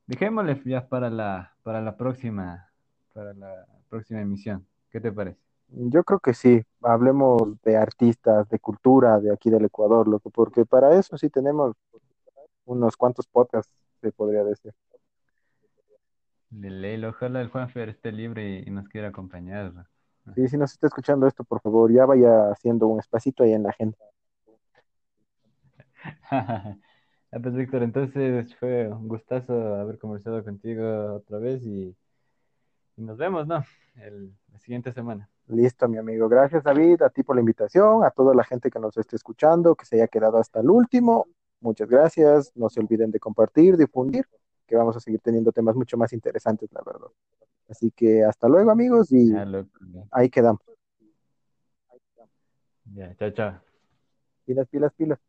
dejémosle 0.08 0.62
ya 0.66 0.88
para 0.88 1.10
la, 1.10 1.56
para 1.64 1.82
la 1.82 1.98
próxima, 1.98 2.70
para 3.14 3.34
la 3.34 3.66
próxima 3.94 4.22
emisión. 4.22 4.66
¿Qué 4.90 5.00
te 5.00 5.12
parece? 5.12 5.38
Yo 5.68 6.04
creo 6.04 6.20
que 6.20 6.34
sí, 6.34 6.64
hablemos 6.82 7.62
de 7.62 7.78
artistas, 7.78 8.50
de 8.50 8.58
cultura 8.58 9.20
de 9.20 9.32
aquí 9.32 9.52
del 9.52 9.66
Ecuador, 9.66 10.08
loco, 10.08 10.32
porque 10.32 10.66
para 10.66 10.98
eso 10.98 11.16
sí 11.16 11.30
tenemos 11.30 11.76
unos 12.66 12.98
cuantos 12.98 13.28
podcasts, 13.28 13.72
se 14.02 14.12
podría 14.12 14.44
decir. 14.44 14.74
De 16.50 16.72
ley, 16.72 17.04
ojalá 17.06 17.42
el 17.42 17.50
Juanfer 17.50 17.90
esté 17.90 18.12
libre 18.12 18.64
y, 18.66 18.72
nos 18.72 18.88
quiera 18.88 19.10
acompañar. 19.10 19.72
Y 20.36 20.48
si 20.48 20.58
nos 20.58 20.72
está 20.72 20.88
escuchando 20.88 21.28
esto, 21.28 21.44
por 21.44 21.62
favor, 21.62 21.92
ya 21.92 22.06
vaya 22.06 22.50
haciendo 22.50 22.88
un 22.88 23.00
espacito 23.00 23.44
ahí 23.44 23.54
en 23.54 23.64
la 23.64 23.70
agenda. 23.70 23.98
Ah, 27.36 27.40
pues 27.42 27.56
Víctor, 27.56 27.82
entonces 27.82 28.56
fue 28.58 28.88
un 28.90 29.08
gustazo 29.08 29.54
haber 29.78 29.98
conversado 29.98 30.44
contigo 30.44 31.16
otra 31.16 31.40
vez 31.40 31.64
y, 31.64 31.96
y 32.98 33.02
nos 33.02 33.18
vemos, 33.18 33.48
¿no? 33.48 33.64
El, 33.96 34.34
la 34.52 34.60
siguiente 34.60 34.92
semana. 34.92 35.30
Listo, 35.48 35.88
mi 35.88 35.98
amigo. 35.98 36.30
Gracias, 36.30 36.64
David, 36.64 37.02
a 37.02 37.10
ti 37.10 37.24
por 37.24 37.36
la 37.36 37.42
invitación, 37.42 38.04
a 38.04 38.12
toda 38.12 38.34
la 38.34 38.44
gente 38.44 38.70
que 38.70 38.80
nos 38.80 38.98
esté 38.98 39.16
escuchando, 39.16 39.76
que 39.76 39.86
se 39.86 39.98
haya 39.98 40.08
quedado 40.08 40.38
hasta 40.38 40.62
el 40.62 40.70
último. 40.70 41.28
Muchas 41.60 41.90
gracias. 41.90 42.52
No 42.56 42.70
se 42.70 42.80
olviden 42.80 43.12
de 43.12 43.20
compartir, 43.20 43.78
difundir, 43.78 44.26
que 44.66 44.76
vamos 44.76 44.96
a 44.96 45.00
seguir 45.00 45.20
teniendo 45.20 45.52
temas 45.52 45.76
mucho 45.76 45.98
más 45.98 46.14
interesantes, 46.14 46.72
la 46.72 46.82
verdad. 46.86 47.08
Así 47.70 47.92
que 47.92 48.24
hasta 48.24 48.48
luego, 48.48 48.72
amigos, 48.72 49.12
y 49.12 49.34
ahí 50.12 50.30
quedamos. 50.30 50.62
Ya, 52.94 53.16
chao, 53.16 53.32
chao. 53.32 53.62
Pilas, 54.46 54.68
pilas, 54.68 54.94
pilas. 54.94 55.20